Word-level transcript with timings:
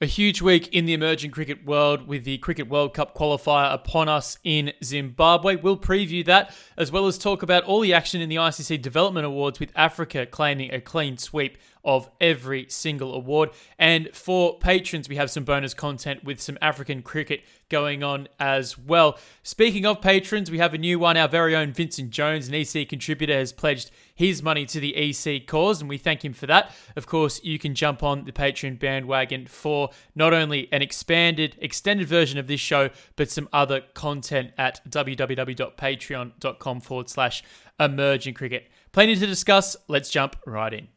A 0.00 0.06
huge 0.06 0.40
week 0.40 0.68
in 0.68 0.84
the 0.84 0.92
emerging 0.92 1.32
cricket 1.32 1.66
world 1.66 2.06
with 2.06 2.22
the 2.22 2.38
Cricket 2.38 2.68
World 2.68 2.94
Cup 2.94 3.16
qualifier 3.16 3.74
upon 3.74 4.08
us 4.08 4.38
in 4.44 4.72
Zimbabwe. 4.84 5.56
We'll 5.56 5.76
preview 5.76 6.24
that 6.24 6.54
as 6.76 6.92
well 6.92 7.08
as 7.08 7.18
talk 7.18 7.42
about 7.42 7.64
all 7.64 7.80
the 7.80 7.92
action 7.92 8.20
in 8.20 8.28
the 8.28 8.36
ICC 8.36 8.80
Development 8.80 9.26
Awards 9.26 9.58
with 9.58 9.72
Africa 9.74 10.24
claiming 10.24 10.72
a 10.72 10.80
clean 10.80 11.18
sweep 11.18 11.58
of 11.84 12.08
every 12.20 12.66
single 12.68 13.14
award. 13.14 13.50
And 13.78 14.10
for 14.14 14.58
patrons, 14.58 15.08
we 15.08 15.16
have 15.16 15.30
some 15.30 15.44
bonus 15.44 15.74
content 15.74 16.24
with 16.24 16.40
some 16.40 16.58
African 16.60 17.02
cricket 17.02 17.42
going 17.68 18.02
on 18.02 18.28
as 18.40 18.78
well. 18.78 19.18
Speaking 19.42 19.84
of 19.86 20.00
patrons, 20.00 20.50
we 20.50 20.58
have 20.58 20.74
a 20.74 20.78
new 20.78 20.98
one. 20.98 21.16
Our 21.16 21.28
very 21.28 21.54
own 21.54 21.72
Vincent 21.72 22.10
Jones, 22.10 22.48
an 22.48 22.54
EC 22.54 22.88
contributor, 22.88 23.34
has 23.34 23.52
pledged 23.52 23.90
his 24.14 24.42
money 24.42 24.66
to 24.66 24.80
the 24.80 24.96
EC 24.96 25.46
cause, 25.46 25.80
and 25.80 25.88
we 25.88 25.98
thank 25.98 26.24
him 26.24 26.32
for 26.32 26.46
that. 26.46 26.74
Of 26.96 27.06
course, 27.06 27.42
you 27.44 27.58
can 27.58 27.74
jump 27.74 28.02
on 28.02 28.24
the 28.24 28.32
Patreon 28.32 28.78
bandwagon 28.78 29.46
for 29.46 29.90
not 30.14 30.32
only 30.32 30.68
an 30.72 30.82
expanded, 30.82 31.56
extended 31.60 32.08
version 32.08 32.38
of 32.38 32.46
this 32.46 32.60
show, 32.60 32.90
but 33.16 33.30
some 33.30 33.48
other 33.52 33.82
content 33.94 34.52
at 34.58 34.80
www.patreon.com 34.88 36.80
forward 36.80 37.08
slash 37.08 37.42
emerging 37.78 38.34
cricket. 38.34 38.68
Plenty 38.92 39.14
to 39.16 39.26
discuss. 39.26 39.76
Let's 39.86 40.10
jump 40.10 40.36
right 40.46 40.72
in. 40.72 40.88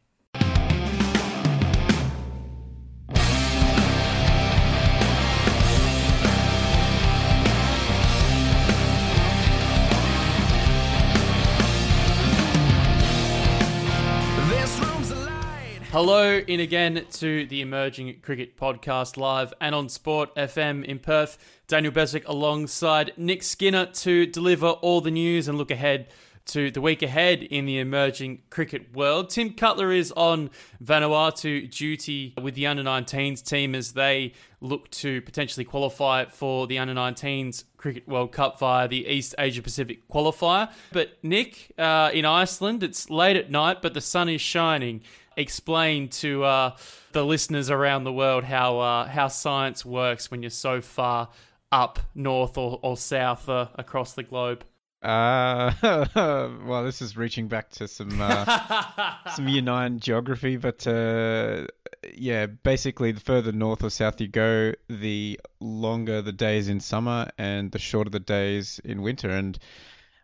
Hello, 15.92 16.38
in 16.38 16.58
again 16.58 17.04
to 17.12 17.44
the 17.44 17.60
Emerging 17.60 18.20
Cricket 18.22 18.56
Podcast 18.56 19.18
live 19.18 19.52
and 19.60 19.74
on 19.74 19.90
Sport 19.90 20.34
FM 20.36 20.86
in 20.86 20.98
Perth. 20.98 21.36
Daniel 21.68 21.92
Beswick 21.92 22.26
alongside 22.26 23.12
Nick 23.18 23.42
Skinner 23.42 23.84
to 23.84 24.24
deliver 24.24 24.68
all 24.68 25.02
the 25.02 25.10
news 25.10 25.48
and 25.48 25.58
look 25.58 25.70
ahead 25.70 26.08
to 26.46 26.70
the 26.70 26.80
week 26.80 27.02
ahead 27.02 27.42
in 27.42 27.66
the 27.66 27.78
emerging 27.78 28.40
cricket 28.48 28.96
world. 28.96 29.28
Tim 29.28 29.52
Cutler 29.52 29.92
is 29.92 30.12
on 30.12 30.48
Vanuatu 30.82 31.70
duty 31.70 32.32
with 32.40 32.54
the 32.54 32.66
under 32.66 32.82
19s 32.82 33.44
team 33.44 33.74
as 33.74 33.92
they 33.92 34.32
look 34.62 34.90
to 34.92 35.20
potentially 35.22 35.64
qualify 35.64 36.24
for 36.24 36.66
the 36.66 36.78
under 36.78 36.94
19s 36.94 37.64
Cricket 37.76 38.08
World 38.08 38.32
Cup 38.32 38.58
via 38.58 38.88
the 38.88 39.06
East 39.06 39.34
Asia 39.38 39.60
Pacific 39.60 40.08
qualifier. 40.08 40.72
But 40.92 41.18
Nick, 41.22 41.72
uh, 41.76 42.10
in 42.14 42.24
Iceland, 42.24 42.82
it's 42.82 43.10
late 43.10 43.36
at 43.36 43.50
night, 43.50 43.82
but 43.82 43.92
the 43.92 44.00
sun 44.00 44.28
is 44.28 44.40
shining 44.40 45.02
explain 45.36 46.08
to 46.08 46.44
uh, 46.44 46.76
the 47.12 47.24
listeners 47.24 47.70
around 47.70 48.04
the 48.04 48.12
world 48.12 48.44
how 48.44 48.78
uh, 48.80 49.06
how 49.06 49.28
science 49.28 49.84
works 49.84 50.30
when 50.30 50.42
you're 50.42 50.50
so 50.50 50.80
far 50.80 51.28
up 51.70 51.98
north 52.14 52.58
or, 52.58 52.78
or 52.82 52.96
south 52.96 53.48
uh, 53.48 53.68
across 53.74 54.12
the 54.12 54.22
globe? 54.22 54.64
Uh, 55.02 55.72
well, 56.64 56.84
this 56.84 57.02
is 57.02 57.16
reaching 57.16 57.48
back 57.48 57.70
to 57.70 57.88
some 57.88 58.20
uh, 58.20 59.14
some 59.34 59.48
year 59.48 59.62
nine 59.62 59.98
geography, 59.98 60.56
but 60.56 60.86
uh, 60.86 61.66
yeah, 62.14 62.46
basically, 62.46 63.10
the 63.10 63.20
further 63.20 63.50
north 63.50 63.82
or 63.82 63.90
south 63.90 64.20
you 64.20 64.28
go, 64.28 64.72
the 64.88 65.40
longer 65.58 66.22
the 66.22 66.32
days 66.32 66.68
in 66.68 66.78
summer 66.78 67.28
and 67.36 67.72
the 67.72 67.80
shorter 67.80 68.10
the 68.10 68.20
days 68.20 68.80
in 68.84 69.02
winter. 69.02 69.28
And 69.28 69.58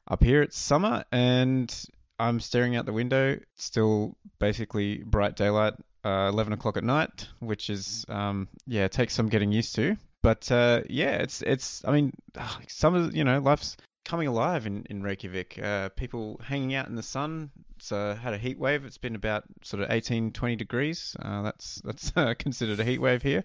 up 0.06 0.22
here, 0.22 0.42
it's 0.42 0.58
summer, 0.58 1.04
and 1.10 1.74
I'm 2.18 2.40
staring 2.40 2.76
out 2.76 2.86
the 2.86 2.92
window, 2.92 3.38
still 3.56 4.16
basically 4.38 4.98
bright 4.98 5.36
daylight, 5.36 5.74
uh, 6.04 6.28
11 6.32 6.52
o'clock 6.52 6.76
at 6.76 6.84
night, 6.84 7.28
which 7.38 7.70
is, 7.70 8.04
um, 8.08 8.48
yeah, 8.66 8.88
takes 8.88 9.14
some 9.14 9.28
getting 9.28 9.52
used 9.52 9.74
to. 9.76 9.96
But 10.22 10.50
uh, 10.50 10.82
yeah, 10.88 11.16
it's, 11.16 11.42
it's, 11.42 11.84
I 11.84 11.92
mean, 11.92 12.12
some 12.68 12.94
of, 12.94 13.14
you 13.14 13.24
know, 13.24 13.38
life's 13.38 13.76
coming 14.04 14.26
alive 14.26 14.66
in, 14.66 14.84
in 14.90 15.02
Reykjavik. 15.02 15.60
Uh, 15.62 15.90
people 15.90 16.40
hanging 16.42 16.74
out 16.74 16.88
in 16.88 16.96
the 16.96 17.02
sun. 17.02 17.50
It's 17.76 17.90
had 17.90 18.34
a 18.34 18.38
heat 18.38 18.58
wave. 18.58 18.84
It's 18.84 18.98
been 18.98 19.14
about 19.14 19.44
sort 19.62 19.82
of 19.82 19.90
18, 19.90 20.32
20 20.32 20.56
degrees. 20.56 21.14
Uh, 21.20 21.42
that's 21.42 21.80
that's 21.84 22.12
uh, 22.16 22.34
considered 22.36 22.80
a 22.80 22.84
heat 22.84 23.00
wave 23.00 23.22
here. 23.22 23.44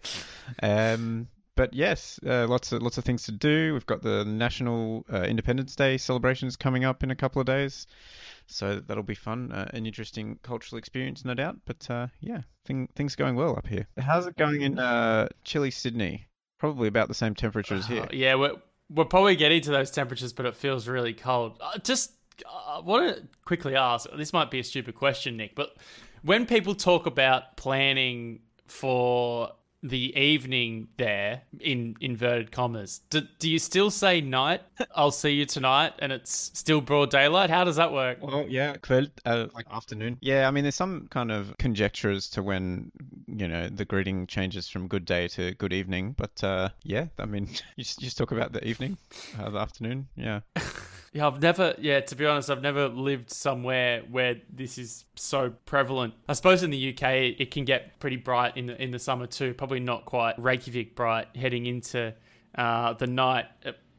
Um, 0.63 1.27
but 1.55 1.73
yes, 1.73 2.19
uh, 2.25 2.47
lots 2.47 2.71
of 2.71 2.81
lots 2.81 2.97
of 2.97 3.03
things 3.03 3.23
to 3.23 3.31
do. 3.31 3.73
We've 3.73 3.85
got 3.85 4.01
the 4.01 4.25
National 4.25 5.05
uh, 5.11 5.21
Independence 5.21 5.75
Day 5.75 5.97
celebrations 5.97 6.55
coming 6.55 6.83
up 6.83 7.03
in 7.03 7.11
a 7.11 7.15
couple 7.15 7.41
of 7.41 7.45
days. 7.45 7.85
So 8.47 8.79
that'll 8.79 9.03
be 9.03 9.15
fun, 9.15 9.51
uh, 9.51 9.69
an 9.73 9.85
interesting 9.85 10.39
cultural 10.43 10.77
experience, 10.77 11.25
no 11.25 11.33
doubt. 11.33 11.57
But 11.65 11.89
uh, 11.89 12.07
yeah, 12.19 12.41
thing, 12.65 12.89
things 12.95 13.15
going 13.15 13.35
well 13.35 13.55
up 13.57 13.67
here. 13.67 13.87
How's 13.97 14.27
it 14.27 14.37
going 14.37 14.61
in 14.61 14.79
uh, 14.79 15.29
chilly 15.43 15.71
Sydney? 15.71 16.27
Probably 16.59 16.87
about 16.87 17.07
the 17.07 17.13
same 17.13 17.35
temperature 17.35 17.75
as 17.75 17.87
here. 17.87 18.07
yeah, 18.11 18.35
we're 18.35 18.55
we're 18.89 19.05
probably 19.05 19.35
getting 19.35 19.61
to 19.61 19.71
those 19.71 19.91
temperatures, 19.91 20.33
but 20.33 20.45
it 20.45 20.55
feels 20.55 20.87
really 20.87 21.13
cold. 21.13 21.57
Uh, 21.59 21.77
just 21.79 22.11
I 22.49 22.79
want 22.79 23.15
to 23.15 23.23
quickly 23.45 23.75
ask. 23.75 24.07
This 24.15 24.33
might 24.33 24.51
be 24.51 24.59
a 24.59 24.63
stupid 24.63 24.95
question, 24.95 25.37
Nick, 25.37 25.55
but 25.55 25.75
when 26.21 26.45
people 26.45 26.73
talk 26.73 27.05
about 27.05 27.57
planning 27.57 28.39
for 28.67 29.51
the 29.83 30.17
evening 30.17 30.87
there 30.97 31.41
in 31.59 31.95
inverted 31.99 32.51
commas. 32.51 33.01
Do, 33.09 33.21
do 33.39 33.49
you 33.49 33.59
still 33.59 33.91
say 33.91 34.21
night 34.21 34.61
i'll 34.95 35.11
see 35.11 35.31
you 35.31 35.45
tonight 35.45 35.93
and 35.99 36.11
it's 36.11 36.51
still 36.53 36.81
broad 36.81 37.09
daylight? 37.09 37.49
How 37.49 37.63
does 37.63 37.75
that 37.75 37.91
work? 37.91 38.17
Well 38.21 38.45
yeah 38.47 38.77
kveld, 38.77 39.11
uh, 39.25 39.47
like 39.53 39.65
afternoon. 39.69 40.17
Yeah 40.21 40.47
i 40.47 40.51
mean 40.51 40.63
there's 40.63 40.75
some 40.75 41.07
kind 41.09 41.31
of 41.31 41.55
conjecture 41.57 42.11
as 42.11 42.29
to 42.29 42.41
when 42.41 42.91
you 43.27 43.47
know 43.47 43.67
the 43.69 43.85
greeting 43.85 44.25
changes 44.27 44.69
from 44.69 44.87
good 44.87 45.05
day 45.05 45.27
to 45.29 45.53
good 45.55 45.73
evening 45.73 46.15
but 46.17 46.43
uh, 46.43 46.69
yeah 46.83 47.07
i 47.19 47.25
mean 47.25 47.47
you 47.75 47.83
just, 47.83 48.01
you 48.01 48.05
just 48.05 48.17
talk 48.17 48.31
about 48.31 48.53
the 48.53 48.65
evening 48.65 48.97
uh, 49.39 49.49
the 49.49 49.59
afternoon 49.59 50.07
yeah 50.15 50.39
Yeah, 51.13 51.27
I've 51.27 51.41
never, 51.41 51.75
yeah, 51.77 51.99
to 52.01 52.15
be 52.15 52.25
honest, 52.25 52.49
I've 52.49 52.63
never 52.63 52.87
lived 52.87 53.29
somewhere 53.29 54.01
where 54.09 54.37
this 54.51 54.79
is 54.79 55.05
so 55.15 55.51
prevalent. 55.65 56.15
I 56.27 56.33
suppose 56.33 56.63
in 56.63 56.71
the 56.71 56.89
UK 56.89 57.39
it 57.39 57.51
can 57.51 57.65
get 57.65 57.99
pretty 57.99 58.15
bright 58.15 58.57
in 58.57 58.65
the 58.65 58.81
in 58.81 58.89
the 58.89 58.99
summer 58.99 59.27
too. 59.27 59.53
Probably 59.53 59.79
not 59.79 60.05
quite 60.05 60.37
Reykjavik 60.39 60.95
bright 60.95 61.27
heading 61.35 61.67
into 61.67 62.15
uh, 62.55 62.93
the 62.93 63.07
night. 63.07 63.45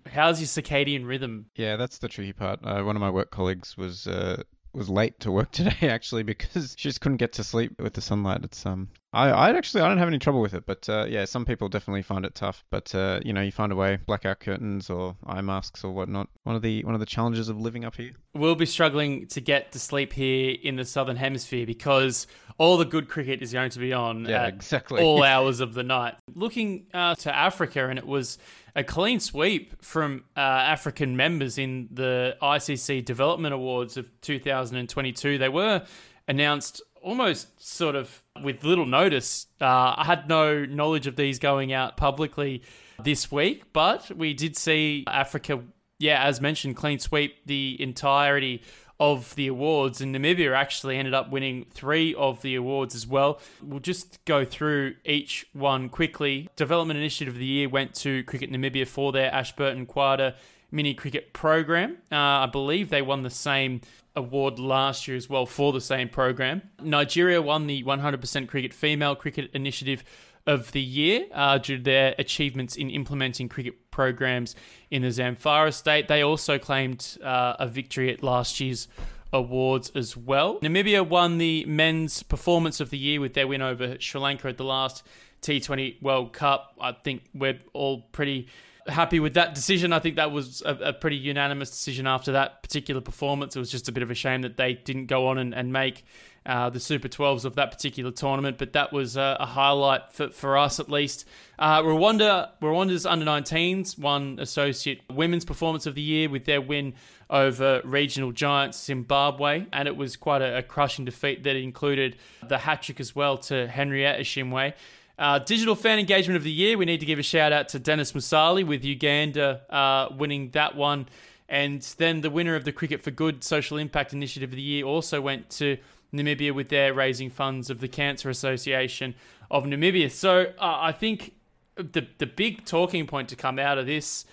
How's 0.07 0.41
your 0.41 0.49
circadian 0.49 1.07
rhythm? 1.07 1.47
Yeah, 1.55 1.77
that's 1.77 1.99
the 1.99 2.09
tricky 2.09 2.33
part. 2.33 2.61
Uh, 2.65 2.83
one 2.83 2.97
of 2.97 3.01
my 3.01 3.11
work 3.11 3.31
colleagues 3.31 3.77
was 3.77 4.09
uh, 4.09 4.43
was 4.73 4.89
late 4.89 5.21
to 5.21 5.31
work 5.31 5.51
today 5.53 5.89
actually 5.89 6.25
because 6.25 6.75
she 6.77 6.89
just 6.89 7.01
couldn't 7.01 7.19
get 7.19 7.35
to 7.35 7.45
sleep 7.45 7.81
with 7.81 7.95
the 7.95 8.01
sunlight. 8.01 8.41
It's 8.43 8.67
um, 8.67 8.89
I 9.15 9.31
I 9.31 9.57
actually 9.57 9.83
I 9.83 9.89
don't 9.89 9.99
have 9.99 10.09
any 10.09 10.19
trouble 10.19 10.41
with 10.41 10.55
it, 10.55 10.67
but 10.67 10.89
uh, 10.89 11.07
yeah, 11.09 11.25
some 11.25 11.45
people 11.45 11.69
definitely 11.69 12.03
find 12.03 12.25
it 12.25 12.35
tough. 12.35 12.65
But 12.71 12.95
uh, 12.95 13.21
you 13.25 13.33
know, 13.33 13.41
you 13.41 13.53
find 13.53 13.73
a 13.73 13.77
way, 13.77 13.99
blackout 14.07 14.41
curtains 14.41 14.91
or 14.91 15.17
eye 15.27 15.41
masks 15.41 15.85
or 15.85 15.93
whatnot. 15.93 16.29
One 16.43 16.57
of 16.57 16.63
the 16.63 16.83
one 16.85 16.95
of 16.95 17.01
the 17.01 17.07
challenges 17.07 17.49
of 17.49 17.59
living 17.59 17.85
up 17.85 17.95
here. 17.95 18.13
We'll 18.35 18.57
be 18.57 18.67
struggling 18.67 19.27
to 19.29 19.41
get 19.41 19.73
to 19.73 19.79
sleep 19.79 20.13
here 20.13 20.57
in 20.63 20.77
the 20.77 20.85
southern 20.85 21.17
hemisphere 21.17 21.65
because 21.65 22.27
all 22.59 22.77
the 22.77 22.85
good 22.85 23.09
cricket 23.09 23.43
is 23.43 23.53
going 23.53 23.71
to 23.71 23.79
be 23.79 23.93
on 23.93 24.25
yeah, 24.25 24.47
exactly. 24.47 25.01
all 25.03 25.23
hours 25.35 25.61
of 25.61 25.75
the 25.75 25.85
night. 25.85 26.17
Looking 26.35 26.87
uh, 26.93 27.15
to 27.17 27.35
Africa, 27.35 27.89
and 27.89 27.99
it 27.99 28.07
was 28.07 28.39
a 28.75 28.83
clean 28.83 29.21
sweep 29.21 29.83
from 29.83 30.25
uh, 30.37 30.41
African 30.41 31.17
members 31.17 31.59
in 31.59 31.89
the 31.93 32.37
ICC 32.43 33.05
Development 33.05 33.55
Awards 33.55 33.97
of 33.97 34.09
2022. 34.23 35.39
They 35.39 35.49
were 35.49 35.85
announced 36.27 36.83
almost 37.01 37.65
sort 37.65 37.95
of 37.95 38.24
with 38.43 38.65
little 38.65 38.87
notice. 38.87 39.47
Uh, 39.61 39.95
I 39.97 40.05
had 40.07 40.29
no 40.29 40.65
knowledge 40.65 41.07
of 41.07 41.17
these 41.17 41.39
going 41.39 41.73
out 41.73 41.97
publicly 41.97 42.63
this 43.03 43.31
week, 43.31 43.73
but 43.73 44.11
we 44.17 44.35
did 44.35 44.57
see 44.57 45.05
Africa, 45.07 45.63
yeah, 45.99 46.23
as 46.25 46.41
mentioned, 46.41 46.77
clean 46.77 46.99
sweep 46.99 47.47
the 47.47 47.77
entirety 47.81 48.63
of 49.01 49.35
the 49.35 49.49
awards, 49.49 50.01
and 50.01 50.15
Namibia 50.15 50.57
actually 50.57 50.97
ended 50.97 51.15
up 51.15 51.31
winning 51.31 51.67
three 51.71 52.15
of 52.15 52.43
the 52.43 52.55
awards 52.55 52.95
as 52.95 53.07
well. 53.07 53.41
We'll 53.63 53.81
just 53.81 54.25
go 54.25 54.45
through 54.45 54.95
each 55.05 55.47
one 55.53 55.89
quickly. 55.89 56.49
Development 56.55 56.99
Initiative 56.99 57.35
of 57.35 57.39
the 57.39 57.47
Year 57.47 57.69
went 57.69 57.95
to 57.97 58.23
Cricket 58.25 58.51
Namibia 58.51 58.87
for 58.87 59.11
their 59.11 59.33
Ashburton 59.35 59.87
Kwasa 59.87 60.35
mini 60.71 60.95
cricket 60.95 61.33
program. 61.33 61.99
Uh, 62.11 62.17
I 62.17 62.47
believe 62.47 62.91
they 62.91 63.03
won 63.03 63.23
the 63.23 63.31
same 63.31 63.81
award 64.17 64.59
last 64.59 65.09
year 65.09 65.17
as 65.17 65.29
well 65.29 65.47
for 65.47 65.73
the 65.73 65.81
same 65.81 66.09
program. 66.09 66.63
Nigeria 66.83 67.43
won 67.43 67.67
the 67.67 67.83
100% 67.83 68.49
Cricket 68.49 68.73
Female 68.73 69.15
Cricket 69.15 69.51
Initiative 69.55 70.05
of 70.47 70.73
the 70.73 70.81
year 70.81 71.27
uh, 71.33 71.59
due 71.59 71.79
to 71.79 71.83
their 71.83 72.15
achievements 72.19 72.77
in 72.77 72.91
implementing 72.91 73.49
cricket 73.49 73.91
programs 73.91 74.55
in 74.91 75.03
the 75.03 75.09
Zamfara 75.09 75.73
state. 75.73 76.09
They 76.09 76.23
also 76.23 76.59
claimed 76.59 77.17
uh, 77.23 77.57
a 77.59 77.67
victory 77.67 78.13
at 78.13 78.23
last 78.23 78.61
year's 78.61 78.89
awards 79.33 79.91
as 79.95 80.17
well. 80.17 80.61
Namibia 80.61 81.07
won 81.07 81.39
the 81.39 81.65
men's 81.67 82.23
performance 82.23 82.81
of 82.81 82.91
the 82.91 82.99
year 82.99 83.21
with 83.21 83.35
their 83.35 83.49
win 83.49 83.63
over 83.63 83.97
Sri 83.99 84.21
Lanka 84.21 84.49
at 84.49 84.59
the 84.59 84.65
last 84.65 85.03
T20 85.43 86.01
World 86.03 86.33
Cup. 86.33 86.75
I 86.81 86.93
think 86.93 87.25
we're 87.35 87.59
all 87.73 88.03
pretty 88.13 88.49
happy 88.87 89.21
with 89.21 89.35
that 89.35 89.55
decision. 89.55 89.93
I 89.93 89.99
think 89.99 90.17
that 90.17 90.31
was 90.31 90.63
a, 90.63 90.75
a, 90.75 90.93
pretty 90.93 91.17
unanimous 91.17 91.71
decision 91.71 92.07
after 92.07 92.33
that 92.33 92.63
particular 92.63 93.01
performance. 93.01 93.57
It 93.57 93.59
was 93.59 93.71
just 93.71 93.89
a 93.89 93.93
bit 93.93 94.03
of 94.03 94.11
a 94.11 94.15
shame 94.15 94.43
that 94.43 94.57
they 94.57 94.75
didn't 94.75 95.07
go 95.07 95.29
on 95.29 95.39
and, 95.39 95.55
and 95.55 95.73
make 95.73 96.05
uh, 96.47 96.69
the 96.69 96.81
Super 96.81 97.09
12s 97.09 97.45
of 97.45 97.55
that 97.55 97.71
particular 97.71 98.11
tournament, 98.11 98.59
but 98.59 98.75
that 98.75 98.93
was 98.93 99.17
uh, 99.17 99.37
a 99.41 99.47
highlight 99.47 100.13
for, 100.13 100.29
for 100.31 100.59
us 100.59 100.79
at 100.79 100.91
least. 100.91 101.27
Uh, 101.59 101.81
Rwanda, 101.81 102.51
Rwanda's 102.61 103.07
under 103.07 103.25
19s 103.25 103.99
won 103.99 104.39
Associate 104.39 105.01
Women's 105.11 105.45
Performance 105.45 105.87
of 105.87 105.95
the 105.95 106.03
Year 106.03 106.29
with 106.29 106.45
their 106.45 106.61
win 106.61 106.95
over 107.31 107.81
regional 107.85 108.33
giants 108.33 108.85
Zimbabwe, 108.85 109.67
and 109.73 109.89
it 109.89 109.97
was 109.97 110.17
quite 110.17 110.43
a, 110.43 110.59
a 110.59 110.63
crushing 110.63 111.07
defeat 111.07 111.45
that 111.45 111.57
included 111.57 112.17
the 112.47 112.59
hat 112.59 112.83
trick 112.83 113.01
as 113.01 113.17
well 113.17 113.39
to 113.39 113.67
Henriette 113.67 114.21
Ishimwe. 114.21 114.75
Uh, 115.17 115.39
digital 115.39 115.75
fan 115.77 115.99
engagement 115.99 116.37
of 116.37 116.43
the 116.43 116.51
year, 116.51 116.77
we 116.77 116.85
need 116.85 117.01
to 117.01 117.07
give 117.07 117.19
a 117.19 117.23
shout 117.23 117.53
out 117.53 117.69
to 117.69 117.79
Dennis 117.79 118.13
Musali 118.13 118.67
with 118.67 118.85
Uganda 118.85 119.63
uh, 119.71 120.13
winning 120.17 120.51
that 120.51 120.75
one. 120.75 121.07
And 121.49 121.83
then 121.99 122.21
the 122.23 122.31
winner 122.31 122.57
of 122.57 122.65
the 122.65 122.73
Cricket 122.73 123.01
for 123.01 123.11
Good 123.11 123.45
Social 123.45 123.77
Impact 123.79 124.13
Initiative 124.13 124.51
of 124.51 124.57
the 124.57 124.63
year 124.63 124.85
also 124.85 125.21
went 125.21 125.51
to 125.51 125.77
Namibia 126.13 126.53
with 126.53 126.69
their 126.69 126.95
raising 126.95 127.31
funds 127.31 127.71
of 127.71 127.81
the 127.81 127.89
Cancer 127.89 128.29
Association 128.29 129.15
of 129.51 129.65
Namibia. 129.65 130.11
So 130.11 130.53
uh, 130.59 130.79
I 130.81 130.93
think 130.93 131.35
the 131.77 132.07
the 132.19 132.27
big 132.27 132.65
talking 132.65 133.07
point 133.07 133.29
to 133.29 133.37
come 133.37 133.59
out 133.59 133.79
of 133.79 133.87
this 133.87 134.25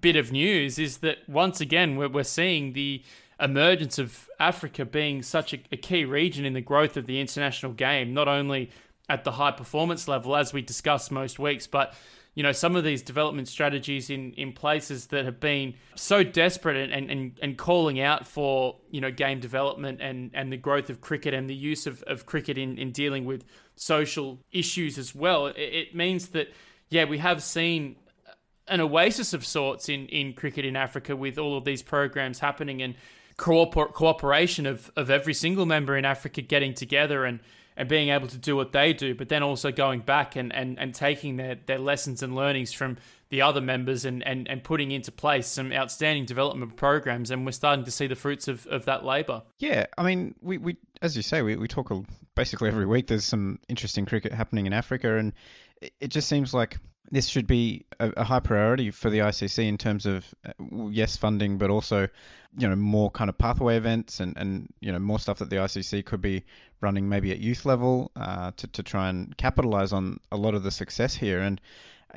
bit 0.00 0.16
of 0.16 0.32
news 0.32 0.78
is 0.78 0.98
that 0.98 1.18
once 1.28 1.60
again 1.60 1.96
we're, 1.96 2.08
we're 2.08 2.24
seeing 2.24 2.72
the 2.72 3.02
emergence 3.38 3.98
of 3.98 4.28
Africa 4.40 4.84
being 4.84 5.22
such 5.22 5.52
a, 5.52 5.58
a 5.70 5.76
key 5.76 6.04
region 6.04 6.44
in 6.44 6.54
the 6.54 6.60
growth 6.60 6.96
of 6.96 7.06
the 7.06 7.20
international 7.20 7.72
game, 7.72 8.14
not 8.14 8.28
only 8.28 8.70
at 9.08 9.24
the 9.24 9.32
high 9.32 9.52
performance 9.52 10.08
level 10.08 10.36
as 10.36 10.52
we 10.52 10.62
discuss 10.62 11.10
most 11.10 11.38
weeks, 11.38 11.66
but 11.66 11.94
you 12.36 12.42
know, 12.42 12.52
some 12.52 12.76
of 12.76 12.84
these 12.84 13.00
development 13.00 13.48
strategies 13.48 14.10
in, 14.10 14.32
in 14.34 14.52
places 14.52 15.06
that 15.06 15.24
have 15.24 15.40
been 15.40 15.72
so 15.94 16.22
desperate 16.22 16.90
and, 16.92 17.10
and, 17.10 17.38
and 17.40 17.56
calling 17.56 17.98
out 17.98 18.26
for, 18.26 18.76
you 18.90 19.00
know, 19.00 19.10
game 19.10 19.40
development 19.40 20.02
and, 20.02 20.30
and 20.34 20.52
the 20.52 20.58
growth 20.58 20.90
of 20.90 21.00
cricket 21.00 21.32
and 21.32 21.48
the 21.48 21.54
use 21.54 21.86
of, 21.86 22.02
of 22.02 22.26
cricket 22.26 22.58
in, 22.58 22.76
in 22.76 22.92
dealing 22.92 23.24
with 23.24 23.42
social 23.74 24.38
issues 24.52 24.98
as 24.98 25.14
well. 25.14 25.46
It, 25.46 25.56
it 25.56 25.94
means 25.94 26.28
that, 26.28 26.52
yeah, 26.90 27.04
we 27.04 27.16
have 27.18 27.42
seen 27.42 27.96
an 28.68 28.82
oasis 28.82 29.32
of 29.32 29.46
sorts 29.46 29.88
in, 29.88 30.06
in 30.08 30.34
cricket 30.34 30.66
in 30.66 30.76
Africa 30.76 31.16
with 31.16 31.38
all 31.38 31.56
of 31.56 31.64
these 31.64 31.82
programs 31.82 32.40
happening 32.40 32.82
and 32.82 32.96
cooper- 33.38 33.86
cooperation 33.86 34.66
of, 34.66 34.90
of 34.94 35.08
every 35.08 35.32
single 35.32 35.64
member 35.64 35.96
in 35.96 36.04
Africa 36.04 36.42
getting 36.42 36.74
together 36.74 37.24
and 37.24 37.40
and 37.76 37.88
being 37.88 38.08
able 38.08 38.26
to 38.28 38.38
do 38.38 38.56
what 38.56 38.72
they 38.72 38.92
do, 38.92 39.14
but 39.14 39.28
then 39.28 39.42
also 39.42 39.70
going 39.70 40.00
back 40.00 40.36
and, 40.36 40.54
and, 40.54 40.78
and 40.78 40.94
taking 40.94 41.36
their, 41.36 41.56
their 41.66 41.78
lessons 41.78 42.22
and 42.22 42.34
learnings 42.34 42.72
from 42.72 42.96
the 43.28 43.42
other 43.42 43.60
members 43.60 44.04
and, 44.04 44.26
and, 44.26 44.48
and 44.48 44.62
putting 44.64 44.92
into 44.92 45.12
place 45.12 45.46
some 45.46 45.72
outstanding 45.72 46.24
development 46.24 46.76
programs. 46.76 47.30
And 47.30 47.44
we're 47.44 47.52
starting 47.52 47.84
to 47.84 47.90
see 47.90 48.06
the 48.06 48.14
fruits 48.14 48.48
of, 48.48 48.66
of 48.68 48.84
that 48.86 49.04
labour. 49.04 49.42
Yeah, 49.58 49.86
I 49.98 50.04
mean, 50.04 50.34
we, 50.40 50.58
we 50.58 50.76
as 51.02 51.16
you 51.16 51.22
say, 51.22 51.42
we, 51.42 51.56
we 51.56 51.68
talk 51.68 51.92
basically 52.34 52.68
every 52.68 52.86
week. 52.86 53.08
There's 53.08 53.24
some 53.24 53.58
interesting 53.68 54.06
cricket 54.06 54.32
happening 54.32 54.66
in 54.66 54.72
Africa, 54.72 55.16
and 55.16 55.32
it 55.80 56.08
just 56.08 56.28
seems 56.28 56.54
like 56.54 56.78
this 57.10 57.28
should 57.28 57.46
be 57.46 57.86
a, 58.00 58.10
a, 58.16 58.24
high 58.24 58.40
priority 58.40 58.90
for 58.90 59.10
the 59.10 59.18
ICC 59.18 59.66
in 59.66 59.78
terms 59.78 60.06
of 60.06 60.24
uh, 60.44 60.52
yes 60.90 61.16
funding, 61.16 61.58
but 61.58 61.70
also 61.70 62.08
you 62.58 62.68
know 62.68 62.76
more 62.76 63.10
kind 63.10 63.28
of 63.28 63.36
pathway 63.36 63.76
events 63.76 64.20
and, 64.20 64.36
and 64.36 64.72
you 64.80 64.92
know 64.92 64.98
more 64.98 65.18
stuff 65.18 65.38
that 65.38 65.50
the 65.50 65.56
ICC 65.56 66.04
could 66.04 66.20
be 66.20 66.44
running 66.80 67.08
maybe 67.08 67.30
at 67.30 67.38
youth 67.38 67.64
level 67.64 68.10
uh, 68.16 68.50
to 68.56 68.66
to 68.68 68.82
try 68.82 69.08
and 69.08 69.36
capitalize 69.36 69.92
on 69.92 70.18
a 70.32 70.36
lot 70.36 70.54
of 70.54 70.62
the 70.62 70.70
success 70.70 71.14
here. 71.14 71.40
And 71.40 71.60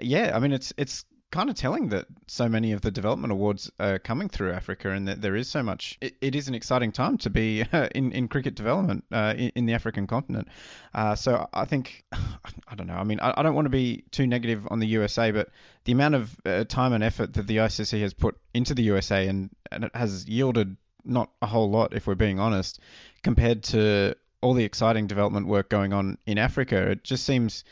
yeah, 0.01 0.31
I 0.35 0.39
mean 0.39 0.53
it's 0.53 0.73
it's 0.77 1.05
kind 1.31 1.49
of 1.49 1.55
telling 1.55 1.89
that 1.89 2.07
so 2.27 2.49
many 2.49 2.71
of 2.71 2.81
the 2.81 2.89
development 2.89 3.31
awards 3.31 3.71
are 3.79 3.99
coming 3.99 4.29
through 4.29 4.51
Africa 4.51 4.89
and 4.89 5.07
that 5.07 5.21
there 5.21 5.35
is 5.35 5.47
so 5.47 5.61
much. 5.61 5.97
it, 6.01 6.15
it 6.21 6.35
is 6.35 6.47
an 6.47 6.55
exciting 6.55 6.91
time 6.91 7.17
to 7.19 7.29
be 7.29 7.61
in, 7.95 8.11
in 8.11 8.27
cricket 8.27 8.55
development 8.55 9.03
uh, 9.11 9.33
in, 9.37 9.51
in, 9.55 9.65
the 9.65 9.73
African 9.73 10.07
continent. 10.07 10.47
Uh, 10.93 11.15
so 11.15 11.47
I 11.53 11.65
think, 11.65 12.03
I 12.13 12.75
don't 12.75 12.87
know, 12.87 12.95
I 12.95 13.03
mean, 13.03 13.19
I, 13.19 13.33
I, 13.37 13.43
don't 13.43 13.55
want 13.55 13.65
to 13.65 13.69
be 13.69 14.03
too 14.11 14.25
negative 14.25 14.67
on 14.71 14.79
the 14.79 14.87
USA, 14.87 15.31
but 15.31 15.49
the 15.85 15.91
amount 15.91 16.15
of 16.15 16.35
uh, 16.45 16.63
time 16.63 16.93
and 16.93 17.03
effort 17.03 17.33
that 17.33 17.45
the 17.45 17.57
ICC 17.57 18.01
has 18.01 18.13
put 18.13 18.35
into 18.53 18.73
the 18.73 18.83
USA 18.83 19.27
and, 19.27 19.49
and 19.71 19.83
it 19.83 19.95
has 19.95 20.27
yielded 20.27 20.77
not 21.05 21.29
a 21.41 21.45
whole 21.45 21.69
lot, 21.69 21.93
if 21.93 22.07
we're 22.07 22.15
being 22.15 22.39
honest, 22.39 22.79
compared 23.23 23.63
to 23.63 24.15
all 24.41 24.53
the 24.53 24.63
exciting 24.63 25.07
development 25.07 25.47
work 25.47 25.69
going 25.69 25.93
on 25.93 26.17
in 26.25 26.37
Africa, 26.37 26.91
it 26.91 27.03
just 27.03 27.25
seems 27.25 27.63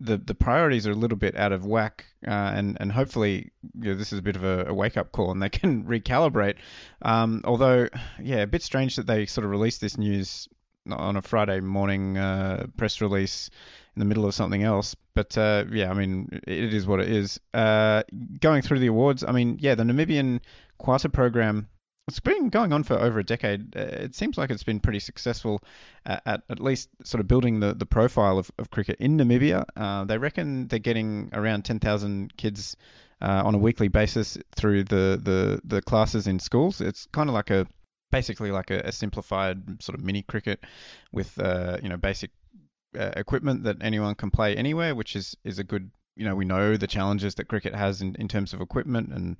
the 0.00 0.16
the 0.16 0.34
priorities 0.34 0.86
are 0.86 0.92
a 0.92 0.96
little 0.96 1.18
bit 1.18 1.36
out 1.36 1.52
of 1.52 1.66
whack, 1.66 2.06
uh, 2.26 2.30
and 2.30 2.76
and 2.80 2.90
hopefully 2.90 3.52
you 3.78 3.90
know, 3.90 3.94
this 3.94 4.12
is 4.12 4.18
a 4.18 4.22
bit 4.22 4.36
of 4.36 4.44
a, 4.44 4.66
a 4.68 4.74
wake 4.74 4.96
up 4.96 5.12
call, 5.12 5.30
and 5.30 5.42
they 5.42 5.48
can 5.60 5.84
recalibrate. 5.84 6.56
Um, 7.02 7.42
although, 7.44 7.88
yeah, 8.20 8.38
a 8.38 8.46
bit 8.46 8.62
strange 8.62 8.96
that 8.96 9.06
they 9.06 9.26
sort 9.26 9.44
of 9.44 9.50
released 9.50 9.80
this 9.80 9.98
news 9.98 10.48
on 10.90 11.16
a 11.16 11.22
Friday 11.22 11.60
morning 11.60 12.16
uh, 12.16 12.66
press 12.76 13.00
release 13.00 13.50
in 13.94 14.00
the 14.00 14.06
middle 14.06 14.24
of 14.24 14.34
something 14.34 14.62
else. 14.62 14.96
But 15.14 15.36
uh, 15.36 15.64
yeah, 15.70 15.90
I 15.90 15.94
mean, 15.94 16.40
it 16.46 16.72
is 16.72 16.86
what 16.86 17.00
it 17.00 17.10
is. 17.10 17.38
Uh, 17.52 18.02
going 18.40 18.62
through 18.62 18.78
the 18.78 18.86
awards, 18.86 19.22
I 19.22 19.32
mean, 19.32 19.58
yeah, 19.60 19.74
the 19.74 19.82
Namibian 19.84 20.40
Kwasa 20.80 21.12
program 21.12 21.68
it's 22.10 22.18
been 22.18 22.48
going 22.48 22.72
on 22.72 22.82
for 22.82 22.98
over 22.98 23.20
a 23.20 23.24
decade. 23.24 23.76
Uh, 23.76 23.80
it 23.80 24.16
seems 24.16 24.36
like 24.36 24.50
it's 24.50 24.64
been 24.64 24.80
pretty 24.80 24.98
successful 24.98 25.62
at, 26.04 26.20
at, 26.26 26.42
at 26.50 26.58
least 26.58 26.88
sort 27.04 27.20
of 27.20 27.28
building 27.28 27.60
the, 27.60 27.72
the 27.72 27.86
profile 27.86 28.36
of, 28.36 28.50
of 28.58 28.68
cricket 28.68 28.96
in 28.98 29.16
Namibia. 29.16 29.64
Uh, 29.76 30.04
they 30.04 30.18
reckon 30.18 30.66
they're 30.66 30.80
getting 30.80 31.30
around 31.32 31.64
10,000 31.64 32.36
kids 32.36 32.76
uh, 33.22 33.42
on 33.44 33.54
a 33.54 33.58
weekly 33.58 33.86
basis 33.86 34.36
through 34.56 34.82
the, 34.84 35.20
the, 35.22 35.60
the 35.62 35.80
classes 35.82 36.26
in 36.26 36.40
schools. 36.40 36.80
It's 36.80 37.06
kind 37.12 37.28
of 37.30 37.34
like 37.34 37.50
a 37.50 37.68
basically 38.10 38.50
like 38.50 38.72
a, 38.72 38.80
a 38.86 38.92
simplified 38.92 39.80
sort 39.80 39.96
of 39.96 40.04
mini 40.04 40.22
cricket 40.22 40.64
with 41.12 41.38
uh, 41.38 41.76
you 41.80 41.88
know 41.88 41.96
basic 41.96 42.32
uh, 42.98 43.12
equipment 43.14 43.62
that 43.62 43.76
anyone 43.82 44.16
can 44.16 44.32
play 44.32 44.56
anywhere, 44.56 44.96
which 44.96 45.14
is 45.14 45.36
is 45.44 45.60
a 45.60 45.64
good 45.64 45.92
you 46.20 46.26
know, 46.26 46.34
we 46.34 46.44
know 46.44 46.76
the 46.76 46.86
challenges 46.86 47.36
that 47.36 47.48
cricket 47.48 47.74
has 47.74 48.02
in, 48.02 48.14
in 48.16 48.28
terms 48.28 48.52
of 48.52 48.60
equipment 48.60 49.08
and 49.08 49.38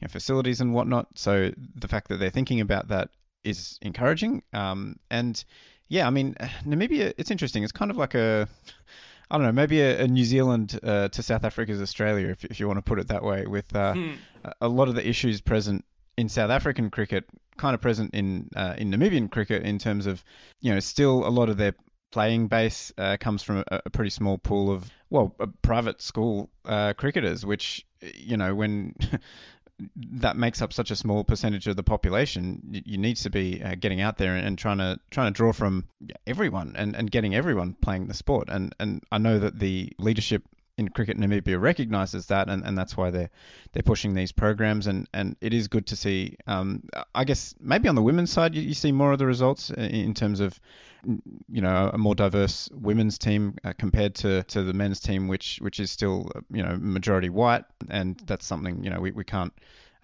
you 0.00 0.06
know, 0.06 0.08
facilities 0.08 0.62
and 0.62 0.72
whatnot. 0.72 1.06
So 1.14 1.52
the 1.74 1.88
fact 1.88 2.08
that 2.08 2.16
they're 2.16 2.30
thinking 2.30 2.62
about 2.62 2.88
that 2.88 3.10
is 3.44 3.78
encouraging. 3.82 4.42
Um, 4.54 4.98
and 5.10 5.44
yeah, 5.88 6.06
I 6.06 6.10
mean, 6.10 6.34
Namibia, 6.66 7.12
it's 7.18 7.30
interesting. 7.30 7.64
It's 7.64 7.72
kind 7.72 7.90
of 7.90 7.98
like 7.98 8.14
a, 8.14 8.48
I 9.30 9.36
don't 9.36 9.44
know, 9.44 9.52
maybe 9.52 9.82
a, 9.82 10.04
a 10.04 10.08
New 10.08 10.24
Zealand 10.24 10.80
uh, 10.82 11.08
to 11.08 11.22
South 11.22 11.44
Africa's 11.44 11.82
Australia, 11.82 12.28
if, 12.28 12.46
if 12.46 12.58
you 12.58 12.66
want 12.66 12.78
to 12.78 12.82
put 12.82 12.98
it 12.98 13.08
that 13.08 13.22
way, 13.22 13.44
with 13.46 13.76
uh, 13.76 13.92
hmm. 13.92 14.12
a 14.62 14.68
lot 14.68 14.88
of 14.88 14.94
the 14.94 15.06
issues 15.06 15.42
present 15.42 15.84
in 16.16 16.30
South 16.30 16.50
African 16.50 16.88
cricket, 16.88 17.26
kind 17.58 17.74
of 17.74 17.82
present 17.82 18.14
in 18.14 18.48
uh, 18.56 18.74
in 18.78 18.90
Namibian 18.90 19.30
cricket 19.30 19.64
in 19.64 19.78
terms 19.78 20.06
of, 20.06 20.24
you 20.62 20.72
know, 20.72 20.80
still 20.80 21.28
a 21.28 21.28
lot 21.28 21.50
of 21.50 21.58
their 21.58 21.74
playing 22.12 22.46
base 22.46 22.92
uh, 22.96 23.16
comes 23.18 23.42
from 23.42 23.64
a, 23.66 23.80
a, 23.86 23.90
pretty 23.90 24.10
small 24.10 24.38
pool 24.38 24.70
of 24.70 24.88
well, 25.10 25.34
private 25.62 26.00
school 26.00 26.48
uh, 26.64 26.92
cricketers, 26.92 27.44
which 27.44 27.84
you 28.00 28.36
know 28.36 28.54
when 28.54 28.94
that 29.96 30.36
makes 30.36 30.62
up 30.62 30.72
such 30.72 30.90
a 30.90 30.96
small 30.96 31.24
percentage 31.24 31.66
of 31.66 31.74
the 31.74 31.82
population, 31.82 32.82
you, 32.86 32.98
need 32.98 33.16
to 33.16 33.30
be 33.30 33.62
uh, 33.62 33.74
getting 33.74 34.00
out 34.00 34.18
there 34.18 34.36
and, 34.36 34.46
and, 34.46 34.58
trying 34.58 34.78
to 34.78 34.98
trying 35.10 35.32
to 35.32 35.36
draw 35.36 35.52
from 35.52 35.84
everyone 36.26 36.74
and, 36.76 36.94
and 36.94 37.10
getting 37.10 37.34
everyone 37.34 37.74
playing 37.74 38.06
the 38.06 38.14
sport. 38.14 38.48
And 38.48 38.74
and 38.78 39.02
I 39.10 39.18
know 39.18 39.38
that 39.38 39.58
the 39.58 39.92
leadership 39.98 40.44
in 40.78 40.88
cricket 40.88 41.18
Namibia 41.18 41.60
recognises 41.60 42.26
that, 42.26 42.48
and, 42.48 42.64
and 42.64 42.76
that's 42.76 42.96
why 42.96 43.10
they're 43.10 43.30
they're 43.72 43.82
pushing 43.82 44.14
these 44.14 44.32
programs. 44.32 44.86
And, 44.86 45.08
and 45.12 45.36
it 45.40 45.52
is 45.52 45.68
good 45.68 45.86
to 45.88 45.96
see. 45.96 46.36
Um, 46.46 46.84
I 47.14 47.24
guess 47.24 47.54
maybe 47.60 47.88
on 47.88 47.94
the 47.94 48.02
women's 48.02 48.32
side, 48.32 48.54
you, 48.54 48.62
you 48.62 48.74
see 48.74 48.92
more 48.92 49.12
of 49.12 49.18
the 49.18 49.26
results 49.26 49.70
in 49.70 50.14
terms 50.14 50.40
of 50.40 50.58
you 51.48 51.60
know 51.60 51.90
a 51.92 51.98
more 51.98 52.14
diverse 52.14 52.70
women's 52.72 53.18
team 53.18 53.56
uh, 53.64 53.72
compared 53.76 54.14
to, 54.16 54.44
to 54.44 54.62
the 54.62 54.72
men's 54.72 55.00
team, 55.00 55.28
which 55.28 55.58
which 55.60 55.80
is 55.80 55.90
still 55.90 56.30
you 56.50 56.62
know 56.62 56.76
majority 56.80 57.28
white, 57.28 57.64
and 57.90 58.18
that's 58.26 58.46
something 58.46 58.82
you 58.82 58.90
know 58.90 59.00
we, 59.00 59.10
we 59.10 59.24
can't 59.24 59.52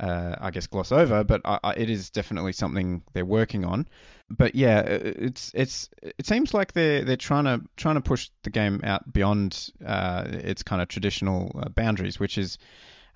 uh, 0.00 0.36
I 0.40 0.50
guess 0.50 0.66
gloss 0.66 0.92
over, 0.92 1.24
but 1.24 1.42
I, 1.44 1.58
I, 1.62 1.72
it 1.74 1.90
is 1.90 2.10
definitely 2.10 2.52
something 2.52 3.02
they're 3.12 3.24
working 3.24 3.64
on. 3.64 3.88
But 4.30 4.54
yeah, 4.54 4.80
it's 4.80 5.50
it's 5.54 5.88
it 6.02 6.26
seems 6.26 6.52
like 6.52 6.72
they're 6.72 7.04
they're 7.04 7.16
trying 7.16 7.44
to 7.44 7.62
trying 7.76 7.94
to 7.94 8.00
push 8.02 8.30
the 8.42 8.50
game 8.50 8.80
out 8.84 9.10
beyond 9.10 9.70
uh, 9.84 10.24
its 10.28 10.62
kind 10.62 10.82
of 10.82 10.88
traditional 10.88 11.50
uh, 11.58 11.68
boundaries, 11.70 12.20
which 12.20 12.36
is 12.36 12.58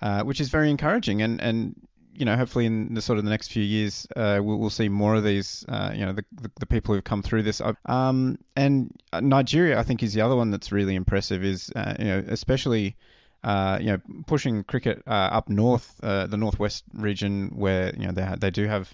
uh, 0.01 0.23
which 0.23 0.41
is 0.41 0.49
very 0.49 0.69
encouraging. 0.69 1.21
And 1.21 1.39
and 1.39 1.75
you 2.15 2.25
know, 2.25 2.35
hopefully 2.35 2.65
in 2.65 2.93
the 2.93 3.01
sort 3.01 3.17
of 3.17 3.25
the 3.25 3.31
next 3.31 3.51
few 3.51 3.63
years, 3.63 4.07
uh, 4.15 4.39
we'll, 4.41 4.57
we'll, 4.57 4.69
see 4.69 4.87
more 4.87 5.15
of 5.15 5.23
these, 5.23 5.65
uh, 5.67 5.91
you 5.95 6.05
know, 6.05 6.13
the, 6.13 6.23
the, 6.31 6.51
the, 6.59 6.65
people 6.67 6.93
who've 6.93 7.03
come 7.03 7.23
through 7.23 7.41
this. 7.41 7.59
Um, 7.87 8.37
and 8.55 8.95
Nigeria, 9.19 9.79
I 9.79 9.83
think, 9.83 10.03
is 10.03 10.13
the 10.13 10.21
other 10.21 10.35
one 10.35 10.51
that's 10.51 10.71
really 10.71 10.93
impressive. 10.93 11.43
Is 11.43 11.71
uh, 11.75 11.95
you 11.97 12.05
know, 12.05 12.23
especially 12.27 12.95
uh, 13.43 13.77
you 13.79 13.87
know, 13.87 13.99
pushing 14.25 14.63
cricket 14.63 15.03
uh, 15.07 15.29
up 15.31 15.49
north, 15.49 15.99
uh, 16.03 16.27
the 16.27 16.37
northwest 16.37 16.83
region, 16.93 17.51
where 17.55 17.93
you 17.95 18.05
know 18.05 18.11
they 18.11 18.23
ha- 18.23 18.37
they 18.37 18.51
do 18.51 18.67
have 18.67 18.93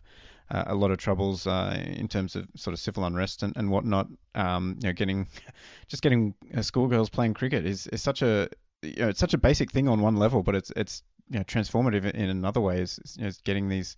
uh, 0.51 0.63
a 0.67 0.75
lot 0.75 0.91
of 0.91 0.97
troubles 0.97 1.45
uh, 1.45 1.81
in 1.85 2.07
terms 2.07 2.35
of 2.35 2.47
sort 2.55 2.73
of 2.73 2.79
civil 2.79 3.05
unrest 3.05 3.43
and, 3.43 3.55
and 3.55 3.69
whatnot. 3.69 4.07
Um, 4.35 4.75
you 4.81 4.89
know, 4.89 4.93
getting 4.93 5.27
just 5.87 6.01
getting 6.01 6.33
schoolgirls 6.61 7.09
playing 7.09 7.33
cricket 7.35 7.65
is, 7.65 7.87
is 7.87 8.01
such 8.01 8.21
a 8.21 8.49
you 8.81 8.95
know, 8.97 9.09
it's 9.09 9.19
such 9.19 9.33
a 9.33 9.37
basic 9.37 9.71
thing 9.71 9.87
on 9.87 10.01
one 10.01 10.15
level, 10.15 10.43
but 10.43 10.55
it's 10.55 10.71
it's 10.75 11.03
you 11.29 11.39
know 11.39 11.43
transformative 11.43 12.09
in 12.11 12.29
another 12.29 12.61
way. 12.61 12.81
Is, 12.81 12.99
you 13.17 13.25
know, 13.25 13.31
getting 13.43 13.69
these 13.69 13.97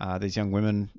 uh, 0.00 0.18
these 0.18 0.36
young 0.36 0.50
women 0.50 0.90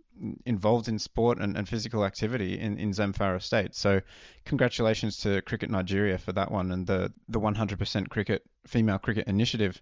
involved 0.46 0.88
in 0.88 1.00
sport 1.00 1.40
and, 1.40 1.58
and 1.58 1.68
physical 1.68 2.06
activity 2.06 2.60
in, 2.60 2.78
in 2.78 2.92
Zamfara 2.92 3.42
State. 3.42 3.76
So, 3.76 4.02
congratulations 4.46 5.18
to 5.18 5.42
Cricket 5.42 5.70
Nigeria 5.70 6.18
for 6.18 6.32
that 6.34 6.52
one 6.52 6.72
and 6.72 6.86
the, 6.86 7.12
the 7.28 7.40
100% 7.40 8.10
cricket 8.10 8.46
female 8.68 9.00
cricket 9.00 9.28
initiative. 9.28 9.82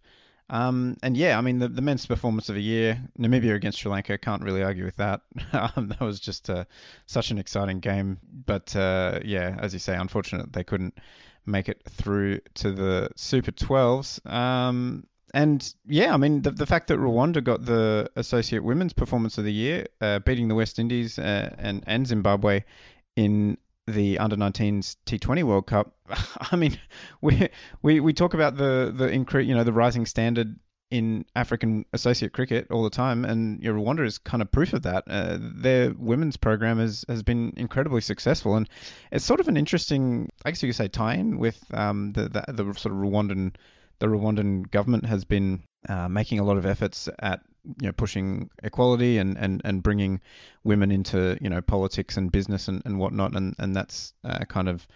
Um, 0.49 0.97
and 1.03 1.15
yeah, 1.15 1.37
I 1.37 1.41
mean, 1.41 1.59
the, 1.59 1.67
the 1.67 1.81
men's 1.81 2.05
performance 2.05 2.49
of 2.49 2.55
the 2.55 2.63
year, 2.63 2.99
Namibia 3.19 3.53
against 3.53 3.79
Sri 3.79 3.91
Lanka, 3.91 4.17
can't 4.17 4.41
really 4.41 4.63
argue 4.63 4.85
with 4.85 4.95
that. 4.95 5.21
um, 5.53 5.89
that 5.89 6.01
was 6.01 6.19
just 6.19 6.49
uh, 6.49 6.65
such 7.05 7.31
an 7.31 7.37
exciting 7.37 7.79
game. 7.79 8.17
But 8.45 8.75
uh, 8.75 9.19
yeah, 9.23 9.55
as 9.59 9.73
you 9.73 9.79
say, 9.79 9.95
unfortunate 9.95 10.51
they 10.51 10.63
couldn't 10.63 10.97
make 11.45 11.69
it 11.69 11.81
through 11.87 12.39
to 12.55 12.71
the 12.71 13.09
Super 13.15 13.51
12s. 13.51 14.25
Um, 14.29 15.05
and 15.33 15.73
yeah, 15.85 16.13
I 16.13 16.17
mean, 16.17 16.41
the, 16.41 16.51
the 16.51 16.65
fact 16.65 16.87
that 16.87 16.99
Rwanda 16.99 17.43
got 17.43 17.65
the 17.65 18.09
Associate 18.15 18.63
Women's 18.63 18.93
Performance 18.93 19.37
of 19.37 19.43
the 19.43 19.53
Year, 19.53 19.87
uh, 20.01 20.19
beating 20.19 20.47
the 20.47 20.55
West 20.55 20.79
Indies 20.79 21.19
uh, 21.19 21.55
and, 21.57 21.83
and 21.87 22.07
Zimbabwe 22.07 22.63
in 23.15 23.57
the 23.87 24.19
under 24.19 24.35
19s 24.35 24.95
T20 25.05 25.43
World 25.43 25.67
Cup. 25.67 25.93
I 26.51 26.55
mean, 26.55 26.77
we 27.21 27.49
we 27.81 27.99
we 27.99 28.13
talk 28.13 28.33
about 28.33 28.57
the 28.57 28.93
the 28.95 29.07
incre- 29.07 29.45
you 29.45 29.55
know 29.55 29.63
the 29.63 29.73
rising 29.73 30.05
standard 30.05 30.55
in 30.91 31.23
African 31.35 31.85
associate 31.93 32.33
cricket 32.33 32.67
all 32.71 32.83
the 32.83 32.89
time, 32.89 33.23
and 33.23 33.63
you 33.63 33.71
know, 33.71 33.79
Rwanda 33.79 34.05
is 34.05 34.17
kind 34.17 34.41
of 34.41 34.51
proof 34.51 34.73
of 34.73 34.83
that. 34.83 35.03
Uh, 35.07 35.37
their 35.39 35.93
women's 35.93 36.37
program 36.37 36.79
has 36.79 37.05
has 37.07 37.21
been 37.21 37.53
incredibly 37.57 38.01
successful, 38.01 38.55
and 38.55 38.67
it's 39.11 39.25
sort 39.25 39.39
of 39.39 39.47
an 39.47 39.57
interesting, 39.57 40.29
I 40.45 40.51
guess 40.51 40.63
you 40.63 40.69
could 40.69 40.75
say, 40.75 40.87
tie-in 40.87 41.37
with 41.37 41.63
um, 41.73 42.13
the, 42.13 42.23
the 42.29 42.63
the 42.63 42.73
sort 42.73 42.93
of 42.93 43.01
Rwandan 43.01 43.53
the 43.99 44.07
Rwandan 44.07 44.69
government 44.71 45.05
has 45.05 45.25
been 45.25 45.63
uh, 45.87 46.07
making 46.09 46.39
a 46.39 46.43
lot 46.43 46.57
of 46.57 46.65
efforts 46.65 47.07
at 47.19 47.41
you 47.81 47.87
know 47.87 47.91
pushing 47.91 48.49
equality 48.63 49.17
and, 49.17 49.37
and, 49.37 49.61
and 49.63 49.83
bringing 49.83 50.21
women 50.63 50.91
into 50.91 51.37
you 51.41 51.49
know 51.49 51.61
politics 51.61 52.17
and 52.17 52.31
business 52.31 52.67
and, 52.67 52.81
and 52.85 52.99
whatnot. 52.99 53.35
And 53.35 53.55
and 53.59 53.75
that's 53.75 54.13
uh, 54.23 54.45
kind 54.45 54.67
of 54.67 54.87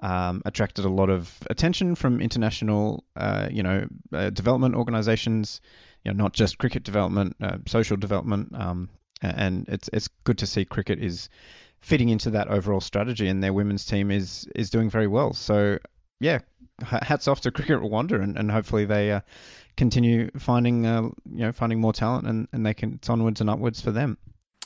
um, 0.00 0.42
attracted 0.44 0.84
a 0.84 0.90
lot 0.90 1.10
of 1.10 1.32
attention 1.50 1.94
from 1.94 2.20
international 2.20 3.04
uh, 3.16 3.48
you 3.50 3.62
know 3.62 3.86
uh, 4.12 4.30
development 4.30 4.74
organizations 4.74 5.60
you 6.04 6.12
know 6.12 6.22
not 6.22 6.32
just 6.32 6.58
cricket 6.58 6.84
development 6.84 7.36
uh, 7.40 7.58
social 7.66 7.96
development. 7.96 8.54
Um, 8.54 8.88
and 9.20 9.68
it's 9.68 9.90
it's 9.92 10.08
good 10.24 10.38
to 10.38 10.46
see 10.46 10.64
cricket 10.64 11.02
is 11.02 11.28
fitting 11.80 12.08
into 12.08 12.30
that 12.30 12.48
overall 12.48 12.80
strategy 12.80 13.28
and 13.28 13.42
their 13.42 13.52
women's 13.52 13.84
team 13.84 14.10
is 14.10 14.46
is 14.54 14.70
doing 14.70 14.90
very 14.90 15.06
well. 15.06 15.32
So 15.32 15.78
yeah 16.20 16.40
hats 16.82 17.28
off 17.28 17.40
to 17.42 17.50
cricket 17.50 17.80
Rwanda 17.80 18.22
and, 18.22 18.36
and 18.36 18.50
hopefully 18.50 18.84
they 18.84 19.12
uh, 19.12 19.20
continue 19.76 20.30
finding 20.38 20.86
uh, 20.86 21.02
you 21.02 21.44
know 21.44 21.52
finding 21.52 21.80
more 21.80 21.92
talent 21.92 22.26
and, 22.26 22.48
and 22.52 22.64
they 22.64 22.74
can 22.74 22.94
it's 22.94 23.08
onwards 23.08 23.40
and 23.40 23.50
upwards 23.50 23.80
for 23.80 23.90
them. 23.90 24.18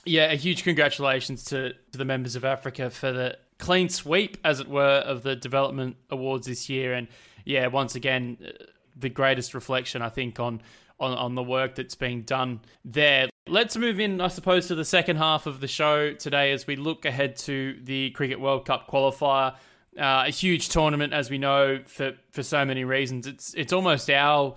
Yeah, 0.04 0.32
a 0.32 0.34
huge 0.34 0.64
congratulations 0.64 1.44
to, 1.44 1.74
to 1.92 1.98
the 1.98 2.04
members 2.04 2.34
of 2.34 2.44
Africa 2.44 2.90
for 2.90 3.12
the 3.12 3.38
clean 3.58 3.88
sweep, 3.88 4.36
as 4.44 4.58
it 4.58 4.66
were, 4.66 4.98
of 4.98 5.22
the 5.22 5.36
development 5.36 5.96
awards 6.10 6.48
this 6.48 6.68
year. 6.68 6.92
And 6.92 7.06
yeah, 7.44 7.68
once 7.68 7.94
again, 7.94 8.36
uh, 8.44 8.64
the 8.96 9.08
greatest 9.08 9.54
reflection 9.54 10.02
I 10.02 10.08
think 10.08 10.40
on 10.40 10.60
on, 10.98 11.12
on 11.14 11.34
the 11.34 11.42
work 11.42 11.74
that's 11.74 11.94
being 11.94 12.22
done 12.22 12.60
there. 12.84 13.28
Let's 13.48 13.76
move 13.76 13.98
in, 13.98 14.20
I 14.20 14.28
suppose, 14.28 14.68
to 14.68 14.74
the 14.74 14.84
second 14.84 15.16
half 15.16 15.46
of 15.46 15.60
the 15.60 15.66
show 15.66 16.12
today 16.12 16.52
as 16.52 16.66
we 16.66 16.76
look 16.76 17.04
ahead 17.04 17.36
to 17.38 17.78
the 17.82 18.10
Cricket 18.10 18.40
World 18.40 18.64
Cup 18.64 18.88
qualifier. 18.88 19.56
Uh, 19.98 20.24
a 20.26 20.30
huge 20.30 20.70
tournament, 20.70 21.12
as 21.12 21.30
we 21.30 21.36
know, 21.36 21.80
for, 21.86 22.12
for 22.30 22.42
so 22.42 22.64
many 22.64 22.82
reasons. 22.84 23.26
It's 23.26 23.52
it's 23.54 23.72
almost 23.72 24.08
our 24.08 24.56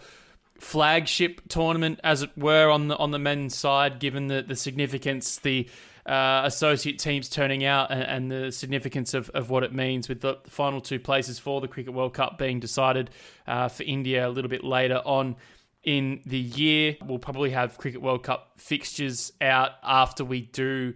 flagship 0.59 1.41
tournament, 1.49 1.99
as 2.03 2.21
it 2.21 2.29
were, 2.37 2.69
on 2.69 2.87
the 2.87 2.97
on 2.97 3.11
the 3.11 3.19
men's 3.19 3.55
side, 3.55 3.99
given 3.99 4.27
the, 4.27 4.41
the 4.41 4.55
significance, 4.55 5.37
the 5.39 5.67
uh, 6.05 6.43
associate 6.45 6.99
teams 6.99 7.29
turning 7.29 7.65
out, 7.65 7.91
and, 7.91 8.03
and, 8.03 8.31
the 8.31 8.51
significance 8.51 9.13
of, 9.13 9.29
of 9.31 9.49
what 9.49 9.63
it 9.63 9.73
means 9.73 10.07
with 10.07 10.21
the 10.21 10.37
final 10.45 10.79
two 10.79 10.99
places 10.99 11.39
for 11.39 11.59
the 11.59 11.67
Cricket 11.67 11.93
World 11.93 12.13
Cup 12.13 12.37
being 12.37 12.59
decided 12.59 13.09
uh, 13.47 13.67
for 13.67 13.83
India 13.83 14.27
a 14.27 14.29
little 14.29 14.49
bit 14.49 14.63
later 14.63 15.01
on 15.03 15.35
in 15.83 16.21
the 16.25 16.37
year. 16.37 16.95
We'll 17.03 17.19
probably 17.19 17.51
have 17.51 17.77
Cricket 17.77 18.01
World 18.01 18.23
Cup 18.23 18.51
fixtures 18.57 19.33
out 19.41 19.71
after 19.83 20.23
we 20.23 20.41
do 20.41 20.93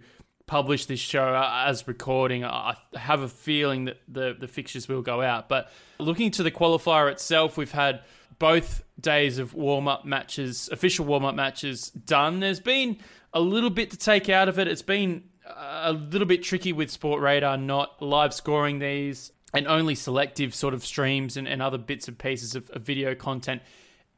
publish 0.50 0.86
this 0.86 0.98
show 0.98 1.40
as 1.46 1.86
recording. 1.86 2.44
I 2.44 2.76
have 2.96 3.22
a 3.22 3.28
feeling 3.28 3.84
that 3.84 3.98
the, 4.08 4.36
the 4.36 4.48
fixtures 4.48 4.88
will 4.88 5.00
go 5.00 5.22
out. 5.22 5.48
But 5.48 5.70
looking 6.00 6.32
to 6.32 6.42
the 6.42 6.50
qualifier 6.50 7.08
itself, 7.08 7.56
we've 7.56 7.70
had 7.70 8.00
both 8.40 8.82
days 8.98 9.38
of 9.38 9.54
warm 9.54 9.86
up 9.86 10.04
matches, 10.04 10.68
official 10.72 11.04
warm 11.04 11.24
up 11.24 11.36
matches 11.36 11.90
done. 11.90 12.40
There's 12.40 12.58
been 12.58 12.96
a 13.32 13.38
little 13.38 13.70
bit 13.70 13.92
to 13.92 13.96
take 13.96 14.28
out 14.28 14.48
of 14.48 14.58
it. 14.58 14.66
It's 14.66 14.82
been 14.82 15.22
a 15.46 15.92
little 15.92 16.26
bit 16.26 16.42
tricky 16.42 16.72
with 16.72 16.90
Sport 16.90 17.22
Radar 17.22 17.56
not 17.56 18.02
live 18.02 18.34
scoring 18.34 18.80
these 18.80 19.30
and 19.54 19.68
only 19.68 19.94
selective 19.94 20.52
sort 20.52 20.74
of 20.74 20.84
streams 20.84 21.36
and, 21.36 21.46
and 21.46 21.62
other 21.62 21.78
bits 21.78 22.08
and 22.08 22.18
pieces 22.18 22.56
of, 22.56 22.68
of 22.70 22.82
video 22.82 23.14
content 23.14 23.62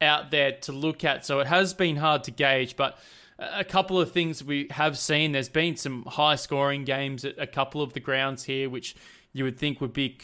out 0.01 0.31
there 0.31 0.53
to 0.61 0.71
look 0.71 1.03
at. 1.03 1.27
So 1.27 1.41
it 1.41 1.47
has 1.47 1.75
been 1.75 1.97
hard 1.97 2.23
to 2.23 2.31
gauge, 2.31 2.75
but 2.75 2.97
a 3.39 3.63
couple 3.63 3.99
of 3.99 4.11
things 4.11 4.43
we 4.43 4.67
have 4.71 4.97
seen. 4.97 5.31
There's 5.31 5.49
been 5.49 5.75
some 5.75 6.03
high 6.03 6.35
scoring 6.35 6.83
games 6.83 7.25
at 7.25 7.37
a 7.39 7.47
couple 7.47 7.81
of 7.81 7.93
the 7.93 7.99
grounds 7.99 8.43
here, 8.43 8.69
which 8.69 8.95
you 9.33 9.43
would 9.43 9.57
think 9.57 9.81
would 9.81 9.93
be 9.93 10.17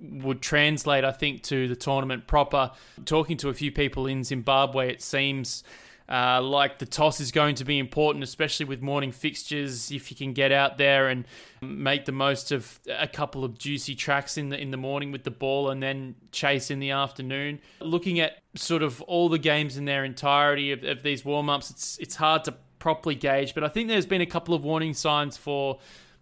would 0.00 0.42
translate, 0.42 1.04
I 1.04 1.12
think, 1.12 1.42
to 1.44 1.68
the 1.68 1.76
tournament 1.76 2.26
proper. 2.26 2.72
Talking 3.04 3.36
to 3.38 3.48
a 3.48 3.54
few 3.54 3.70
people 3.70 4.06
in 4.06 4.24
Zimbabwe, 4.24 4.90
it 4.90 5.02
seems 5.02 5.62
uh, 6.08 6.42
like 6.42 6.78
the 6.78 6.86
toss 6.86 7.20
is 7.20 7.32
going 7.32 7.54
to 7.56 7.64
be 7.64 7.78
important, 7.78 8.24
especially 8.24 8.66
with 8.66 8.82
morning 8.82 9.12
fixtures. 9.12 9.90
If 9.90 10.10
you 10.10 10.16
can 10.16 10.32
get 10.32 10.52
out 10.52 10.78
there 10.78 11.08
and 11.08 11.24
make 11.60 12.04
the 12.04 12.12
most 12.12 12.52
of 12.52 12.80
a 12.88 13.08
couple 13.08 13.44
of 13.44 13.58
juicy 13.58 13.94
tracks 13.94 14.36
in 14.36 14.48
the 14.48 14.60
in 14.60 14.70
the 14.70 14.76
morning 14.76 15.12
with 15.12 15.24
the 15.24 15.30
ball, 15.30 15.70
and 15.70 15.82
then 15.82 16.14
chase 16.30 16.70
in 16.70 16.78
the 16.78 16.90
afternoon. 16.90 17.60
Looking 17.80 18.20
at 18.20 18.38
sort 18.54 18.82
of 18.82 19.00
all 19.02 19.28
the 19.28 19.38
games 19.38 19.76
in 19.76 19.84
their 19.84 20.04
entirety 20.04 20.72
of, 20.72 20.84
of 20.84 21.02
these 21.02 21.24
warm 21.24 21.48
ups, 21.48 21.70
it's 21.70 21.98
it's 21.98 22.16
hard 22.16 22.44
to 22.44 22.54
properly 22.78 23.14
gauge. 23.14 23.54
But 23.54 23.64
I 23.64 23.68
think 23.68 23.88
there's 23.88 24.06
been 24.06 24.20
a 24.20 24.26
couple 24.26 24.54
of 24.54 24.64
warning 24.64 24.94
signs 24.94 25.36
for 25.36 25.78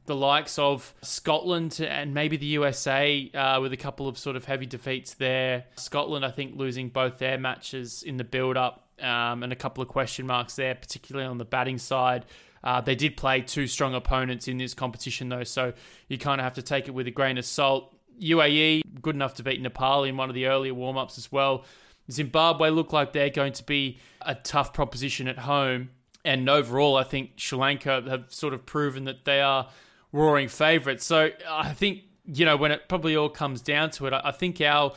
the 0.06 0.16
likes 0.16 0.58
of 0.58 0.94
Scotland 1.02 1.80
and 1.80 2.12
maybe 2.12 2.36
the 2.36 2.46
USA 2.46 3.30
uh, 3.32 3.60
with 3.60 3.72
a 3.72 3.76
couple 3.76 4.08
of 4.08 4.18
sort 4.18 4.36
of 4.36 4.44
heavy 4.44 4.66
defeats 4.66 5.14
there. 5.14 5.64
Scotland, 5.76 6.24
I 6.24 6.30
think, 6.30 6.56
losing 6.56 6.88
both 6.88 7.18
their 7.18 7.38
matches 7.38 8.02
in 8.02 8.16
the 8.16 8.24
build 8.24 8.56
up 8.56 8.88
um, 9.02 9.42
and 9.42 9.52
a 9.52 9.56
couple 9.56 9.82
of 9.82 9.88
question 9.88 10.26
marks 10.26 10.56
there, 10.56 10.74
particularly 10.74 11.26
on 11.26 11.38
the 11.38 11.44
batting 11.44 11.78
side. 11.78 12.24
Uh, 12.62 12.80
they 12.80 12.94
did 12.94 13.16
play 13.16 13.40
two 13.40 13.66
strong 13.66 13.94
opponents 13.94 14.46
in 14.46 14.58
this 14.58 14.74
competition, 14.74 15.28
though, 15.28 15.44
so 15.44 15.72
you 16.08 16.18
kind 16.18 16.40
of 16.40 16.44
have 16.44 16.54
to 16.54 16.62
take 16.62 16.88
it 16.88 16.90
with 16.92 17.06
a 17.06 17.10
grain 17.10 17.38
of 17.38 17.44
salt. 17.44 17.94
UAE, 18.20 18.82
good 19.00 19.14
enough 19.14 19.34
to 19.34 19.42
beat 19.42 19.62
Nepal 19.62 20.04
in 20.04 20.16
one 20.16 20.28
of 20.28 20.34
the 20.34 20.46
earlier 20.46 20.74
warm 20.74 20.98
ups 20.98 21.16
as 21.16 21.32
well. 21.32 21.64
Zimbabwe 22.10 22.70
look 22.70 22.92
like 22.92 23.12
they're 23.12 23.30
going 23.30 23.52
to 23.54 23.64
be 23.64 23.98
a 24.20 24.34
tough 24.34 24.74
proposition 24.74 25.26
at 25.28 25.38
home. 25.38 25.90
And 26.24 26.50
overall, 26.50 26.96
I 26.96 27.04
think 27.04 27.32
Sri 27.36 27.58
Lanka 27.58 28.02
have 28.06 28.26
sort 28.28 28.52
of 28.52 28.66
proven 28.66 29.04
that 29.04 29.24
they 29.24 29.40
are 29.40 29.68
roaring 30.12 30.48
favourites. 30.48 31.04
So 31.04 31.30
I 31.48 31.72
think, 31.72 32.02
you 32.26 32.44
know, 32.44 32.56
when 32.56 32.72
it 32.72 32.88
probably 32.88 33.16
all 33.16 33.30
comes 33.30 33.62
down 33.62 33.90
to 33.92 34.06
it, 34.06 34.12
I 34.12 34.32
think 34.32 34.60
our 34.60 34.92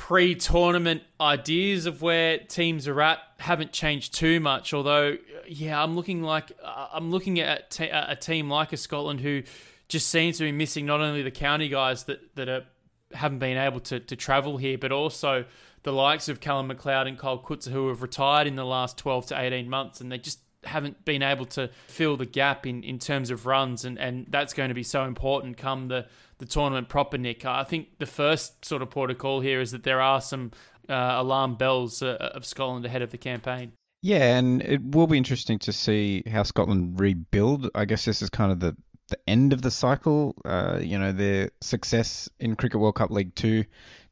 pre 0.00 0.34
tournament 0.34 1.02
ideas 1.20 1.84
of 1.84 2.00
where 2.00 2.38
teams 2.38 2.88
are 2.88 3.02
at 3.02 3.18
haven't 3.38 3.70
changed 3.70 4.14
too 4.14 4.40
much. 4.40 4.72
Although, 4.72 5.18
yeah, 5.46 5.80
I'm 5.80 5.94
looking 5.94 6.22
like 6.22 6.52
uh, 6.64 6.88
I'm 6.94 7.10
looking 7.10 7.38
at 7.38 7.78
a 7.78 8.16
team 8.16 8.48
like 8.48 8.72
a 8.72 8.78
Scotland 8.78 9.20
who 9.20 9.42
just 9.88 10.08
seems 10.08 10.38
to 10.38 10.44
be 10.44 10.52
missing 10.52 10.86
not 10.86 11.02
only 11.02 11.20
the 11.20 11.30
county 11.30 11.68
guys 11.68 12.04
that, 12.04 12.34
that 12.36 12.48
are, 12.48 12.64
haven't 13.12 13.40
been 13.40 13.58
able 13.58 13.78
to, 13.80 14.00
to 14.00 14.16
travel 14.16 14.56
here, 14.56 14.78
but 14.78 14.90
also 14.90 15.44
the 15.82 15.92
likes 15.92 16.30
of 16.30 16.40
Calum 16.40 16.68
MacLeod 16.68 17.06
and 17.06 17.18
Kyle 17.18 17.38
Coetzer 17.38 17.70
who 17.70 17.88
have 17.88 18.00
retired 18.00 18.46
in 18.46 18.56
the 18.56 18.64
last 18.64 18.96
12 18.96 19.26
to 19.26 19.38
18 19.38 19.68
months 19.68 20.00
and 20.00 20.10
they 20.10 20.18
just 20.18 20.38
haven't 20.64 21.04
been 21.04 21.22
able 21.22 21.44
to 21.44 21.68
fill 21.88 22.16
the 22.16 22.24
gap 22.24 22.66
in, 22.66 22.82
in 22.84 22.98
terms 22.98 23.30
of 23.30 23.44
runs, 23.44 23.84
and, 23.84 23.98
and 23.98 24.26
that's 24.30 24.54
going 24.54 24.68
to 24.68 24.74
be 24.74 24.82
so 24.82 25.04
important 25.04 25.58
come 25.58 25.88
the, 25.88 26.06
the 26.40 26.46
tournament 26.46 26.88
proper, 26.88 27.18
Nick. 27.18 27.44
I 27.44 27.62
think 27.64 27.98
the 27.98 28.06
first 28.06 28.64
sort 28.64 28.82
of 28.82 28.90
protocol 28.90 29.40
here 29.40 29.60
is 29.60 29.70
that 29.70 29.84
there 29.84 30.00
are 30.00 30.20
some 30.20 30.50
uh, 30.88 30.94
alarm 30.94 31.54
bells 31.54 32.02
uh, 32.02 32.16
of 32.34 32.44
Scotland 32.44 32.84
ahead 32.84 33.02
of 33.02 33.10
the 33.10 33.18
campaign. 33.18 33.72
Yeah, 34.02 34.38
and 34.38 34.62
it 34.62 34.82
will 34.82 35.06
be 35.06 35.18
interesting 35.18 35.58
to 35.60 35.72
see 35.72 36.22
how 36.30 36.42
Scotland 36.42 36.98
rebuild. 36.98 37.68
I 37.74 37.84
guess 37.84 38.06
this 38.06 38.22
is 38.22 38.30
kind 38.30 38.50
of 38.50 38.58
the, 38.58 38.74
the 39.08 39.18
end 39.28 39.52
of 39.52 39.60
the 39.60 39.70
cycle. 39.70 40.34
Uh, 40.44 40.80
you 40.82 40.98
know, 40.98 41.12
their 41.12 41.50
success 41.60 42.28
in 42.40 42.56
Cricket 42.56 42.80
World 42.80 42.94
Cup 42.94 43.10
League 43.10 43.34
2, 43.34 43.64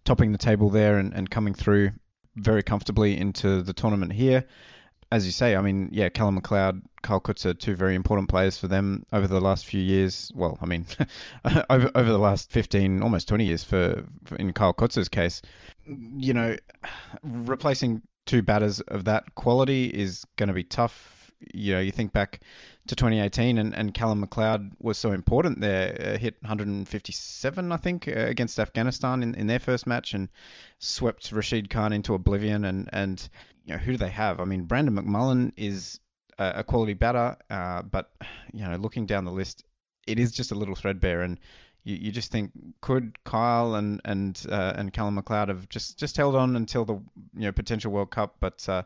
topping 0.05 0.33
the 0.33 0.39
table 0.39 0.69
there 0.69 0.99
and, 0.99 1.15
and 1.15 1.31
coming 1.31 1.55
through 1.55 1.93
very 2.37 2.63
comfortably 2.63 3.19
into 3.19 3.63
the 3.63 3.73
tournament 3.73 4.13
here 4.13 4.45
as 5.11 5.25
you 5.25 5.33
say, 5.33 5.57
I 5.57 5.63
mean, 5.63 5.89
yeah, 5.93 6.09
Calum 6.09 6.35
MacLeod, 6.35 6.83
Kyle 7.03 7.23
are 7.27 7.55
two 7.55 7.75
very 7.75 7.95
important 7.95 8.29
players 8.29 8.59
for 8.59 8.69
them 8.69 9.07
over 9.13 9.27
the 9.27 9.41
last 9.41 9.67
few 9.67 9.81
years. 9.81 10.31
Well, 10.35 10.59
I 10.61 10.67
mean, 10.67 10.87
over 11.71 11.91
over 11.95 12.11
the 12.11 12.19
last 12.19 12.51
15, 12.51 13.03
almost 13.03 13.29
20 13.29 13.45
years 13.45 13.65
for, 13.65 14.05
for 14.25 14.37
in 14.37 14.53
Kyle 14.53 14.73
Coetzer's 14.73 15.09
case. 15.09 15.41
You 15.87 16.35
know, 16.35 16.57
replacing 17.23 18.03
two 18.27 18.43
batters 18.43 18.81
of 18.81 19.05
that 19.05 19.35
quality 19.35 19.87
is 19.87 20.27
going 20.37 20.49
to 20.49 20.55
be 20.55 20.65
tough 20.65 21.19
you 21.55 21.75
know, 21.75 21.81
you 21.81 21.93
think 21.93 22.13
back 22.13 22.41
to 22.89 22.97
2018, 22.97 23.59
and, 23.59 23.75
and 23.75 23.95
Calum 23.95 24.21
MacLeod 24.21 24.73
was 24.81 24.99
so 24.99 25.13
important 25.13 25.61
there. 25.61 26.15
Uh, 26.15 26.19
hit 26.19 26.37
157, 26.41 27.73
I 27.73 27.77
think, 27.77 28.09
uh, 28.09 28.13
against 28.13 28.59
Afghanistan 28.59 29.23
in, 29.23 29.35
in 29.35 29.47
their 29.47 29.59
first 29.59 29.87
match, 29.87 30.15
and 30.15 30.29
swept 30.79 31.33
Rashid 31.33 31.71
Khan 31.71 31.93
into 31.93 32.15
oblivion. 32.15 32.65
And 32.65 32.89
and 32.93 33.29
you 33.65 33.75
know, 33.75 33.79
who 33.79 33.93
do 33.93 33.99
they 33.99 34.11
have? 34.11 34.41
I 34.41 34.45
mean, 34.45 34.65
Brandon 34.65 34.97
McMullen 34.97 35.53
is 35.57 36.01
a, 36.39 36.53
a 36.57 36.65
quality 36.65 36.95
batter, 36.95 37.37
uh, 37.51 37.83
but 37.83 38.11
you 38.53 38.65
know, 38.67 38.77
looking 38.77 39.07
down 39.07 39.25
the 39.25 39.33
list, 39.33 39.65
it 40.07 40.19
is 40.19 40.33
just 40.33 40.53
a 40.53 40.55
little 40.55 40.75
threadbare 40.75 41.23
and 41.23 41.39
you, 41.85 41.97
you 41.97 42.13
just 42.13 42.31
think 42.31 42.53
could 42.81 43.23
Kyle 43.25 43.75
and 43.75 44.01
and 44.05 44.45
uh, 44.49 44.75
and 44.77 44.93
Calum 44.93 45.15
MacLeod 45.15 45.49
have 45.49 45.69
just 45.69 45.99
just 45.99 46.17
held 46.17 46.37
on 46.37 46.55
until 46.57 46.85
the 46.85 46.95
you 46.95 47.47
know 47.47 47.53
potential 47.53 47.91
World 47.91 48.11
Cup, 48.11 48.37
but 48.41 48.69
uh, 48.69 48.83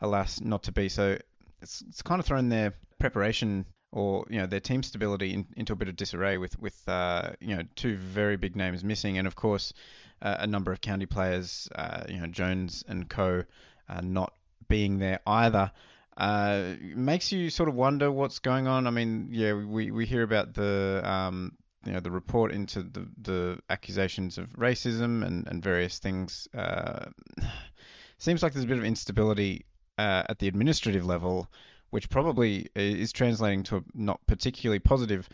alas, 0.00 0.40
not 0.40 0.64
to 0.64 0.72
be. 0.72 0.88
So 0.88 1.18
it's 1.62 1.82
it's 1.88 2.02
kind 2.02 2.20
of 2.20 2.26
thrown 2.26 2.48
their 2.48 2.74
preparation 3.02 3.66
or 3.90 4.24
you 4.30 4.38
know 4.38 4.46
their 4.46 4.60
team 4.60 4.82
stability 4.82 5.34
in, 5.34 5.44
into 5.56 5.72
a 5.72 5.76
bit 5.76 5.88
of 5.88 5.96
disarray 5.96 6.38
with 6.38 6.58
with 6.58 6.80
uh, 6.88 7.32
you 7.40 7.56
know 7.56 7.62
two 7.74 7.96
very 7.96 8.36
big 8.36 8.54
names 8.54 8.84
missing, 8.84 9.18
and 9.18 9.26
of 9.26 9.34
course 9.34 9.74
uh, 10.22 10.36
a 10.38 10.46
number 10.46 10.70
of 10.72 10.80
county 10.80 11.06
players, 11.06 11.68
uh, 11.74 12.04
you 12.08 12.20
know 12.20 12.28
Jones 12.28 12.84
and 12.86 13.10
Co, 13.10 13.42
uh, 13.88 14.00
not 14.00 14.32
being 14.68 14.98
there 14.98 15.20
either. 15.26 15.72
Uh, 16.16 16.74
makes 16.94 17.32
you 17.32 17.50
sort 17.50 17.68
of 17.68 17.74
wonder 17.74 18.10
what's 18.10 18.38
going 18.38 18.68
on. 18.68 18.86
I 18.86 18.90
mean, 18.90 19.28
yeah, 19.32 19.54
we, 19.54 19.90
we 19.90 20.06
hear 20.06 20.22
about 20.22 20.54
the 20.54 21.02
um, 21.04 21.52
you 21.84 21.92
know 21.92 22.00
the 22.00 22.10
report 22.10 22.52
into 22.52 22.84
the, 22.84 23.08
the 23.20 23.58
accusations 23.68 24.38
of 24.38 24.48
racism 24.50 25.26
and, 25.26 25.48
and 25.48 25.60
various 25.62 25.98
things. 25.98 26.46
Uh, 26.54 27.06
seems 28.18 28.44
like 28.44 28.52
there's 28.52 28.64
a 28.64 28.68
bit 28.68 28.78
of 28.78 28.84
instability 28.84 29.66
at 29.98 30.38
the 30.38 30.48
administrative 30.48 31.04
level, 31.04 31.48
which 31.92 32.08
probably 32.08 32.66
is 32.74 33.12
translating 33.12 33.62
to 33.62 33.76
a 33.76 33.82
not 33.92 34.18
particularly 34.26 34.78
positive 34.78 35.28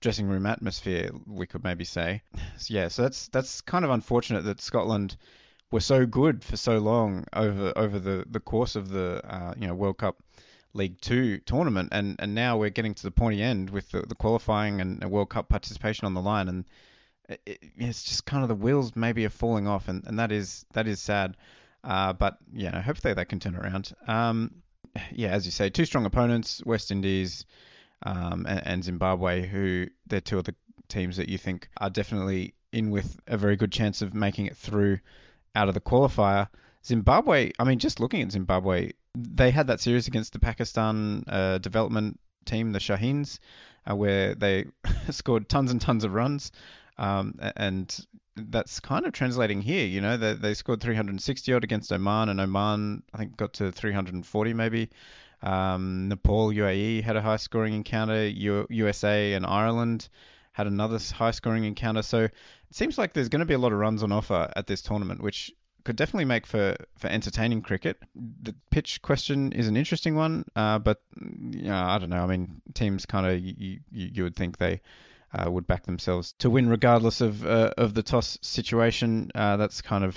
dressing 0.00 0.28
room 0.28 0.46
atmosphere. 0.46 1.10
We 1.26 1.44
could 1.44 1.64
maybe 1.64 1.84
say, 1.84 2.22
so, 2.56 2.72
yeah. 2.74 2.86
So 2.86 3.02
that's 3.02 3.26
that's 3.28 3.60
kind 3.60 3.84
of 3.84 3.90
unfortunate 3.90 4.44
that 4.44 4.60
Scotland 4.60 5.16
were 5.72 5.80
so 5.80 6.06
good 6.06 6.44
for 6.44 6.56
so 6.56 6.78
long 6.78 7.24
over 7.32 7.72
over 7.74 7.98
the, 7.98 8.24
the 8.30 8.38
course 8.38 8.76
of 8.76 8.90
the 8.90 9.22
uh, 9.24 9.54
you 9.58 9.66
know 9.66 9.74
World 9.74 9.98
Cup 9.98 10.22
League 10.72 11.00
Two 11.00 11.38
tournament, 11.38 11.88
and, 11.90 12.14
and 12.20 12.32
now 12.32 12.58
we're 12.58 12.70
getting 12.70 12.94
to 12.94 13.02
the 13.02 13.10
pointy 13.10 13.42
end 13.42 13.70
with 13.70 13.90
the, 13.90 14.02
the 14.02 14.14
qualifying 14.14 14.80
and, 14.80 15.02
World 15.10 15.30
Cup 15.30 15.48
participation 15.48 16.06
on 16.06 16.14
the 16.14 16.22
line, 16.22 16.46
and 16.46 16.64
it, 17.28 17.58
it's 17.76 18.04
just 18.04 18.24
kind 18.24 18.44
of 18.44 18.48
the 18.48 18.54
wheels 18.54 18.94
maybe 18.94 19.26
are 19.26 19.30
falling 19.30 19.66
off, 19.66 19.88
and, 19.88 20.06
and 20.06 20.20
that 20.20 20.30
is 20.30 20.64
that 20.74 20.86
is 20.86 21.02
sad. 21.02 21.36
Uh, 21.82 22.12
but 22.12 22.38
you 22.52 22.70
know, 22.70 22.80
hopefully 22.80 23.14
they 23.14 23.24
can 23.24 23.40
turn 23.40 23.56
around. 23.56 23.92
Um, 24.06 24.62
yeah, 25.12 25.30
as 25.30 25.44
you 25.44 25.52
say, 25.52 25.70
two 25.70 25.84
strong 25.84 26.06
opponents, 26.06 26.62
West 26.64 26.90
Indies 26.90 27.46
um, 28.04 28.46
and, 28.48 28.66
and 28.66 28.84
Zimbabwe, 28.84 29.46
who 29.46 29.86
they're 30.06 30.20
two 30.20 30.38
of 30.38 30.44
the 30.44 30.54
teams 30.88 31.16
that 31.16 31.28
you 31.28 31.38
think 31.38 31.68
are 31.78 31.90
definitely 31.90 32.54
in 32.72 32.90
with 32.90 33.18
a 33.26 33.36
very 33.36 33.56
good 33.56 33.72
chance 33.72 34.02
of 34.02 34.14
making 34.14 34.46
it 34.46 34.56
through 34.56 34.98
out 35.54 35.68
of 35.68 35.74
the 35.74 35.80
qualifier. 35.80 36.48
Zimbabwe, 36.84 37.52
I 37.58 37.64
mean, 37.64 37.78
just 37.78 38.00
looking 38.00 38.22
at 38.22 38.32
Zimbabwe, 38.32 38.90
they 39.14 39.50
had 39.50 39.68
that 39.68 39.80
series 39.80 40.08
against 40.08 40.32
the 40.32 40.38
Pakistan 40.38 41.24
uh, 41.26 41.58
development 41.58 42.20
team, 42.44 42.72
the 42.72 42.78
Shaheens, 42.78 43.38
uh, 43.88 43.96
where 43.96 44.34
they 44.34 44.66
scored 45.10 45.48
tons 45.48 45.70
and 45.70 45.80
tons 45.80 46.04
of 46.04 46.12
runs. 46.12 46.52
Um, 46.98 47.38
and 47.56 48.06
that's 48.36 48.80
kind 48.80 49.06
of 49.06 49.12
translating 49.12 49.62
here. 49.62 49.86
You 49.86 50.00
know, 50.00 50.16
they, 50.16 50.34
they 50.34 50.54
scored 50.54 50.80
360 50.80 51.52
odd 51.52 51.64
against 51.64 51.92
Oman, 51.92 52.28
and 52.28 52.40
Oman, 52.40 53.02
I 53.12 53.18
think, 53.18 53.36
got 53.36 53.54
to 53.54 53.70
340 53.72 54.54
maybe. 54.54 54.90
Um, 55.42 56.08
Nepal, 56.08 56.50
UAE 56.50 57.02
had 57.02 57.16
a 57.16 57.22
high 57.22 57.36
scoring 57.36 57.74
encounter. 57.74 58.26
U- 58.26 58.66
USA 58.70 59.34
and 59.34 59.44
Ireland 59.44 60.08
had 60.52 60.66
another 60.66 60.98
high 61.14 61.32
scoring 61.32 61.64
encounter. 61.64 62.02
So 62.02 62.24
it 62.24 62.32
seems 62.70 62.96
like 62.96 63.12
there's 63.12 63.28
going 63.28 63.40
to 63.40 63.46
be 63.46 63.54
a 63.54 63.58
lot 63.58 63.72
of 63.72 63.78
runs 63.78 64.02
on 64.02 64.12
offer 64.12 64.50
at 64.56 64.66
this 64.66 64.82
tournament, 64.82 65.22
which 65.22 65.52
could 65.84 65.96
definitely 65.96 66.24
make 66.24 66.46
for, 66.46 66.76
for 66.96 67.08
entertaining 67.08 67.60
cricket. 67.60 68.02
The 68.14 68.54
pitch 68.70 69.02
question 69.02 69.52
is 69.52 69.68
an 69.68 69.76
interesting 69.76 70.14
one, 70.14 70.46
uh, 70.56 70.78
but 70.78 71.02
you 71.20 71.64
know, 71.64 71.76
I 71.76 71.98
don't 71.98 72.08
know. 72.08 72.22
I 72.22 72.26
mean, 72.26 72.62
teams 72.72 73.04
kind 73.04 73.26
of 73.26 73.38
you, 73.38 73.80
you, 73.90 74.10
you 74.14 74.22
would 74.22 74.34
think 74.34 74.56
they 74.56 74.80
uh, 75.34 75.50
would 75.50 75.66
back 75.66 75.84
themselves 75.84 76.34
to 76.38 76.48
win 76.48 76.68
regardless 76.68 77.20
of 77.20 77.44
uh, 77.44 77.72
of 77.76 77.94
the 77.94 78.02
toss 78.02 78.38
situation. 78.42 79.30
Uh, 79.34 79.56
that's 79.56 79.82
kind 79.82 80.04
of 80.04 80.16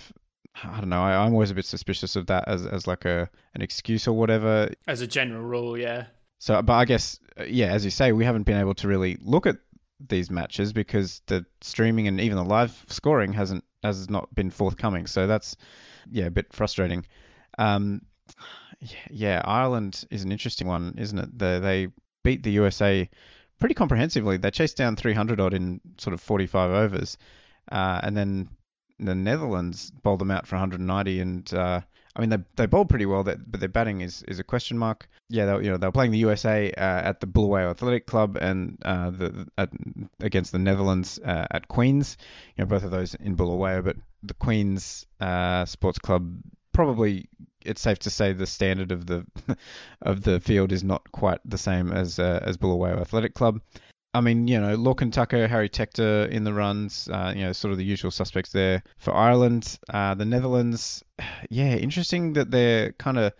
I 0.63 0.79
don't 0.79 0.89
know. 0.89 1.01
I, 1.01 1.25
am 1.25 1.33
always 1.33 1.51
a 1.51 1.55
bit 1.55 1.65
suspicious 1.65 2.15
of 2.15 2.27
that 2.27 2.47
as 2.47 2.65
as 2.65 2.87
like 2.87 3.05
a 3.05 3.29
an 3.53 3.61
excuse 3.61 4.07
or 4.07 4.13
whatever. 4.13 4.69
As 4.87 5.01
a 5.01 5.07
general 5.07 5.43
rule, 5.43 5.77
yeah. 5.77 6.05
So, 6.39 6.61
but 6.61 6.73
I 6.73 6.85
guess 6.85 7.19
uh, 7.39 7.43
yeah, 7.43 7.67
as 7.67 7.83
you 7.83 7.91
say, 7.91 8.11
we 8.11 8.25
haven't 8.25 8.43
been 8.43 8.59
able 8.59 8.75
to 8.75 8.87
really 8.87 9.17
look 9.21 9.45
at 9.47 9.57
these 10.07 10.29
matches 10.29 10.73
because 10.73 11.21
the 11.25 11.45
streaming 11.61 12.07
and 12.07 12.21
even 12.21 12.37
the 12.37 12.43
live 12.43 12.85
scoring 12.87 13.33
hasn't 13.33 13.63
has 13.83 14.09
not 14.09 14.33
been 14.33 14.51
forthcoming. 14.51 15.07
So 15.07 15.27
that's 15.27 15.57
yeah 16.11 16.25
a 16.25 16.31
bit 16.31 16.53
frustrating. 16.53 17.05
Um, 17.57 18.01
yeah, 19.09 19.41
Ireland 19.43 20.05
is 20.11 20.23
an 20.23 20.31
interesting 20.31 20.67
one, 20.67 20.95
isn't 20.97 21.17
it? 21.17 21.39
The, 21.39 21.59
they 21.61 21.87
beat 22.23 22.43
the 22.43 22.51
USA 22.51 23.09
pretty 23.59 23.75
comprehensively. 23.75 24.37
They 24.37 24.51
chased 24.51 24.77
down 24.77 24.95
300 24.95 25.39
odd 25.39 25.53
in 25.53 25.81
sort 25.97 26.13
of 26.13 26.21
45 26.21 26.71
overs, 26.71 27.17
uh, 27.71 28.01
and 28.03 28.15
then 28.15 28.49
the 28.99 29.15
Netherlands 29.15 29.91
bowled 29.91 30.19
them 30.19 30.31
out 30.31 30.47
for 30.47 30.55
190 30.55 31.19
and 31.19 31.53
uh, 31.53 31.81
I 32.17 32.21
mean, 32.21 32.31
they 32.31 32.37
they 32.55 32.65
bowled 32.65 32.89
pretty 32.89 33.05
well, 33.05 33.23
but 33.23 33.59
their 33.59 33.69
batting 33.69 34.01
is, 34.01 34.23
is 34.23 34.39
a 34.39 34.43
question 34.43 34.75
mark. 34.75 35.07
Yeah, 35.29 35.45
they 35.45 35.65
you 35.65 35.69
know 35.69 35.77
they 35.77 35.85
were 35.85 35.91
playing 35.91 36.11
the 36.11 36.17
USA 36.17 36.71
uh, 36.71 36.81
at 36.81 37.19
the 37.19 37.27
Bulawayo 37.27 37.69
Athletic 37.69 38.07
Club 38.07 38.37
and 38.41 38.79
uh, 38.83 39.11
the 39.11 39.47
at, 39.55 39.69
against 40.19 40.51
the 40.51 40.57
Netherlands 40.57 41.19
uh, 41.23 41.45
at 41.51 41.67
Queens. 41.67 42.17
You 42.55 42.63
know, 42.63 42.69
both 42.69 42.83
of 42.83 42.89
those 42.89 43.13
in 43.13 43.35
Bulawayo, 43.35 43.83
but 43.83 43.97
the 44.23 44.33
Queens 44.33 45.05
uh, 45.19 45.65
Sports 45.65 45.99
Club 45.99 46.41
probably 46.77 47.27
it's 47.65 47.81
safe 47.81 47.97
to 47.97 48.11
say 48.11 48.33
the 48.33 48.45
standard 48.45 48.91
of 48.91 49.07
the 49.07 49.25
of 50.03 50.21
the 50.21 50.39
field 50.39 50.71
is 50.71 50.83
not 50.83 51.11
quite 51.11 51.39
the 51.43 51.57
same 51.57 51.91
as 51.91 52.19
uh, 52.19 52.39
as 52.43 52.55
Bulawayo 52.55 53.01
Athletic 53.01 53.33
Club. 53.33 53.59
I 54.13 54.21
mean, 54.21 54.47
you 54.47 54.61
know, 54.61 54.77
Lorcan 54.77 55.11
Tucker, 55.11 55.47
Harry 55.47 55.69
Tector 55.69 56.29
in 56.29 56.43
the 56.43 56.53
runs, 56.53 57.09
uh, 57.11 57.33
you 57.35 57.45
know, 57.45 57.51
sort 57.51 57.71
of 57.71 57.79
the 57.79 57.83
usual 57.83 58.11
suspects 58.11 58.51
there. 58.51 58.83
For 58.99 59.11
Ireland, 59.11 59.79
uh, 59.89 60.13
the 60.13 60.25
Netherlands, 60.25 61.03
yeah, 61.49 61.73
interesting 61.73 62.33
that 62.33 62.51
their 62.51 62.91
kind 62.91 63.17
of 63.17 63.33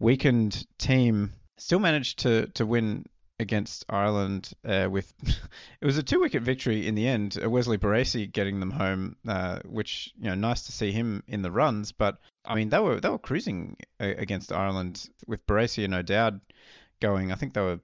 weakened 0.00 0.66
team 0.78 1.32
still 1.58 1.78
managed 1.78 2.18
to, 2.20 2.48
to 2.54 2.66
win 2.66 3.06
against 3.40 3.84
Ireland 3.88 4.52
uh, 4.64 4.88
with 4.90 5.12
it 5.80 5.86
was 5.86 5.96
a 5.96 6.02
two 6.02 6.20
wicket 6.20 6.42
victory 6.42 6.86
in 6.86 6.94
the 6.94 7.08
end. 7.08 7.38
Uh, 7.42 7.48
Wesley 7.48 7.78
Barresi 7.78 8.30
getting 8.30 8.60
them 8.60 8.70
home, 8.70 9.16
uh, 9.26 9.60
which 9.64 10.12
you 10.18 10.28
know 10.28 10.34
nice 10.34 10.62
to 10.64 10.72
see 10.72 10.92
him 10.92 11.22
in 11.26 11.42
the 11.42 11.50
runs. 11.50 11.92
But 11.92 12.18
I 12.44 12.54
mean 12.54 12.70
they 12.70 12.78
were 12.78 13.00
they 13.00 13.08
were 13.08 13.18
cruising 13.18 13.76
uh, 14.00 14.14
against 14.16 14.52
Ireland 14.52 15.08
with 15.26 15.46
Barresi 15.46 15.84
and 15.84 15.94
O'Dowd 15.94 16.40
going. 17.00 17.32
I 17.32 17.34
think 17.34 17.54
they 17.54 17.60
were 17.60 17.80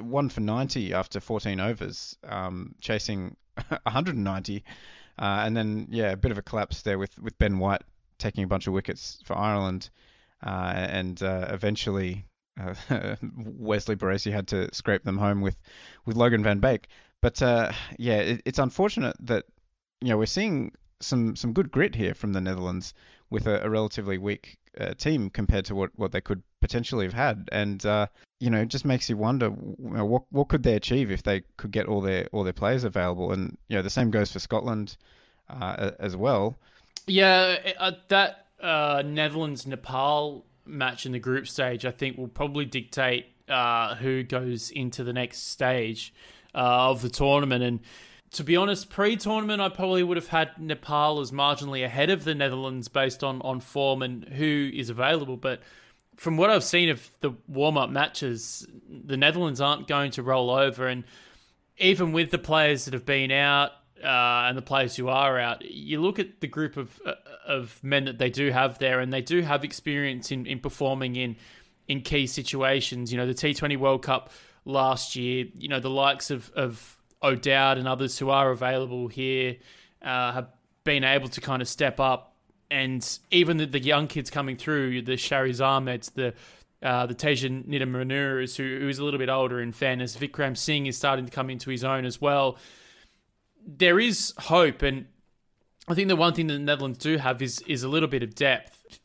one 0.00 0.28
for 0.28 0.40
90 0.40 0.94
after 0.94 1.20
14 1.20 1.60
overs, 1.60 2.16
um, 2.24 2.74
chasing 2.80 3.36
190, 3.68 4.64
uh, 5.18 5.22
and 5.44 5.56
then 5.56 5.86
yeah, 5.90 6.12
a 6.12 6.16
bit 6.16 6.32
of 6.32 6.38
a 6.38 6.42
collapse 6.42 6.82
there 6.82 6.98
with 6.98 7.18
with 7.18 7.38
Ben 7.38 7.58
White 7.58 7.82
taking 8.18 8.44
a 8.44 8.48
bunch 8.48 8.66
of 8.66 8.72
wickets 8.72 9.22
for 9.24 9.36
Ireland, 9.36 9.90
uh, 10.44 10.72
and 10.74 11.22
uh, 11.22 11.48
eventually 11.50 12.26
uh, 12.60 12.74
Wesley 13.36 13.96
Barresi 13.96 14.32
had 14.32 14.48
to 14.48 14.72
scrape 14.74 15.04
them 15.04 15.18
home 15.18 15.40
with 15.40 15.56
with 16.04 16.16
Logan 16.16 16.42
Van 16.42 16.60
Beek. 16.60 16.88
But 17.20 17.42
uh, 17.42 17.72
yeah, 17.98 18.18
it, 18.18 18.42
it's 18.44 18.58
unfortunate 18.58 19.16
that 19.20 19.44
you 20.00 20.08
know 20.08 20.18
we're 20.18 20.26
seeing 20.26 20.72
some 21.00 21.36
some 21.36 21.52
good 21.52 21.70
grit 21.70 21.94
here 21.94 22.14
from 22.14 22.32
the 22.32 22.40
Netherlands 22.40 22.94
with 23.30 23.46
a, 23.46 23.64
a 23.64 23.70
relatively 23.70 24.18
weak 24.18 24.58
uh, 24.78 24.94
team 24.94 25.30
compared 25.30 25.64
to 25.66 25.74
what, 25.74 25.90
what 25.96 26.12
they 26.12 26.20
could 26.20 26.42
potentially 26.60 27.06
have 27.06 27.14
had, 27.14 27.48
and 27.52 27.84
uh, 27.86 28.06
you 28.38 28.50
know, 28.50 28.60
it 28.60 28.68
just 28.68 28.84
makes 28.84 29.08
you 29.08 29.16
wonder 29.16 29.46
you 29.46 29.76
know, 29.78 30.04
what 30.04 30.22
what 30.30 30.48
could 30.48 30.62
they 30.62 30.74
achieve 30.74 31.10
if 31.10 31.22
they 31.22 31.42
could 31.56 31.70
get 31.70 31.86
all 31.86 32.00
their 32.00 32.26
all 32.32 32.44
their 32.44 32.52
players 32.52 32.84
available, 32.84 33.32
and 33.32 33.56
you 33.68 33.76
know, 33.76 33.82
the 33.82 33.90
same 33.90 34.10
goes 34.10 34.32
for 34.32 34.38
Scotland 34.38 34.96
uh, 35.48 35.92
as 35.98 36.16
well. 36.16 36.56
Yeah, 37.06 37.56
uh, 37.78 37.92
that 38.08 38.46
uh, 38.60 39.02
Netherlands 39.04 39.66
Nepal 39.66 40.44
match 40.64 41.06
in 41.06 41.12
the 41.12 41.18
group 41.18 41.48
stage, 41.48 41.84
I 41.84 41.90
think, 41.90 42.16
will 42.16 42.28
probably 42.28 42.64
dictate 42.64 43.26
uh, 43.48 43.96
who 43.96 44.22
goes 44.22 44.70
into 44.70 45.04
the 45.04 45.12
next 45.12 45.48
stage 45.48 46.14
of 46.54 47.02
the 47.02 47.10
tournament, 47.10 47.62
and 47.62 47.80
to 48.32 48.44
be 48.44 48.56
honest, 48.56 48.90
pre-tournament, 48.90 49.60
I 49.60 49.68
probably 49.68 50.02
would 50.02 50.16
have 50.16 50.28
had 50.28 50.50
Nepal 50.58 51.20
as 51.20 51.32
marginally 51.32 51.84
ahead 51.84 52.10
of 52.10 52.24
the 52.24 52.34
Netherlands 52.34 52.88
based 52.88 53.24
on 53.24 53.40
on 53.42 53.60
form 53.60 54.02
and 54.02 54.24
who 54.24 54.70
is 54.72 54.88
available. 54.88 55.36
But 55.36 55.60
from 56.16 56.36
what 56.36 56.50
I've 56.50 56.64
seen 56.64 56.90
of 56.90 57.10
the 57.20 57.32
warm-up 57.48 57.90
matches, 57.90 58.66
the 58.88 59.16
Netherlands 59.16 59.60
aren't 59.60 59.88
going 59.88 60.12
to 60.12 60.22
roll 60.22 60.50
over. 60.50 60.86
And 60.86 61.04
even 61.78 62.12
with 62.12 62.30
the 62.30 62.38
players 62.38 62.84
that 62.84 62.94
have 62.94 63.06
been 63.06 63.32
out 63.32 63.72
uh, 64.04 64.46
and 64.46 64.56
the 64.56 64.62
players 64.62 64.94
who 64.94 65.08
are 65.08 65.38
out, 65.38 65.64
you 65.64 66.00
look 66.00 66.18
at 66.18 66.40
the 66.40 66.46
group 66.46 66.76
of 66.76 67.00
uh, 67.04 67.14
of 67.46 67.82
men 67.82 68.04
that 68.04 68.18
they 68.18 68.30
do 68.30 68.52
have 68.52 68.78
there, 68.78 69.00
and 69.00 69.12
they 69.12 69.22
do 69.22 69.42
have 69.42 69.64
experience 69.64 70.30
in, 70.30 70.46
in 70.46 70.60
performing 70.60 71.16
in 71.16 71.36
in 71.88 72.00
key 72.00 72.28
situations. 72.28 73.10
You 73.10 73.18
know, 73.18 73.26
the 73.26 73.34
T20 73.34 73.76
World 73.76 74.02
Cup 74.02 74.30
last 74.64 75.16
year, 75.16 75.46
you 75.56 75.68
know, 75.68 75.80
the 75.80 75.90
likes 75.90 76.30
of, 76.30 76.52
of 76.54 76.96
O'Dowd 77.22 77.78
and 77.78 77.86
others 77.86 78.18
who 78.18 78.30
are 78.30 78.50
available 78.50 79.08
here 79.08 79.56
uh, 80.02 80.32
have 80.32 80.48
been 80.84 81.04
able 81.04 81.28
to 81.28 81.40
kind 81.40 81.62
of 81.62 81.68
step 81.68 82.00
up. 82.00 82.34
And 82.70 83.06
even 83.30 83.56
the, 83.56 83.66
the 83.66 83.80
young 83.80 84.06
kids 84.06 84.30
coming 84.30 84.56
through, 84.56 85.02
the 85.02 85.12
Shariz 85.12 85.60
Ahmeds, 85.60 86.12
the 86.14 86.34
uh, 86.82 87.04
the 87.04 87.14
Teja 87.14 87.48
Nidamanuru, 87.50 88.56
who, 88.56 88.78
who's 88.86 88.98
a 88.98 89.04
little 89.04 89.18
bit 89.18 89.28
older 89.28 89.60
in 89.60 89.72
fairness, 89.72 90.16
Vikram 90.16 90.56
Singh 90.56 90.86
is 90.86 90.96
starting 90.96 91.26
to 91.26 91.30
come 91.30 91.50
into 91.50 91.68
his 91.68 91.84
own 91.84 92.06
as 92.06 92.22
well. 92.22 92.56
There 93.66 94.00
is 94.00 94.32
hope, 94.38 94.80
and 94.80 95.06
I 95.88 95.94
think 95.94 96.08
the 96.08 96.16
one 96.16 96.32
thing 96.32 96.46
that 96.46 96.54
the 96.54 96.58
Netherlands 96.60 96.98
do 96.98 97.18
have 97.18 97.42
is 97.42 97.60
is 97.66 97.82
a 97.82 97.88
little 97.88 98.08
bit 98.08 98.22
of 98.22 98.34
depth, 98.34 99.00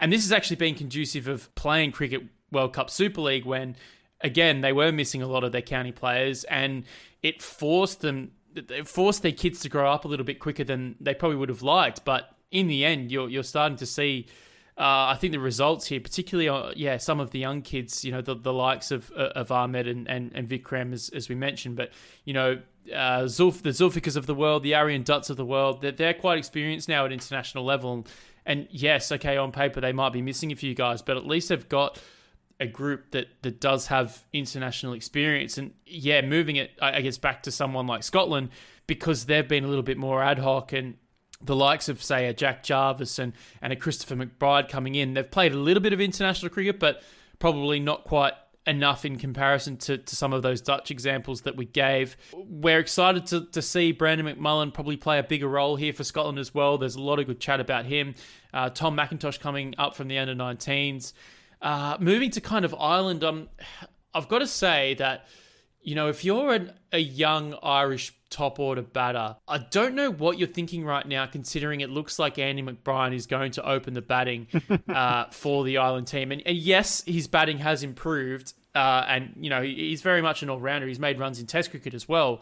and 0.00 0.10
this 0.10 0.22
has 0.22 0.32
actually 0.32 0.56
been 0.56 0.74
conducive 0.74 1.28
of 1.28 1.54
playing 1.54 1.92
cricket 1.92 2.22
World 2.50 2.72
Cup 2.72 2.90
Super 2.90 3.20
League 3.20 3.44
when, 3.44 3.76
again, 4.20 4.60
they 4.60 4.72
were 4.72 4.92
missing 4.92 5.22
a 5.22 5.26
lot 5.26 5.44
of 5.44 5.52
their 5.52 5.62
county 5.62 5.92
players, 5.92 6.44
and 6.44 6.84
it 7.22 7.42
forced 7.42 8.00
them, 8.00 8.32
it 8.54 8.88
forced 8.88 9.22
their 9.22 9.32
kids 9.32 9.60
to 9.60 9.68
grow 9.68 9.90
up 9.90 10.04
a 10.04 10.08
little 10.08 10.26
bit 10.26 10.38
quicker 10.38 10.64
than 10.64 10.96
they 11.00 11.14
probably 11.14 11.36
would 11.36 11.48
have 11.48 11.62
liked. 11.62 12.04
But 12.04 12.34
in 12.50 12.66
the 12.66 12.84
end, 12.84 13.10
you're 13.10 13.28
you're 13.28 13.42
starting 13.42 13.78
to 13.78 13.86
see. 13.86 14.26
Uh, 14.78 15.12
I 15.12 15.16
think 15.20 15.32
the 15.32 15.40
results 15.40 15.88
here, 15.88 16.00
particularly, 16.00 16.48
uh, 16.48 16.72
yeah, 16.74 16.96
some 16.96 17.20
of 17.20 17.32
the 17.32 17.38
young 17.38 17.60
kids, 17.60 18.02
you 18.02 18.12
know, 18.12 18.22
the, 18.22 18.34
the 18.34 18.52
likes 18.52 18.90
of 18.90 19.12
uh, 19.14 19.28
of 19.36 19.52
Ahmed 19.52 19.86
and, 19.86 20.08
and, 20.08 20.32
and 20.34 20.48
Vikram, 20.48 20.94
as, 20.94 21.10
as 21.10 21.28
we 21.28 21.34
mentioned, 21.34 21.76
but, 21.76 21.90
you 22.24 22.32
know, 22.32 22.62
uh, 22.90 23.24
Zulf, 23.24 23.60
the 23.60 23.70
Zulfiqars 23.70 24.16
of 24.16 24.24
the 24.24 24.34
world, 24.34 24.62
the 24.62 24.74
Aryan 24.74 25.02
Dutts 25.02 25.28
of 25.28 25.36
the 25.36 25.44
world, 25.44 25.82
they're, 25.82 25.92
they're 25.92 26.14
quite 26.14 26.38
experienced 26.38 26.88
now 26.88 27.04
at 27.04 27.12
international 27.12 27.62
level. 27.62 28.06
And 28.46 28.68
yes, 28.70 29.12
okay, 29.12 29.36
on 29.36 29.52
paper, 29.52 29.82
they 29.82 29.92
might 29.92 30.14
be 30.14 30.22
missing 30.22 30.50
a 30.50 30.56
few 30.56 30.74
guys, 30.74 31.02
but 31.02 31.18
at 31.18 31.26
least 31.26 31.50
they've 31.50 31.68
got 31.68 32.00
a 32.60 32.66
group 32.66 33.10
that 33.12 33.26
that 33.42 33.60
does 33.60 33.86
have 33.86 34.24
international 34.32 34.92
experience 34.92 35.56
and 35.56 35.72
yeah 35.86 36.20
moving 36.20 36.56
it 36.56 36.70
i 36.80 37.00
guess 37.00 37.16
back 37.18 37.42
to 37.42 37.50
someone 37.50 37.86
like 37.86 38.02
scotland 38.02 38.50
because 38.86 39.24
they've 39.24 39.48
been 39.48 39.64
a 39.64 39.68
little 39.68 39.82
bit 39.82 39.96
more 39.96 40.22
ad 40.22 40.38
hoc 40.38 40.72
and 40.72 40.94
the 41.42 41.56
likes 41.56 41.88
of 41.88 42.02
say 42.02 42.26
a 42.26 42.34
jack 42.34 42.62
jarvis 42.62 43.18
and 43.18 43.32
and 43.62 43.72
a 43.72 43.76
christopher 43.76 44.14
mcbride 44.14 44.68
coming 44.68 44.94
in 44.94 45.14
they've 45.14 45.30
played 45.30 45.52
a 45.52 45.58
little 45.58 45.82
bit 45.82 45.92
of 45.92 46.00
international 46.00 46.50
cricket 46.50 46.78
but 46.78 47.02
probably 47.38 47.80
not 47.80 48.04
quite 48.04 48.34
enough 48.66 49.04
in 49.04 49.16
comparison 49.16 49.76
to, 49.78 49.96
to 49.96 50.14
some 50.14 50.32
of 50.32 50.42
those 50.42 50.60
Dutch 50.60 50.90
examples 50.90 51.42
that 51.42 51.56
we 51.56 51.64
gave. 51.64 52.16
We're 52.34 52.78
excited 52.78 53.26
to, 53.26 53.46
to 53.46 53.62
see 53.62 53.90
Brandon 53.92 54.26
McMullen 54.26 54.72
probably 54.72 54.98
play 54.98 55.18
a 55.18 55.22
bigger 55.22 55.48
role 55.48 55.76
here 55.76 55.94
for 55.94 56.04
Scotland 56.04 56.38
as 56.38 56.54
well. 56.54 56.76
There's 56.76 56.94
a 56.94 57.00
lot 57.00 57.18
of 57.18 57.26
good 57.26 57.40
chat 57.40 57.58
about 57.58 57.86
him. 57.86 58.14
Uh, 58.52 58.68
Tom 58.68 58.96
Mackintosh 58.96 59.40
coming 59.40 59.74
up 59.78 59.96
from 59.96 60.08
the 60.08 60.18
under 60.18 60.34
19s. 60.34 61.14
Uh, 61.62 61.96
moving 62.00 62.30
to 62.30 62.40
kind 62.40 62.64
of 62.64 62.74
Ireland, 62.78 63.22
um, 63.24 63.48
I've 64.14 64.28
got 64.28 64.38
to 64.38 64.46
say 64.46 64.94
that, 64.94 65.26
you 65.82 65.94
know, 65.94 66.08
if 66.08 66.24
you're 66.24 66.54
an, 66.54 66.72
a 66.92 66.98
young 66.98 67.54
Irish 67.62 68.14
top 68.30 68.58
order 68.58 68.82
batter, 68.82 69.36
I 69.46 69.58
don't 69.58 69.94
know 69.94 70.10
what 70.10 70.38
you're 70.38 70.48
thinking 70.48 70.84
right 70.84 71.06
now, 71.06 71.26
considering 71.26 71.80
it 71.80 71.90
looks 71.90 72.18
like 72.18 72.38
Andy 72.38 72.62
McBrine 72.62 73.14
is 73.14 73.26
going 73.26 73.52
to 73.52 73.68
open 73.68 73.94
the 73.94 74.02
batting 74.02 74.46
uh, 74.88 75.26
for 75.30 75.64
the 75.64 75.78
Ireland 75.78 76.06
team. 76.06 76.32
And, 76.32 76.42
and, 76.46 76.56
yes, 76.56 77.02
his 77.06 77.26
batting 77.26 77.58
has 77.58 77.82
improved. 77.82 78.54
Uh, 78.74 79.04
and, 79.08 79.34
you 79.40 79.50
know, 79.50 79.62
he's 79.62 80.00
very 80.00 80.22
much 80.22 80.42
an 80.42 80.50
all 80.50 80.60
rounder. 80.60 80.86
He's 80.86 81.00
made 81.00 81.18
runs 81.18 81.40
in 81.40 81.46
Test 81.46 81.70
cricket 81.70 81.92
as 81.92 82.08
well. 82.08 82.40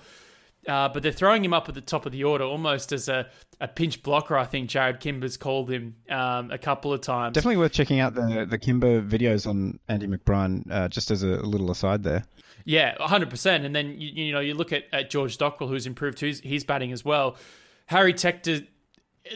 Uh, 0.69 0.89
but 0.89 1.03
they're 1.03 1.13
throwing 1.13 1.43
him 1.43 1.55
up 1.55 1.69
at 1.69 1.75
the 1.75 1.81
top 1.81 2.05
of 2.05 2.13
the 2.13 2.25
order 2.25 2.45
almost 2.45 2.93
as 2.93 3.09
a, 3.09 3.27
a 3.59 3.67
pinch 3.67 4.03
blocker. 4.03 4.37
I 4.37 4.45
think 4.45 4.69
Jarrod 4.69 5.01
Kimber's 5.01 5.39
called 5.39 5.71
him 5.71 5.97
um, 6.11 6.51
a 6.51 6.59
couple 6.59 6.93
of 6.93 7.01
times. 7.01 7.35
Definitely 7.35 7.57
worth 7.57 7.73
checking 7.73 8.01
out 8.01 8.15
the 8.15 8.47
the 8.49 8.59
Kimber 8.59 9.01
videos 9.01 9.47
on 9.47 9.79
Andy 9.89 10.07
McBrine. 10.07 10.71
Uh, 10.71 10.89
just 10.89 11.11
as 11.11 11.23
a 11.23 11.27
little 11.27 11.71
aside 11.71 12.03
there. 12.03 12.25
Yeah, 12.65 12.95
hundred 13.01 13.31
percent. 13.31 13.65
And 13.65 13.75
then 13.75 13.99
you, 13.99 14.25
you 14.27 14.33
know 14.33 14.41
you 14.41 14.53
look 14.53 14.73
at, 14.73 14.85
at 14.93 15.09
George 15.09 15.39
Dockrell, 15.39 15.69
who's 15.69 15.87
improved 15.87 16.21
his, 16.21 16.41
his 16.41 16.65
batting 16.65 16.93
as 16.93 17.03
well. 17.03 17.37
Harry 17.87 18.13
Tector, 18.13 18.67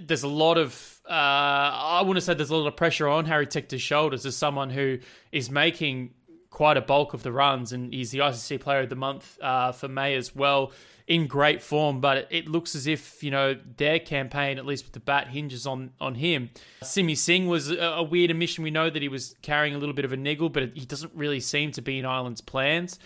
there's 0.02 0.22
a 0.22 0.28
lot 0.28 0.58
of 0.58 1.00
uh, 1.08 1.12
I 1.12 2.02
want 2.02 2.16
to 2.16 2.20
say 2.20 2.34
there's 2.34 2.50
a 2.50 2.56
lot 2.56 2.66
of 2.66 2.76
pressure 2.76 3.08
on 3.08 3.24
Harry 3.24 3.46
Tector's 3.46 3.82
shoulders 3.82 4.26
as 4.26 4.36
someone 4.36 4.68
who 4.68 4.98
is 5.32 5.50
making 5.50 6.12
quite 6.52 6.76
a 6.76 6.80
bulk 6.80 7.14
of 7.14 7.24
the 7.24 7.32
runs, 7.32 7.72
and 7.72 7.92
he's 7.92 8.12
the 8.12 8.18
ICC 8.18 8.60
Player 8.60 8.80
of 8.80 8.90
the 8.90 8.94
Month 8.94 9.38
uh, 9.42 9.72
for 9.72 9.88
May 9.88 10.14
as 10.14 10.36
well 10.36 10.70
in 11.08 11.26
great 11.26 11.62
form, 11.62 12.00
but 12.00 12.28
it, 12.30 12.46
looks 12.48 12.74
as 12.74 12.86
if 12.86 13.22
you 13.24 13.30
know 13.30 13.56
their 13.76 13.98
campaign, 13.98 14.58
at 14.58 14.64
least 14.64 14.84
with 14.84 14.92
the 14.92 15.00
bat, 15.00 15.28
hinges 15.28 15.66
on 15.66 15.90
on 16.00 16.14
him. 16.14 16.50
Simi 16.82 17.14
Singh 17.14 17.48
was 17.48 17.70
a, 17.70 17.76
a, 17.76 18.02
weird 18.02 18.30
omission. 18.30 18.62
We 18.62 18.70
know 18.70 18.88
that 18.88 19.02
he 19.02 19.08
was 19.08 19.34
carrying 19.42 19.74
a 19.74 19.78
little 19.78 19.94
bit 19.94 20.04
of 20.04 20.12
a 20.12 20.16
niggle, 20.16 20.48
but 20.48 20.70
he 20.74 20.84
doesn't 20.84 21.12
really 21.14 21.40
seem 21.40 21.72
to 21.72 21.82
be 21.82 21.98
in 21.98 22.04
Ireland's 22.04 22.40
plans. 22.40 22.98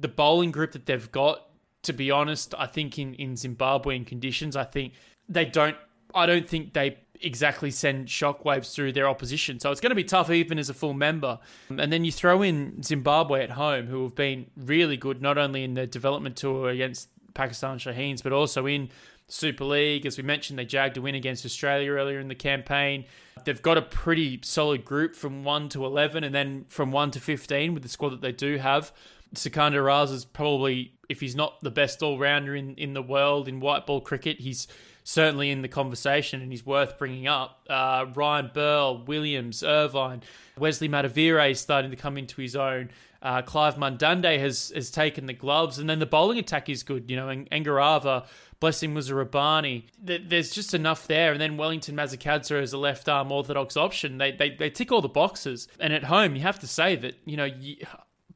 The 0.00 0.08
bowling 0.08 0.52
group 0.52 0.72
that 0.72 0.86
they've 0.86 1.12
got, 1.12 1.48
to 1.82 1.92
be 1.92 2.10
honest, 2.10 2.54
I 2.56 2.66
think 2.66 2.98
in 2.98 3.14
in 3.14 3.34
Zimbabwean 3.34 4.06
conditions, 4.06 4.56
I 4.56 4.64
think 4.64 4.94
they 5.28 5.44
don't. 5.44 5.76
I 6.14 6.26
don't 6.26 6.48
think 6.48 6.72
they 6.72 6.98
exactly 7.24 7.70
send 7.70 8.08
shockwaves 8.08 8.74
through 8.74 8.92
their 8.92 9.08
opposition. 9.08 9.58
So 9.58 9.70
it's 9.70 9.80
going 9.80 9.90
to 9.90 9.96
be 9.96 10.04
tough 10.04 10.30
even 10.30 10.58
as 10.58 10.68
a 10.68 10.74
full 10.74 10.94
member. 10.94 11.38
And 11.68 11.92
then 11.92 12.04
you 12.04 12.12
throw 12.12 12.42
in 12.42 12.82
Zimbabwe 12.82 13.42
at 13.42 13.50
home, 13.50 13.86
who 13.86 14.02
have 14.04 14.14
been 14.14 14.46
really 14.56 14.96
good, 14.96 15.22
not 15.22 15.38
only 15.38 15.64
in 15.64 15.74
the 15.74 15.86
development 15.86 16.36
tour 16.36 16.68
against 16.68 17.08
Pakistan 17.34 17.78
Shaheens, 17.78 18.22
but 18.22 18.32
also 18.32 18.66
in 18.66 18.90
Super 19.28 19.64
League. 19.64 20.06
As 20.06 20.16
we 20.16 20.22
mentioned, 20.22 20.58
they 20.58 20.64
jagged 20.64 20.96
a 20.96 21.02
win 21.02 21.14
against 21.14 21.44
Australia 21.44 21.90
earlier 21.90 22.20
in 22.20 22.28
the 22.28 22.34
campaign. 22.34 23.04
They've 23.44 23.60
got 23.60 23.76
a 23.76 23.82
pretty 23.82 24.40
solid 24.42 24.84
group 24.84 25.14
from 25.14 25.44
1 25.44 25.70
to 25.70 25.84
11 25.84 26.24
and 26.24 26.34
then 26.34 26.66
from 26.68 26.92
1 26.92 27.12
to 27.12 27.20
15 27.20 27.74
with 27.74 27.82
the 27.82 27.88
squad 27.88 28.10
that 28.10 28.20
they 28.20 28.32
do 28.32 28.58
have. 28.58 28.92
Sikandar 29.34 29.82
Raza 29.82 30.12
is 30.12 30.24
probably, 30.24 30.92
if 31.08 31.20
he's 31.20 31.34
not 31.34 31.60
the 31.60 31.70
best 31.70 32.02
all 32.02 32.18
rounder 32.18 32.54
in, 32.54 32.74
in 32.76 32.94
the 32.94 33.02
world 33.02 33.48
in 33.48 33.60
white 33.60 33.86
ball 33.86 34.00
cricket, 34.00 34.40
he's 34.40 34.68
certainly 35.04 35.50
in 35.50 35.62
the 35.62 35.68
conversation 35.68 36.40
and 36.40 36.50
he's 36.50 36.66
worth 36.66 36.98
bringing 36.98 37.26
up. 37.28 37.60
Uh, 37.68 38.06
Ryan 38.14 38.50
Burl, 38.52 39.04
Williams, 39.04 39.62
Irvine, 39.62 40.22
Wesley 40.58 40.88
Madhevere 40.88 41.50
is 41.50 41.60
starting 41.60 41.90
to 41.90 41.96
come 41.96 42.16
into 42.16 42.40
his 42.40 42.56
own. 42.56 42.90
Uh, 43.22 43.40
Clive 43.42 43.76
Madande 43.76 44.38
has 44.38 44.70
has 44.74 44.90
taken 44.90 45.24
the 45.24 45.32
gloves, 45.32 45.78
and 45.78 45.88
then 45.88 45.98
the 45.98 46.06
bowling 46.06 46.38
attack 46.38 46.68
is 46.68 46.82
good. 46.82 47.10
You 47.10 47.16
know, 47.16 47.30
and 47.30 47.48
Ngarava, 47.48 48.26
Blessing 48.60 48.94
Muzarabani. 48.94 49.84
There's 49.98 50.50
just 50.50 50.74
enough 50.74 51.06
there, 51.06 51.32
and 51.32 51.40
then 51.40 51.56
Wellington 51.56 51.96
Masakadza 51.96 52.60
as 52.60 52.74
a 52.74 52.78
left 52.78 53.08
arm 53.08 53.32
orthodox 53.32 53.78
option. 53.78 54.18
They, 54.18 54.32
they 54.32 54.50
they 54.50 54.68
tick 54.68 54.92
all 54.92 55.00
the 55.00 55.08
boxes. 55.08 55.68
And 55.80 55.94
at 55.94 56.04
home, 56.04 56.36
you 56.36 56.42
have 56.42 56.58
to 56.58 56.66
say 56.66 56.96
that 56.96 57.14
you 57.24 57.38
know, 57.38 57.46
you, 57.46 57.76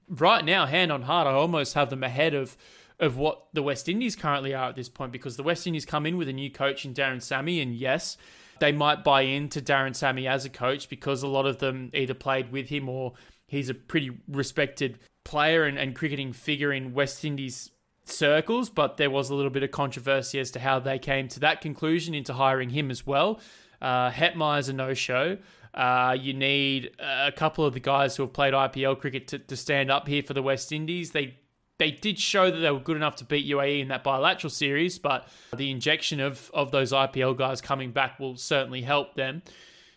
right 0.09 0.43
now, 0.43 0.65
hand 0.65 0.91
on 0.91 1.03
heart, 1.03 1.27
I 1.27 1.33
almost 1.33 1.75
have 1.75 1.91
them 1.91 2.03
ahead 2.03 2.33
of 2.33 2.57
of 3.01 3.17
what 3.17 3.47
the 3.53 3.63
West 3.63 3.89
Indies 3.89 4.17
currently 4.17 4.55
are 4.55 4.71
at 4.71 4.77
this 4.77 4.89
point 4.89 5.13
because 5.13 5.37
the 5.37 5.43
West 5.43 5.67
Indies 5.67 5.85
come 5.85 6.07
in 6.07 6.17
with 6.17 6.29
a 6.29 6.33
new 6.33 6.51
coach 6.51 6.85
in 6.85 6.95
Darren 6.95 7.23
Sammy, 7.23 7.61
and 7.61 7.75
yes, 7.75 8.17
they 8.61 8.73
might 8.73 9.05
buy 9.05 9.23
into 9.23 9.61
Darren 9.61 9.95
Sammy 9.95 10.27
as 10.27 10.45
a 10.45 10.51
coach 10.51 10.89
because 10.89 11.23
a 11.23 11.29
lot 11.29 11.47
of 11.47 11.59
them 11.59 11.91
either 11.95 12.15
played 12.15 12.51
with 12.51 12.69
him 12.69 12.89
or 12.89 13.13
he's 13.47 13.69
a 13.69 13.75
pretty 13.75 14.11
respected 14.29 14.99
player 15.25 15.65
and, 15.65 15.79
and 15.79 15.95
cricketing 15.95 16.33
figure 16.33 16.73
in 16.73 16.93
West 16.93 17.25
Indies 17.25 17.71
circles, 18.05 18.71
but 18.71 18.97
there 18.97 19.11
was 19.11 19.31
a 19.31 19.35
little 19.35 19.51
bit 19.51 19.63
of 19.63 19.71
controversy 19.71 20.41
as 20.41 20.51
to 20.53 20.61
how 20.61 20.79
they 20.79 20.99
came 20.99 21.29
to 21.29 21.41
that 21.41 21.61
conclusion 21.61 22.15
into 22.15 22.33
hiring 22.33 22.71
him 22.71 22.91
as 22.91 23.07
well. 23.07 23.41
Uh, 23.81 24.11
Hetmyer's 24.11 24.69
a 24.69 24.73
no-show. 24.73 25.39
Uh, 25.75 26.17
you 26.19 26.33
need 26.33 26.91
a 26.99 27.31
couple 27.31 27.65
of 27.65 27.75
the 27.75 27.81
guys 27.81 28.17
who 28.17 28.23
have 28.25 28.33
played 28.33 28.55
IPL 28.55 28.99
cricket 28.99 29.29
to, 29.29 29.39
to 29.39 29.57
stand 29.57 29.91
up 29.91 30.09
here 30.09 30.23
for 30.23 30.35
the 30.35 30.43
West 30.43 30.73
Indies. 30.73 31.13
They 31.13 31.37
they 31.79 31.93
did 31.93 32.19
show 32.19 32.51
that 32.51 32.59
they 32.59 32.71
were 32.71 32.81
good 32.81 32.97
enough 32.97 33.17
to 33.17 33.25
beat 33.25 33.47
UAE 33.47 33.81
in 33.81 33.89
that 33.89 34.03
bilateral 34.03 34.51
series, 34.51 34.99
but 34.99 35.29
the 35.57 35.71
injection 35.71 36.21
of, 36.21 36.51
of 36.53 36.73
those 36.73 36.93
IPL 36.93 37.37
guys 37.37 37.61
coming 37.61 37.93
back 37.93 38.19
will 38.19 38.37
certainly 38.37 38.83
help 38.83 39.15
them. 39.15 39.43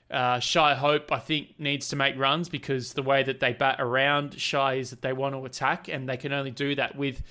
Uh, 0.10 0.40
Shai 0.40 0.76
Hope, 0.76 1.12
I 1.12 1.20
think, 1.20 1.60
needs 1.60 1.88
to 1.90 1.96
make 1.96 2.18
runs 2.18 2.50
because 2.50 2.94
the 2.94 3.02
way 3.02 3.24
that 3.24 3.40
they 3.40 3.54
bat 3.54 3.78
around 3.80 4.40
Shai 4.40 4.76
is 4.76 4.90
that 4.92 5.02
they 5.02 5.14
want 5.14 5.34
to 5.36 5.44
attack, 5.46 5.88
and 5.88 6.08
they 6.08 6.18
can 6.18 6.34
only 6.34 6.52
do 6.52 6.76
that 6.76 6.96
with 6.96 7.24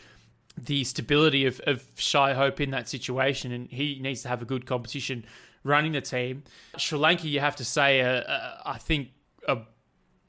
the 0.59 0.83
stability 0.85 1.47
of, 1.47 1.61
of 1.61 1.85
Shai 1.97 2.33
Hope 2.33 2.61
in 2.61 2.71
that 2.71 2.89
situation, 2.89 3.53
and 3.53 3.69
he 3.71 3.99
needs 4.01 4.23
to 4.23 4.29
have 4.29 4.43
a 4.43 4.47
good 4.47 4.67
competition 4.67 5.25
running 5.63 5.93
the 5.93 6.01
team. 6.01 6.43
Sri 6.77 6.99
Lanka, 6.99 7.29
you 7.29 7.41
have 7.41 7.57
to 7.57 7.65
say, 7.65 8.01
uh, 8.01 8.23
uh, 8.23 8.63
I 8.65 8.79
think, 8.79 9.11
a 9.47 9.59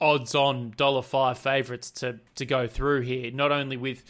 odds-on 0.02 0.74
dollar 0.76 1.02
five 1.02 1.38
favourites 1.38 1.90
to 1.90 2.18
to 2.34 2.44
go 2.44 2.66
through 2.66 3.02
here. 3.02 3.30
Not 3.30 3.52
only 3.52 3.76
with 3.76 4.04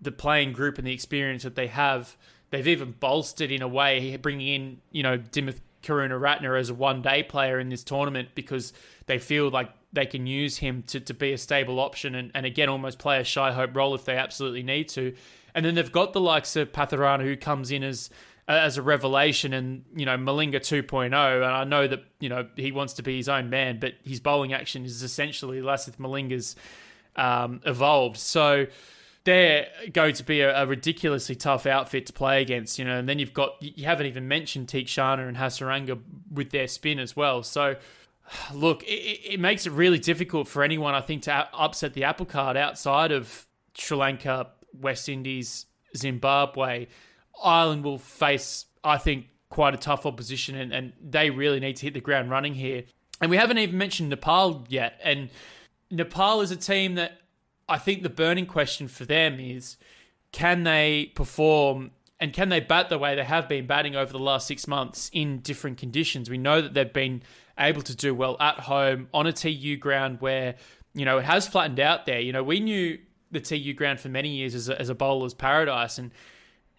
the 0.00 0.12
playing 0.12 0.52
group 0.52 0.78
and 0.78 0.86
the 0.86 0.92
experience 0.92 1.42
that 1.42 1.56
they 1.56 1.68
have, 1.68 2.16
they've 2.50 2.68
even 2.68 2.92
bolstered 2.92 3.50
in 3.50 3.62
a 3.62 3.68
way, 3.68 4.16
bringing 4.18 4.48
in 4.48 4.80
you 4.92 5.02
know 5.02 5.18
Dimuth 5.18 5.60
Karunaratne 5.82 6.58
as 6.58 6.70
a 6.70 6.74
one 6.74 7.02
day 7.02 7.22
player 7.22 7.58
in 7.58 7.70
this 7.70 7.82
tournament 7.82 8.30
because 8.34 8.72
they 9.06 9.18
feel 9.18 9.50
like 9.50 9.70
they 9.92 10.06
can 10.06 10.26
use 10.26 10.58
him 10.58 10.82
to, 10.88 11.00
to 11.00 11.14
be 11.14 11.32
a 11.32 11.38
stable 11.38 11.78
option 11.80 12.14
and, 12.14 12.30
and 12.34 12.44
again 12.44 12.68
almost 12.68 12.98
play 12.98 13.20
a 13.20 13.24
Shai 13.24 13.52
Hope 13.52 13.74
role 13.74 13.94
if 13.94 14.04
they 14.04 14.16
absolutely 14.16 14.62
need 14.62 14.88
to. 14.90 15.14
And 15.54 15.64
then 15.64 15.76
they've 15.76 15.92
got 15.92 16.12
the 16.12 16.20
likes 16.20 16.56
of 16.56 16.72
Pathirana 16.72 17.22
who 17.22 17.36
comes 17.36 17.70
in 17.70 17.84
as 17.84 18.10
as 18.46 18.76
a 18.76 18.82
revelation 18.82 19.52
and 19.54 19.84
you 19.94 20.04
know 20.04 20.16
Malinga 20.16 20.56
2.0 20.56 21.06
and 21.06 21.14
I 21.14 21.64
know 21.64 21.86
that 21.86 22.04
you 22.20 22.28
know 22.28 22.46
he 22.56 22.72
wants 22.72 22.92
to 22.94 23.02
be 23.02 23.16
his 23.16 23.28
own 23.28 23.48
man 23.48 23.78
but 23.80 23.94
his 24.04 24.20
bowling 24.20 24.52
action 24.52 24.84
is 24.84 25.02
essentially 25.02 25.60
Lasith 25.60 25.96
Malinga's 25.96 26.54
um, 27.16 27.60
evolved. 27.64 28.18
So 28.18 28.66
they're 29.24 29.68
going 29.92 30.14
to 30.14 30.24
be 30.24 30.42
a, 30.42 30.62
a, 30.62 30.66
ridiculously 30.66 31.34
tough 31.34 31.64
outfit 31.64 32.04
to 32.06 32.12
play 32.12 32.42
against 32.42 32.78
you 32.78 32.84
know 32.84 32.98
and 32.98 33.08
then 33.08 33.18
you've 33.18 33.32
got 33.32 33.56
you 33.60 33.86
haven't 33.86 34.06
even 34.06 34.28
mentioned 34.28 34.68
Theekshana 34.68 35.26
and 35.26 35.36
Hasaranga 35.38 35.98
with 36.30 36.50
their 36.50 36.68
spin 36.68 36.98
as 36.98 37.16
well. 37.16 37.42
So 37.42 37.76
look 38.52 38.82
it, 38.82 39.32
it 39.32 39.40
makes 39.40 39.66
it 39.66 39.72
really 39.72 39.98
difficult 39.98 40.48
for 40.48 40.62
anyone 40.62 40.94
I 40.94 41.00
think 41.00 41.22
to 41.22 41.48
upset 41.54 41.94
the 41.94 42.04
apple 42.04 42.26
cart 42.26 42.58
outside 42.58 43.10
of 43.10 43.46
Sri 43.74 43.96
Lanka 43.96 44.48
West 44.78 45.08
Indies 45.08 45.64
Zimbabwe 45.96 46.88
Ireland 47.42 47.84
will 47.84 47.98
face, 47.98 48.66
I 48.82 48.98
think, 48.98 49.28
quite 49.48 49.74
a 49.74 49.78
tough 49.78 50.06
opposition, 50.06 50.56
and, 50.56 50.72
and 50.72 50.92
they 51.00 51.30
really 51.30 51.60
need 51.60 51.76
to 51.76 51.86
hit 51.86 51.94
the 51.94 52.00
ground 52.00 52.30
running 52.30 52.54
here. 52.54 52.84
And 53.20 53.30
we 53.30 53.36
haven't 53.36 53.58
even 53.58 53.78
mentioned 53.78 54.08
Nepal 54.10 54.64
yet. 54.68 55.00
And 55.02 55.30
Nepal 55.90 56.40
is 56.40 56.50
a 56.50 56.56
team 56.56 56.96
that 56.96 57.20
I 57.68 57.78
think 57.78 58.02
the 58.02 58.10
burning 58.10 58.46
question 58.46 58.88
for 58.88 59.04
them 59.04 59.38
is 59.38 59.76
can 60.32 60.64
they 60.64 61.12
perform 61.14 61.92
and 62.20 62.32
can 62.32 62.48
they 62.48 62.60
bat 62.60 62.88
the 62.88 62.98
way 62.98 63.14
they 63.14 63.24
have 63.24 63.48
been 63.48 63.66
batting 63.66 63.96
over 63.96 64.12
the 64.12 64.18
last 64.18 64.46
six 64.46 64.66
months 64.66 65.10
in 65.12 65.38
different 65.38 65.78
conditions? 65.78 66.30
We 66.30 66.38
know 66.38 66.60
that 66.60 66.74
they've 66.74 66.92
been 66.92 67.22
able 67.58 67.82
to 67.82 67.94
do 67.94 68.14
well 68.14 68.36
at 68.40 68.60
home 68.60 69.08
on 69.12 69.26
a 69.26 69.32
TU 69.32 69.76
ground 69.76 70.20
where, 70.20 70.54
you 70.94 71.04
know, 71.04 71.18
it 71.18 71.24
has 71.24 71.46
flattened 71.46 71.80
out 71.80 72.06
there. 72.06 72.20
You 72.20 72.32
know, 72.32 72.42
we 72.42 72.60
knew 72.60 72.98
the 73.30 73.40
TU 73.40 73.74
ground 73.74 74.00
for 74.00 74.08
many 74.08 74.30
years 74.30 74.54
as 74.54 74.68
a, 74.68 74.80
as 74.80 74.88
a 74.88 74.94
bowler's 74.94 75.34
paradise. 75.34 75.98
And 75.98 76.12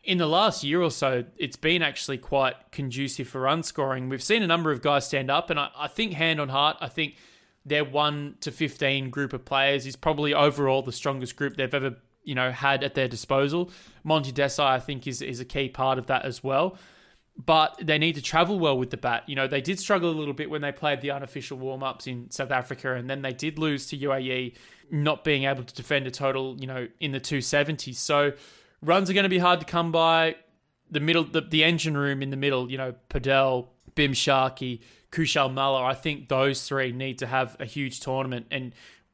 in 0.05 0.19
the 0.19 0.27
last 0.27 0.63
year 0.63 0.81
or 0.81 0.91
so, 0.91 1.25
it's 1.35 1.55
been 1.55 1.81
actually 1.81 2.19
quite 2.19 2.55
conducive 2.71 3.27
for 3.27 3.41
run 3.41 3.63
scoring. 3.63 4.07
We've 4.07 4.23
seen 4.23 4.43
a 4.43 4.47
number 4.47 4.71
of 4.71 4.81
guys 4.81 5.07
stand 5.07 5.31
up, 5.31 5.49
and 5.49 5.59
I, 5.59 5.69
I 5.75 5.87
think 5.87 6.13
hand 6.13 6.39
on 6.39 6.49
heart, 6.49 6.77
I 6.79 6.87
think 6.87 7.15
their 7.65 7.83
one 7.83 8.35
to 8.41 8.51
fifteen 8.51 9.09
group 9.09 9.33
of 9.33 9.43
players 9.43 9.85
is 9.85 9.95
probably 9.95 10.33
overall 10.33 10.83
the 10.83 10.91
strongest 10.91 11.35
group 11.35 11.57
they've 11.57 11.73
ever 11.73 11.97
you 12.23 12.35
know 12.35 12.51
had 12.51 12.83
at 12.83 12.93
their 12.93 13.07
disposal. 13.07 13.71
Monty 14.03 14.31
Desai, 14.31 14.65
I 14.65 14.79
think, 14.79 15.07
is 15.07 15.21
is 15.21 15.39
a 15.39 15.45
key 15.45 15.69
part 15.69 15.97
of 15.97 16.05
that 16.07 16.23
as 16.23 16.43
well. 16.43 16.77
But 17.37 17.75
they 17.81 17.97
need 17.97 18.15
to 18.15 18.21
travel 18.21 18.59
well 18.59 18.77
with 18.77 18.91
the 18.91 18.97
bat. 18.97 19.23
You 19.27 19.35
know, 19.35 19.45
they 19.45 19.59
did 19.59 19.77
struggle 19.77 20.09
a 20.09 20.15
little 20.15 20.33
bit 20.33 20.49
when 20.49 20.61
they 20.61 20.71
played 20.71 21.01
the 21.01 21.11
unofficial 21.11 21.57
warm 21.57 21.83
ups 21.83 22.07
in 22.07 22.31
South 22.31 22.51
Africa, 22.51 22.93
and 22.93 23.09
then 23.09 23.23
they 23.23 23.33
did 23.33 23.59
lose 23.59 23.87
to 23.87 23.97
UAE, 23.97 24.55
not 24.89 25.25
being 25.25 25.43
able 25.43 25.63
to 25.63 25.73
defend 25.75 26.07
a 26.07 26.11
total, 26.11 26.55
you 26.57 26.65
know, 26.65 26.87
in 27.01 27.11
the 27.11 27.19
270s. 27.19 27.95
So 27.95 28.31
runs 28.85 29.09
are 29.09 29.13
going 29.13 29.23
to 29.23 29.29
be 29.29 29.39
hard 29.39 29.59
to 29.59 29.65
come 29.65 29.91
by. 29.91 30.35
The 30.89 30.99
middle, 30.99 31.23
the, 31.23 31.41
the 31.41 31.63
engine 31.63 31.97
room 31.97 32.21
in 32.21 32.29
the 32.29 32.37
middle, 32.37 32.69
you 32.69 32.77
know, 32.77 32.93
Paudel, 33.09 33.67
Bhim 33.95 34.11
Sharki, 34.11 34.81
Kushal 35.11 35.51
Malla, 35.51 35.83
I 35.83 35.93
think 35.93 36.29
those 36.29 36.67
three 36.67 36.91
need 36.91 37.17
to 37.19 37.27
have 37.27 37.57
a 37.59 37.65
huge 37.65 37.99
tournament 37.99 38.47
and 38.51 38.73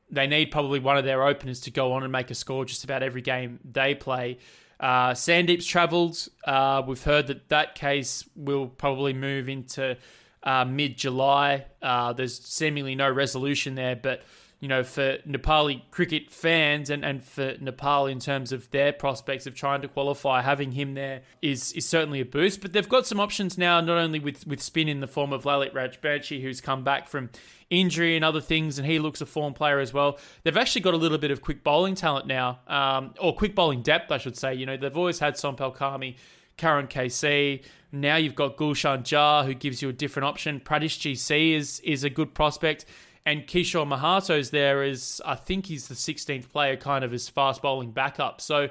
they 0.09 0.27
need 0.27 0.51
probably 0.51 0.79
one 0.79 0.97
of 0.97 1.05
their 1.05 1.23
openers 1.23 1.61
to 1.61 1.71
go 1.71 1.93
on 1.93 2.03
and 2.03 2.11
make 2.11 2.29
a 2.29 2.35
score 2.35 2.65
just 2.65 2.83
about 2.83 3.01
every 3.01 3.21
game 3.21 3.59
they 3.63 3.95
play. 3.95 4.37
Uh, 4.79 5.11
Sandeep's 5.11 5.65
travelled. 5.65 6.27
Uh, 6.43 6.81
we've 6.85 7.03
heard 7.03 7.27
that 7.27 7.47
that 7.49 7.75
case 7.75 8.27
will 8.35 8.67
probably 8.67 9.13
move 9.13 9.47
into 9.47 9.95
uh, 10.43 10.65
mid 10.65 10.97
July. 10.97 11.65
Uh, 11.81 12.13
there's 12.13 12.43
seemingly 12.43 12.95
no 12.95 13.09
resolution 13.09 13.75
there, 13.75 13.95
but 13.95 14.23
you 14.61 14.67
know, 14.67 14.83
for 14.83 15.17
Nepali 15.27 15.81
cricket 15.89 16.29
fans 16.29 16.91
and, 16.91 17.03
and 17.03 17.23
for 17.23 17.55
Nepal 17.59 18.05
in 18.05 18.19
terms 18.19 18.51
of 18.51 18.69
their 18.69 18.93
prospects 18.93 19.47
of 19.47 19.55
trying 19.55 19.81
to 19.81 19.87
qualify, 19.87 20.43
having 20.43 20.73
him 20.73 20.93
there 20.93 21.23
is 21.41 21.73
is 21.73 21.89
certainly 21.89 22.21
a 22.21 22.25
boost. 22.25 22.61
But 22.61 22.71
they've 22.71 22.87
got 22.87 23.07
some 23.07 23.19
options 23.19 23.57
now, 23.57 23.81
not 23.81 23.97
only 23.97 24.19
with, 24.19 24.45
with 24.45 24.61
spin 24.61 24.87
in 24.87 24.99
the 24.99 25.07
form 25.07 25.33
of 25.33 25.45
Lalit 25.45 25.73
Rajbanshi, 25.73 26.43
who's 26.43 26.61
come 26.61 26.83
back 26.83 27.07
from 27.07 27.31
injury 27.71 28.15
and 28.15 28.23
other 28.23 28.39
things, 28.39 28.77
and 28.77 28.85
he 28.85 28.99
looks 28.99 29.19
a 29.19 29.25
form 29.25 29.55
player 29.55 29.79
as 29.79 29.93
well. 29.93 30.19
They've 30.43 30.55
actually 30.55 30.81
got 30.81 30.93
a 30.93 30.97
little 30.97 31.17
bit 31.17 31.31
of 31.31 31.41
quick 31.41 31.63
bowling 31.63 31.95
talent 31.95 32.27
now, 32.27 32.59
um, 32.67 33.15
or 33.19 33.33
quick 33.35 33.55
bowling 33.55 33.81
depth, 33.81 34.11
I 34.11 34.19
should 34.19 34.37
say. 34.37 34.53
You 34.53 34.67
know, 34.67 34.77
they've 34.77 34.95
always 34.95 35.17
had 35.17 35.35
Sompal 35.35 35.73
Kami, 35.73 36.17
Karan 36.57 36.85
KC. 36.85 37.63
Now 37.91 38.17
you've 38.17 38.35
got 38.35 38.57
Gulshan 38.57 38.99
Jha, 38.99 39.43
who 39.43 39.55
gives 39.55 39.81
you 39.81 39.89
a 39.89 39.93
different 39.93 40.27
option. 40.27 40.59
Pratis 40.59 40.99
GC 40.99 41.55
is 41.55 41.79
is 41.79 42.03
a 42.03 42.11
good 42.11 42.35
prospect. 42.35 42.85
And 43.25 43.45
Kishore 43.45 43.87
Mahato's 43.87 44.49
there 44.49 44.83
is, 44.83 45.21
I 45.25 45.35
think 45.35 45.67
he's 45.67 45.87
the 45.87 45.95
16th 45.95 46.49
player, 46.49 46.75
kind 46.75 47.03
of 47.03 47.13
as 47.13 47.29
fast 47.29 47.61
bowling 47.61 47.91
backup. 47.91 48.41
So, 48.41 48.69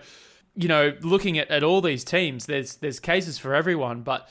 you 0.55 0.69
know, 0.69 0.95
looking 1.03 1.39
at, 1.39 1.49
at 1.51 1.63
all 1.63 1.81
these 1.81 2.03
teams, 2.03 2.47
there's 2.47 2.77
there's 2.77 2.99
cases 2.99 3.39
for 3.39 3.55
everyone. 3.55 4.03
But 4.03 4.29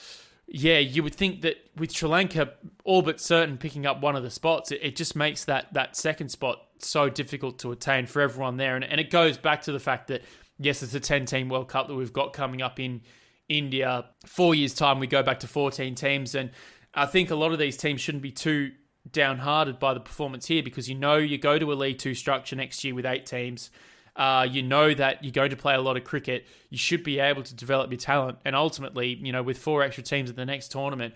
yeah, 0.47 0.79
you 0.79 1.03
would 1.03 1.15
think 1.15 1.41
that 1.41 1.57
with 1.77 1.91
Sri 1.91 2.09
Lanka 2.09 2.53
all 2.83 3.01
but 3.01 3.21
certain 3.21 3.57
picking 3.57 3.85
up 3.85 4.01
one 4.01 4.15
of 4.15 4.23
the 4.23 4.29
spots, 4.29 4.71
it, 4.71 4.79
it 4.83 4.95
just 4.95 5.15
makes 5.15 5.45
that 5.45 5.73
that 5.73 5.95
second 5.95 6.29
spot 6.29 6.59
so 6.79 7.09
difficult 7.09 7.59
to 7.59 7.71
attain 7.71 8.05
for 8.05 8.21
everyone 8.21 8.57
there. 8.57 8.75
And, 8.75 8.83
and 8.83 8.99
it 8.99 9.09
goes 9.09 9.37
back 9.37 9.61
to 9.63 9.71
the 9.71 9.79
fact 9.79 10.07
that 10.07 10.23
yes, 10.59 10.83
it's 10.83 10.93
a 10.93 10.99
10 10.99 11.25
team 11.25 11.49
World 11.49 11.69
Cup 11.69 11.87
that 11.87 11.95
we've 11.95 12.13
got 12.13 12.33
coming 12.33 12.61
up 12.61 12.79
in 12.79 13.01
India. 13.47 14.05
Four 14.25 14.53
years 14.53 14.73
time, 14.73 14.99
we 14.99 15.07
go 15.07 15.23
back 15.23 15.39
to 15.39 15.47
14 15.47 15.95
teams, 15.95 16.35
and 16.35 16.51
I 16.93 17.05
think 17.05 17.31
a 17.31 17.35
lot 17.35 17.51
of 17.51 17.59
these 17.59 17.77
teams 17.77 18.01
shouldn't 18.01 18.21
be 18.21 18.31
too 18.31 18.71
downhearted 19.11 19.79
by 19.79 19.93
the 19.93 19.99
performance 19.99 20.47
here 20.47 20.63
because 20.63 20.89
you 20.89 20.95
know 20.95 21.17
you 21.17 21.37
go 21.37 21.59
to 21.59 21.71
a 21.71 21.75
League 21.75 21.97
Two 21.97 22.13
structure 22.13 22.55
next 22.55 22.83
year 22.83 22.93
with 22.93 23.05
eight 23.05 23.25
teams. 23.25 23.71
Uh, 24.15 24.45
you 24.49 24.61
know 24.61 24.93
that 24.93 25.23
you're 25.23 25.31
going 25.31 25.49
to 25.49 25.55
play 25.55 25.75
a 25.75 25.81
lot 25.81 25.95
of 25.95 26.03
cricket. 26.03 26.45
You 26.69 26.77
should 26.77 27.03
be 27.03 27.19
able 27.19 27.43
to 27.43 27.55
develop 27.55 27.89
your 27.91 27.99
talent, 27.99 28.39
and 28.43 28.55
ultimately, 28.55 29.17
you 29.21 29.31
know, 29.31 29.41
with 29.41 29.57
four 29.57 29.81
extra 29.81 30.03
teams 30.03 30.29
at 30.29 30.35
the 30.35 30.45
next 30.45 30.71
tournament, 30.71 31.13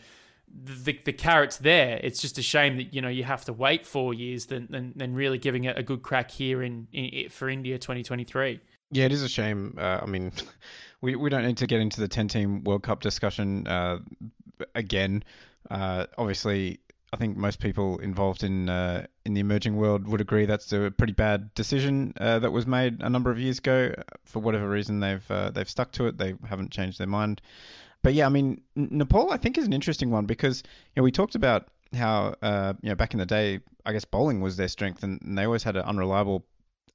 the 0.47 0.97
the 1.03 1.13
carrot's 1.13 1.57
there. 1.57 1.99
It's 2.03 2.21
just 2.21 2.37
a 2.37 2.41
shame 2.41 2.77
that 2.77 2.93
you 2.93 3.01
know 3.01 3.09
you 3.09 3.23
have 3.23 3.45
to 3.45 3.53
wait 3.53 3.85
four 3.85 4.13
years 4.13 4.45
than 4.45 4.67
than, 4.69 4.93
than 4.95 5.13
really 5.13 5.37
giving 5.37 5.65
it 5.65 5.77
a 5.77 5.83
good 5.83 6.01
crack 6.01 6.31
here 6.31 6.61
in, 6.63 6.87
in 6.93 7.29
for 7.29 7.49
India 7.49 7.77
2023. 7.77 8.59
Yeah, 8.91 9.05
it 9.05 9.11
is 9.11 9.23
a 9.23 9.29
shame. 9.29 9.75
Uh, 9.77 9.99
I 10.01 10.05
mean, 10.05 10.31
we 11.01 11.15
we 11.15 11.29
don't 11.29 11.45
need 11.45 11.57
to 11.57 11.67
get 11.67 11.81
into 11.81 11.99
the 11.99 12.07
10 12.07 12.27
team 12.27 12.63
World 12.63 12.83
Cup 12.83 13.01
discussion 13.01 13.67
uh, 13.67 13.99
again. 14.75 15.23
Uh, 15.69 16.05
obviously, 16.17 16.79
I 17.13 17.15
think 17.15 17.37
most 17.37 17.59
people 17.59 17.99
involved 17.99 18.43
in 18.43 18.69
uh, 18.69 19.05
in 19.23 19.35
the 19.35 19.39
emerging 19.39 19.75
world 19.77 20.07
would 20.07 20.19
agree 20.19 20.47
that's 20.47 20.73
a 20.73 20.91
pretty 20.97 21.13
bad 21.13 21.53
decision 21.53 22.11
uh, 22.19 22.39
that 22.39 22.49
was 22.51 22.65
made 22.65 23.03
a 23.03 23.09
number 23.09 23.29
of 23.29 23.37
years 23.37 23.59
ago. 23.59 23.93
For 24.25 24.39
whatever 24.39 24.67
reason, 24.67 24.99
they've 24.99 25.23
uh, 25.29 25.51
they've 25.51 25.69
stuck 25.69 25.91
to 25.93 26.07
it. 26.07 26.17
They 26.17 26.33
haven't 26.43 26.71
changed 26.71 26.97
their 26.99 27.05
mind. 27.05 27.39
But 28.01 28.15
yeah, 28.15 28.25
I 28.25 28.29
mean, 28.29 28.61
Nepal 28.75 29.31
I 29.31 29.37
think 29.37 29.59
is 29.59 29.67
an 29.67 29.73
interesting 29.73 30.09
one 30.09 30.25
because 30.25 30.63
you 30.65 31.01
know 31.01 31.03
we 31.03 31.11
talked 31.11 31.35
about 31.35 31.67
how 31.95 32.33
uh, 32.41 32.73
you 32.81 32.89
know 32.89 32.95
back 32.95 33.13
in 33.13 33.19
the 33.19 33.27
day, 33.27 33.59
I 33.85 33.93
guess 33.93 34.05
bowling 34.05 34.41
was 34.41 34.57
their 34.57 34.67
strength, 34.67 35.03
and, 35.03 35.21
and 35.21 35.37
they 35.37 35.43
always 35.43 35.63
had 35.63 35.75
an 35.75 35.83
unreliable. 35.83 36.43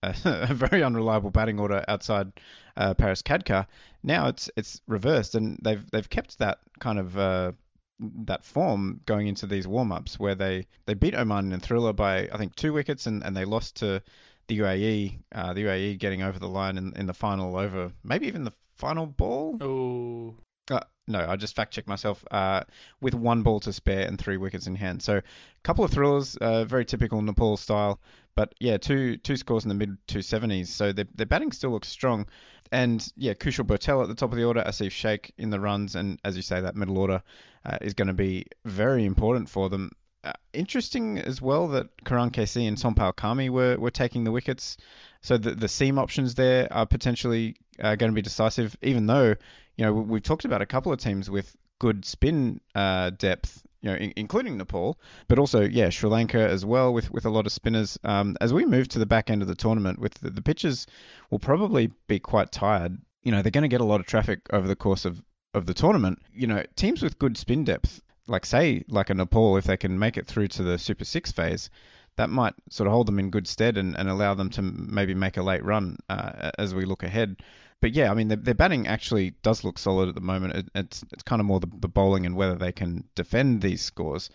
a 0.03 0.55
very 0.55 0.85
unreliable 0.85 1.31
batting 1.31 1.59
order 1.59 1.85
outside 1.89 2.31
uh, 2.77 2.95
Paras 2.95 3.21
Khadka. 3.21 3.67
Now 4.05 4.29
it's 4.29 4.49
it's 4.57 4.81
reversed, 4.87 5.35
and 5.35 5.59
they've 5.63 5.85
they've 5.91 6.09
kept 6.09 6.39
that 6.39 6.59
kind 6.79 7.01
of 7.01 7.19
uh, 7.19 7.53
that 8.01 8.45
form 8.45 9.01
going 9.07 9.27
into 9.27 9.47
these 9.47 9.67
warm 9.67 9.93
ups 9.93 10.19
where 10.19 10.35
they, 10.35 10.67
they 10.87 10.95
beat 10.95 11.15
Oman 11.15 11.53
in 11.53 11.61
Thriller 11.61 11.93
by 11.93 12.29
I 12.33 12.37
think 12.37 12.55
two 12.55 12.73
wickets 12.73 13.07
and, 13.07 13.25
and 13.25 13.37
they 13.37 13.45
lost 13.45 13.77
to 13.77 14.03
the 14.47 14.59
UAE, 14.59 15.19
uh, 15.33 15.53
the 15.53 15.65
UAE 15.65 15.99
getting 15.99 16.23
over 16.23 16.39
the 16.39 16.49
line 16.49 16.79
in, 16.79 16.95
in 16.97 17.07
the 17.07 17.15
final 17.15 17.57
over, 17.57 17.93
maybe 18.03 18.27
even 18.27 18.45
the 18.45 18.53
final 18.77 19.07
ball. 19.07 19.59
Oh. 19.61 20.35
Uh, 20.71 20.81
no, 21.07 21.25
I 21.27 21.37
just 21.37 21.57
fact 21.57 21.73
checked 21.73 21.89
myself. 21.89 22.25
Uh, 22.31 22.63
with 23.01 23.15
one 23.15 23.43
ball 23.43 23.61
to 23.61 23.73
spare 23.73 24.07
and 24.07 24.19
three 24.19 24.37
wickets 24.37 24.67
in 24.67 24.75
hand. 24.75 25.03
So, 25.03 25.17
a 25.17 25.23
couple 25.63 25.85
of 25.85 25.91
thrillers, 25.91 26.37
uh, 26.37 26.65
very 26.65 26.85
typical 26.85 27.23
Nepal 27.23 27.57
style. 27.57 28.01
But 28.39 28.55
yeah, 28.61 28.77
two 28.77 29.17
two 29.17 29.37
scores 29.37 29.65
in 29.65 29.69
the 29.69 29.75
mid 29.75 29.97
270s. 30.07 30.69
So 30.69 30.93
their, 30.93 31.07
their 31.13 31.27
batting 31.27 31.51
still 31.51 31.71
looks 31.71 31.89
strong. 31.89 32.27
And 32.71 33.05
yeah, 33.17 33.35
Kushal 33.35 33.67
Bhurtel 33.67 34.01
at 34.03 34.09
the 34.09 34.15
top 34.15 34.31
of 34.31 34.39
the 34.39 34.45
order, 34.45 34.63
Asif 34.63 34.93
Sheikh 34.93 35.33
in 35.39 35.51
the 35.51 35.59
runs, 35.59 35.97
and 35.97 36.21
as 36.23 36.37
you 36.37 36.43
say, 36.43 36.61
that 36.61 36.77
middle 36.77 36.99
order 36.99 37.21
uh, 37.65 37.79
is 37.81 37.95
going 37.95 38.07
to 38.07 38.15
be 38.15 38.47
very 38.65 39.07
important 39.07 39.49
for 39.49 39.69
them. 39.69 39.91
Uh, 40.23 40.35
interesting 40.53 41.19
as 41.19 41.43
well 41.43 41.67
that 41.69 41.89
Karan 42.05 42.31
KC 42.31 42.69
and 42.69 42.77
Sompal 42.77 43.17
Kami 43.17 43.51
were, 43.51 43.77
were 43.77 43.91
taking 43.91 44.23
the 44.23 44.31
wickets. 44.31 44.77
So 45.23 45.37
the, 45.37 45.57
the 45.57 45.69
seam 45.69 45.99
options 45.99 46.37
there 46.37 46.73
are 46.73 46.87
potentially 46.87 47.57
uh, 47.81 47.97
going 47.97 48.13
to 48.13 48.15
be 48.15 48.23
decisive, 48.23 48.77
even 48.83 49.07
though, 49.07 49.35
you 49.79 49.85
know, 49.85 49.93
we've 49.93 50.23
talked 50.23 50.45
about 50.45 50.61
a 50.61 50.67
couple 50.67 50.93
of 50.93 50.99
teams 50.99 51.31
with 51.31 51.57
good 51.79 52.05
spin 52.05 52.61
uh, 52.75 53.11
depth, 53.11 53.63
you 53.81 53.91
know, 53.91 53.97
in, 53.97 54.13
including 54.17 54.59
Nepal, 54.59 54.99
but 55.29 55.39
also, 55.39 55.63
yeah, 55.63 55.89
Sri 55.89 56.11
Lanka 56.11 56.41
as 56.41 56.67
well 56.67 56.93
with, 56.93 57.13
with 57.13 57.25
a 57.25 57.31
lot 57.31 57.47
of 57.47 57.53
spinners. 57.53 57.97
Um, 58.03 58.37
as 58.41 58.53
we 58.53 58.67
move 58.67 58.89
to 58.89 58.99
the 58.99 59.07
back 59.07 59.31
end 59.31 59.41
of 59.41 59.47
the 59.47 59.55
tournament, 59.55 60.01
with 60.01 60.15
the, 60.15 60.31
the 60.31 60.87
will 61.31 61.39
probably 61.39 61.93
be 62.09 62.19
quite 62.19 62.51
tired. 62.51 62.99
You 63.23 63.31
know, 63.31 63.41
they're 63.41 63.53
going 63.53 63.63
to 63.63 63.69
get 63.69 63.81
a 63.81 63.85
lot 63.85 64.01
of 64.01 64.07
traffic 64.07 64.41
over 64.53 64.67
the 64.67 64.77
course 64.77 65.05
of, 65.05 65.23
of 65.55 65.67
the 65.67 65.75
tournament. 65.75 66.19
You 66.35 66.49
know, 66.49 66.65
teams 66.75 67.01
with 67.01 67.21
good 67.21 67.37
spin 67.37 67.63
depth, 67.63 68.03
like 68.27 68.47
say, 68.47 68.85
like 68.89 69.11
a 69.11 69.15
Nepal, 69.15 69.59
if 69.59 69.65
they 69.65 69.77
can 69.77 69.97
make 69.97 70.17
it 70.17 70.27
through 70.27 70.49
to 70.49 70.65
the 70.65 70.77
Super 70.77 71.05
Six 71.05 71.31
phase, 71.31 71.71
that 72.17 72.31
might 72.31 72.55
sort 72.69 72.89
of 72.89 72.93
hold 72.93 73.07
them 73.07 73.21
in 73.21 73.31
good 73.31 73.47
stead 73.47 73.77
and, 73.77 73.97
and 73.97 74.09
allow 74.09 74.35
them 74.35 74.51
to 74.51 74.63
maybe 74.63 75.15
make 75.15 75.37
a 75.37 75.43
late 75.43 75.65
run 75.65 75.99
uh, 76.09 76.51
as 76.59 76.75
we 76.75 76.85
look 76.85 77.05
ahead. 77.05 77.37
But 77.81 77.93
yeah, 77.93 78.11
I 78.11 78.15
mean, 78.15 78.29
their, 78.29 78.37
their 78.37 78.55
batting 78.55 78.87
actually 78.87 79.31
does 79.43 79.65
look 79.65 79.79
solid 79.79 80.09
at 80.09 80.15
the 80.15 80.21
moment. 80.21 80.55
It, 80.55 80.69
it's 80.75 81.05
it's 81.13 81.23
kind 81.23 81.41
of 81.41 81.47
more 81.47 81.61
the, 81.61 81.71
the 81.81 81.89
bowling 81.89 82.27
and 82.27 82.37
whether 82.37 82.57
they 82.57 82.73
can 82.73 83.05
defend 83.15 83.61
these 83.61 83.83
scores. 83.83 84.31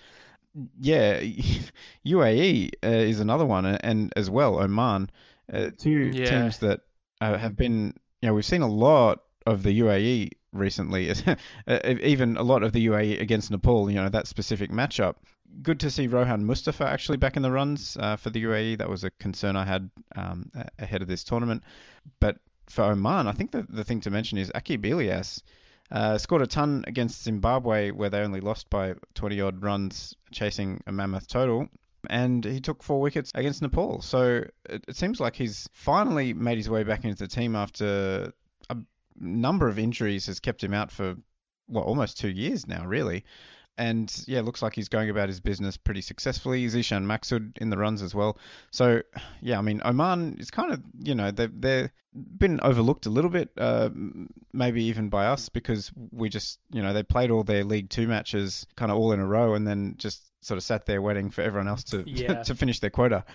Yeah, 0.80 1.20
UAE 2.06 2.72
uh, 2.84 2.88
is 2.88 3.20
another 3.20 3.46
one, 3.46 3.66
and 3.66 4.14
as 4.16 4.30
well 4.30 4.60
Oman, 4.62 5.10
uh, 5.52 5.70
two 5.78 6.12
Yeah. 6.14 6.26
teams 6.26 6.60
that 6.60 6.82
uh, 7.22 7.38
have 7.38 7.56
been. 7.56 7.94
You 8.22 8.30
know, 8.30 8.36
we've 8.36 8.46
seen 8.46 8.62
a 8.62 8.68
lot 8.70 9.24
of 9.46 9.64
the 9.64 9.80
UAE 9.82 10.30
recently, 10.54 11.12
Uh, 11.68 11.80
even 12.02 12.38
a 12.38 12.44
lot 12.44 12.64
of 12.64 12.72
the 12.72 12.86
UAE 12.88 13.20
against 13.20 13.52
Nepal. 13.52 13.90
You 13.90 14.02
know, 14.02 14.10
that 14.10 14.28
specific 14.28 14.72
matchup. 14.72 15.16
Good 15.62 15.80
to 15.82 15.92
see 15.92 16.08
Rohan 16.08 16.46
Mustafa 16.46 16.86
actually 16.88 17.18
back 17.18 17.36
in 17.38 17.44
the 17.44 17.52
runs 17.52 17.98
uh, 18.00 18.16
for 18.16 18.30
the 18.30 18.44
UAE. 18.44 18.78
That 18.78 18.90
was 18.90 19.04
a 19.04 19.12
concern 19.12 19.56
I 19.56 19.66
had 19.66 19.90
um, 20.16 20.52
ahead 20.80 21.02
of 21.02 21.08
this 21.08 21.24
tournament. 21.24 21.64
But 22.20 22.38
for 22.70 22.84
Oman, 22.84 23.28
I 23.28 23.32
think 23.32 23.52
the, 23.52 23.66
the 23.70 23.84
thing 23.84 24.02
to 24.02 24.12
mention 24.12 24.38
is 24.38 24.52
Aqib 24.54 24.84
Ilyas 24.84 25.42
uh, 25.92 26.18
scored 26.18 26.42
a 26.42 26.48
ton 26.48 26.84
against 26.88 27.24
Zimbabwe, 27.24 27.92
where 27.92 28.10
they 28.10 28.22
only 28.22 28.42
lost 28.42 28.70
by 28.70 28.96
20 29.16 29.42
odd 29.42 29.64
runs, 29.64 30.16
chasing 30.32 30.82
a 30.88 30.92
mammoth 30.92 31.28
total. 31.28 31.68
And 32.10 32.44
he 32.44 32.60
took 32.60 32.84
four 32.84 33.00
wickets 33.00 33.32
against 33.36 33.62
Nepal. 33.62 34.02
So 34.02 34.44
it, 34.66 34.86
it 34.88 34.96
seems 34.96 35.20
like 35.20 35.36
he's 35.36 35.70
finally 35.72 36.34
made 36.34 36.58
his 36.58 36.70
way 36.70 36.84
back 36.84 37.06
into 37.06 37.18
the 37.18 37.28
team 37.28 37.56
after 37.56 38.34
a 38.70 38.78
number 39.18 39.68
of 39.68 39.80
injuries 39.80 40.26
has 40.26 40.40
kept 40.40 40.64
him 40.64 40.74
out 40.74 40.92
for, 40.92 41.16
well, 41.68 41.84
almost 41.84 42.20
two 42.20 42.30
years 42.30 42.68
now, 42.68 42.86
really. 42.86 43.24
And 43.78 44.14
yeah, 44.28 44.42
looks 44.42 44.62
like 44.62 44.76
he's 44.76 44.90
going 44.90 45.10
about 45.10 45.30
his 45.30 45.40
business 45.40 45.78
pretty 45.78 46.02
successfully. 46.02 46.66
Zeeshan 46.68 47.06
Maqsood 47.06 47.58
in 47.58 47.70
the 47.70 47.78
runs 47.78 48.02
as 48.02 48.14
well. 48.14 48.38
So 48.72 49.02
yeah, 49.42 49.58
I 49.58 49.62
mean 49.62 49.82
Oman 49.84 50.38
is 50.40 50.52
kind 50.52 50.72
of 50.74 50.82
you 51.00 51.16
know 51.16 51.32
they've 51.32 51.62
they've 51.62 51.90
been 52.14 52.60
overlooked 52.62 53.08
a 53.08 53.10
little 53.10 53.32
bit, 53.32 53.50
uh, 53.58 53.90
maybe 54.54 54.84
even 54.86 55.10
by 55.10 55.26
us 55.26 55.50
because 55.50 55.92
we 56.12 56.30
just 56.30 56.60
you 56.72 56.84
know 56.84 56.94
they 56.94 57.02
played 57.04 57.32
all 57.32 57.44
their 57.44 57.64
League 57.64 57.90
Two 57.90 58.08
matches 58.08 58.68
kind 58.76 58.92
of 58.92 58.98
all 58.98 59.12
in 59.12 59.20
a 59.20 59.26
row 59.26 59.56
and 59.56 59.66
then 59.68 59.96
just 59.98 60.22
sort 60.42 60.58
of 60.58 60.64
sat 60.64 60.86
there 60.86 61.02
waiting 61.02 61.32
for 61.32 61.42
everyone 61.42 61.68
else 61.68 61.84
to 61.86 62.04
Yeah. 62.06 62.44
to 62.44 62.54
finish 62.54 62.80
their 62.80 62.92
quota. 62.92 63.26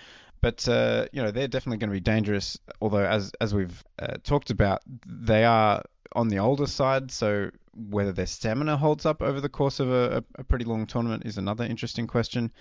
But 0.41 0.67
uh, 0.67 1.07
you 1.11 1.21
know 1.21 1.31
they're 1.31 1.47
definitely 1.47 1.77
going 1.77 1.89
to 1.89 1.95
be 1.95 1.99
dangerous. 1.99 2.57
Although 2.81 3.05
as 3.05 3.31
as 3.41 3.53
we've 3.53 3.83
uh, 3.99 4.17
talked 4.23 4.51
about, 4.51 4.81
they 5.05 5.43
are 5.43 5.83
on 6.13 6.29
the 6.29 6.39
older 6.39 6.67
side, 6.67 7.11
so 7.11 7.51
whether 7.75 8.11
their 8.11 8.25
stamina 8.25 8.77
holds 8.77 9.05
up 9.05 9.21
over 9.21 9.39
the 9.39 9.49
course 9.49 9.79
of 9.79 9.91
a, 9.91 10.23
a, 10.35 10.43
pretty 10.43 10.65
long 10.65 10.85
tournament 10.85 11.23
is 11.25 11.37
another 11.37 11.63
interesting 11.63 12.07
question. 12.07 12.51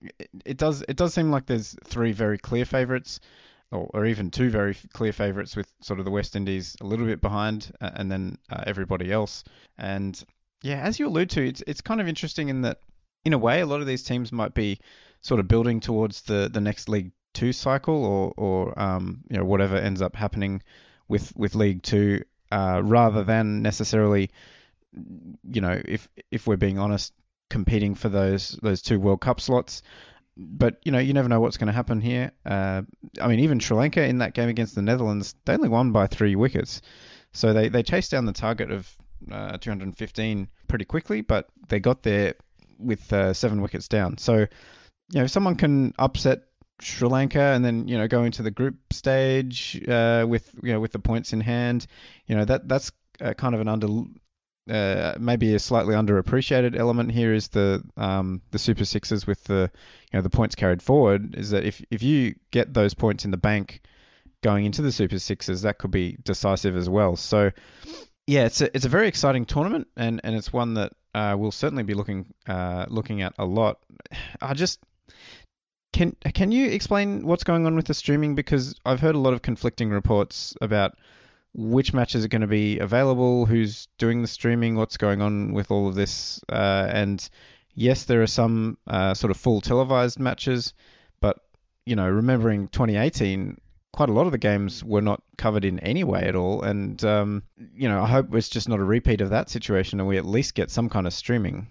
It, 0.00 0.30
it 0.44 0.56
does 0.56 0.82
it 0.88 0.96
does 0.96 1.14
seem 1.14 1.30
like 1.30 1.46
there's 1.46 1.76
three 1.84 2.12
very 2.12 2.38
clear 2.38 2.64
favourites, 2.64 3.20
or, 3.70 3.88
or 3.92 4.06
even 4.06 4.30
two 4.30 4.50
very 4.50 4.76
clear 4.92 5.12
favourites, 5.12 5.56
with 5.56 5.70
sort 5.82 5.98
of 5.98 6.04
the 6.04 6.10
West 6.10 6.36
Indies 6.36 6.76
a 6.80 6.86
little 6.86 7.06
bit 7.06 7.20
behind, 7.20 7.72
uh, 7.80 7.90
and 7.94 8.10
then 8.10 8.38
uh, 8.50 8.64
everybody 8.66 9.12
else. 9.12 9.44
And 9.78 10.20
yeah, 10.62 10.80
as 10.80 10.98
you 10.98 11.08
allude 11.08 11.30
to, 11.30 11.46
it's 11.46 11.62
it's 11.66 11.80
kind 11.80 12.00
of 12.00 12.08
interesting 12.08 12.48
in 12.48 12.62
that, 12.62 12.80
in 13.24 13.32
a 13.32 13.38
way, 13.38 13.60
a 13.60 13.66
lot 13.66 13.80
of 13.80 13.86
these 13.86 14.02
teams 14.02 14.32
might 14.32 14.54
be 14.54 14.80
sort 15.20 15.40
of 15.40 15.48
building 15.48 15.80
towards 15.80 16.22
the 16.22 16.48
the 16.52 16.60
next 16.60 16.88
League 16.88 17.12
Two 17.34 17.52
cycle, 17.52 18.04
or 18.04 18.32
or 18.36 18.78
um, 18.80 19.22
you 19.30 19.36
know 19.36 19.44
whatever 19.44 19.76
ends 19.76 20.02
up 20.02 20.16
happening 20.16 20.62
with 21.08 21.34
with 21.36 21.54
League 21.54 21.82
Two, 21.82 22.22
uh, 22.50 22.80
rather 22.82 23.24
than 23.24 23.62
necessarily, 23.62 24.30
you 24.92 25.60
know, 25.60 25.80
if 25.84 26.08
if 26.30 26.46
we're 26.46 26.56
being 26.56 26.78
honest, 26.78 27.12
competing 27.50 27.94
for 27.94 28.08
those 28.08 28.58
those 28.62 28.82
two 28.82 29.00
World 29.00 29.20
Cup 29.20 29.40
slots. 29.40 29.82
But 30.38 30.80
you 30.84 30.92
know, 30.92 30.98
you 30.98 31.14
never 31.14 31.28
know 31.28 31.40
what's 31.40 31.56
going 31.56 31.68
to 31.68 31.72
happen 31.72 32.00
here. 32.00 32.30
Uh, 32.44 32.82
I 33.20 33.28
mean, 33.28 33.40
even 33.40 33.58
Sri 33.58 33.76
Lanka 33.76 34.04
in 34.04 34.18
that 34.18 34.34
game 34.34 34.50
against 34.50 34.74
the 34.74 34.82
Netherlands, 34.82 35.34
they 35.46 35.54
only 35.54 35.70
won 35.70 35.92
by 35.92 36.06
three 36.06 36.36
wickets, 36.36 36.82
so 37.32 37.52
they 37.52 37.68
they 37.68 37.82
chased 37.82 38.10
down 38.10 38.26
the 38.26 38.32
target 38.32 38.70
of 38.70 38.96
uh, 39.30 39.58
215 39.58 40.48
pretty 40.68 40.84
quickly, 40.84 41.20
but 41.20 41.48
they 41.68 41.80
got 41.80 42.02
there 42.02 42.34
with 42.78 43.12
uh, 43.12 43.32
seven 43.32 43.62
wickets 43.62 43.88
down. 43.88 44.18
So, 44.18 44.46
you 45.10 45.18
know, 45.18 45.24
if 45.24 45.30
someone 45.30 45.56
can 45.56 45.94
upset 45.98 46.42
Sri 46.80 47.08
Lanka 47.08 47.40
and 47.40 47.64
then 47.64 47.88
you 47.88 47.96
know 47.96 48.06
go 48.06 48.24
into 48.24 48.42
the 48.42 48.50
group 48.50 48.76
stage 48.92 49.82
uh, 49.88 50.26
with 50.28 50.50
you 50.62 50.72
know 50.72 50.80
with 50.80 50.92
the 50.92 50.98
points 50.98 51.32
in 51.32 51.40
hand, 51.40 51.86
you 52.26 52.36
know 52.36 52.44
that 52.44 52.68
that's 52.68 52.92
uh, 53.20 53.34
kind 53.34 53.54
of 53.54 53.60
an 53.60 53.68
under 53.68 53.88
uh, 54.68 55.14
maybe 55.18 55.54
a 55.54 55.58
slightly 55.58 55.94
underappreciated 55.94 56.76
element 56.76 57.12
here 57.12 57.32
is 57.32 57.48
the 57.48 57.82
um, 57.96 58.42
the 58.50 58.58
Super 58.58 58.84
Sixes 58.84 59.26
with 59.26 59.42
the 59.44 59.70
you 60.12 60.18
know 60.18 60.22
the 60.22 60.30
points 60.30 60.54
carried 60.54 60.82
forward 60.82 61.34
is 61.36 61.50
that 61.50 61.64
if 61.64 61.82
if 61.90 62.02
you 62.02 62.34
get 62.50 62.74
those 62.74 62.94
points 62.94 63.24
in 63.24 63.30
the 63.30 63.36
bank 63.36 63.80
going 64.42 64.64
into 64.64 64.82
the 64.82 64.92
Super 64.92 65.18
Sixes, 65.18 65.62
that 65.62 65.78
could 65.78 65.90
be 65.90 66.18
decisive 66.22 66.76
as 66.76 66.88
well. 66.88 67.16
So 67.16 67.52
yeah, 68.26 68.46
it's 68.46 68.60
a 68.60 68.74
it's 68.74 68.84
a 68.84 68.90
very 68.90 69.08
exciting 69.08 69.44
tournament 69.44 69.86
and, 69.96 70.20
and 70.24 70.34
it's 70.34 70.52
one 70.52 70.74
that 70.74 70.92
uh, 71.14 71.36
we'll 71.38 71.52
certainly 71.52 71.84
be 71.84 71.94
looking 71.94 72.34
uh, 72.46 72.86
looking 72.88 73.22
at 73.22 73.34
a 73.38 73.44
lot. 73.44 73.78
I 74.42 74.52
just 74.54 74.80
can 75.92 76.14
can 76.34 76.52
you 76.52 76.68
explain 76.68 77.26
what's 77.26 77.44
going 77.44 77.64
on 77.64 77.74
with 77.74 77.86
the 77.86 77.94
streaming 77.94 78.34
because 78.34 78.78
I've 78.84 79.00
heard 79.00 79.14
a 79.14 79.18
lot 79.18 79.32
of 79.32 79.42
conflicting 79.42 79.90
reports 79.90 80.54
about 80.60 80.96
which 81.54 81.94
matches 81.94 82.22
are 82.22 82.28
going 82.28 82.42
to 82.42 82.46
be 82.46 82.78
available, 82.78 83.46
who's 83.46 83.88
doing 83.96 84.20
the 84.20 84.28
streaming, 84.28 84.76
what's 84.76 84.98
going 84.98 85.22
on 85.22 85.54
with 85.54 85.70
all 85.70 85.88
of 85.88 85.94
this, 85.94 86.38
uh, 86.50 86.86
and 86.90 87.26
yes, 87.74 88.04
there 88.04 88.22
are 88.22 88.26
some 88.26 88.76
uh, 88.86 89.14
sort 89.14 89.30
of 89.30 89.38
full 89.38 89.62
televised 89.62 90.18
matches, 90.18 90.74
but 91.20 91.38
you 91.86 91.96
know, 91.96 92.08
remembering 92.10 92.68
2018, 92.68 93.58
quite 93.92 94.10
a 94.10 94.12
lot 94.12 94.26
of 94.26 94.32
the 94.32 94.38
games 94.38 94.84
were 94.84 95.00
not 95.00 95.22
covered 95.38 95.64
in 95.64 95.78
any 95.78 96.04
way 96.04 96.24
at 96.24 96.36
all, 96.36 96.62
and 96.62 97.02
um, 97.04 97.42
you 97.74 97.88
know, 97.88 98.02
I 98.02 98.06
hope 98.06 98.34
it's 98.34 98.50
just 98.50 98.68
not 98.68 98.80
a 98.80 98.84
repeat 98.84 99.22
of 99.22 99.30
that 99.30 99.48
situation, 99.48 99.98
and 99.98 100.08
we 100.08 100.18
at 100.18 100.26
least 100.26 100.54
get 100.54 100.70
some 100.70 100.90
kind 100.90 101.06
of 101.06 101.14
streaming. 101.14 101.68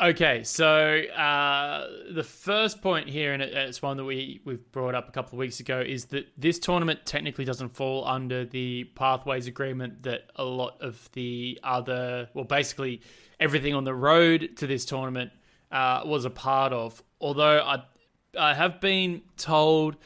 Okay, 0.00 0.42
so 0.42 1.00
uh, 1.16 1.86
the 2.12 2.24
first 2.24 2.82
point 2.82 3.08
here, 3.08 3.32
and 3.32 3.42
it's 3.42 3.82
one 3.82 3.96
that 3.98 4.04
we 4.04 4.40
we've 4.44 4.70
brought 4.72 4.94
up 4.94 5.08
a 5.08 5.12
couple 5.12 5.34
of 5.34 5.38
weeks 5.38 5.60
ago, 5.60 5.80
is 5.80 6.06
that 6.06 6.26
this 6.36 6.58
tournament 6.58 7.00
technically 7.04 7.44
doesn't 7.44 7.68
fall 7.68 8.06
under 8.06 8.44
the 8.44 8.84
pathways 8.94 9.46
agreement 9.46 10.02
that 10.02 10.22
a 10.36 10.44
lot 10.44 10.80
of 10.80 11.10
the 11.12 11.60
other, 11.62 12.28
well, 12.34 12.44
basically 12.44 13.00
everything 13.38 13.74
on 13.74 13.84
the 13.84 13.94
road 13.94 14.50
to 14.56 14.66
this 14.66 14.84
tournament 14.84 15.30
uh, 15.70 16.02
was 16.04 16.24
a 16.24 16.30
part 16.30 16.72
of. 16.72 17.02
Although 17.20 17.60
I, 17.60 17.82
I 18.38 18.54
have 18.54 18.80
been 18.80 19.22
told, 19.36 19.96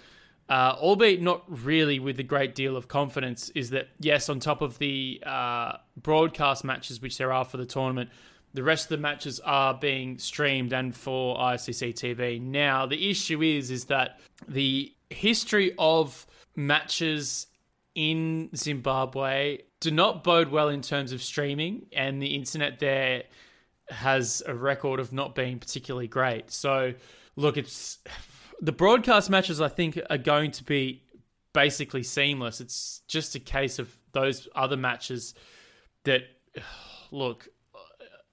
uh, 0.49 0.75
albeit 0.77 1.23
not 1.23 1.43
really 1.49 1.99
with 1.99 2.19
a 2.19 2.25
great 2.25 2.55
deal 2.55 2.77
of 2.77 2.89
confidence, 2.89 3.51
is 3.51 3.71
that 3.71 3.89
yes, 3.99 4.29
on 4.29 4.41
top 4.41 4.61
of 4.61 4.79
the 4.79 5.23
uh, 5.25 5.77
broadcast 5.97 6.65
matches 6.65 7.01
which 7.01 7.17
there 7.19 7.33
are 7.33 7.45
for 7.45 7.57
the 7.57 7.67
tournament, 7.67 8.11
the 8.55 8.63
rest 8.63 8.87
of 8.87 8.91
the 8.91 8.99
matches 8.99 9.41
are 9.41 9.75
being 9.75 10.19
streamed 10.19 10.73
and 10.73 10.95
for 10.95 11.37
ICC 11.37 11.93
TV. 11.93 12.41
Now, 12.41 12.87
the 12.87 13.11
issue 13.11 13.43
is 13.43 13.71
is 13.71 13.87
that 13.87 14.21
the 14.49 14.93
history 15.11 15.75
of 15.79 16.27
matches 16.57 17.49
in 17.95 18.51
Zimbabwe 18.57 19.59
do 19.81 19.91
not 19.91 20.25
bode 20.25 20.49
well 20.49 20.69
in 20.69 20.83
terms 20.83 21.13
of 21.13 21.23
streaming, 21.23 21.87
and 21.93 22.23
the 22.23 22.35
internet 22.35 22.79
there 22.79 23.25
has 23.89 24.43
a 24.47 24.55
record 24.55 25.01
of 25.01 25.13
not 25.13 25.35
being 25.35 25.59
particularly 25.59 26.09
great. 26.09 26.51
So, 26.51 26.95
look, 27.37 27.57
it's 27.57 27.99
the 28.61 28.73
broadcast 28.73 29.31
matches. 29.31 29.61
I 29.61 29.69
think 29.69 30.01
are 30.09 30.19
going 30.19 30.53
to 30.53 30.65
be 30.65 31.03
basically 31.53 32.03
seamless. 32.03 32.61
It's 32.61 33.03
just 33.09 33.35
a 33.35 33.41
case 33.41 33.79
of 33.79 33.95
those 34.13 34.49
other 34.55 34.77
matches 34.77 35.35
that 36.05 36.23
look. 37.11 37.49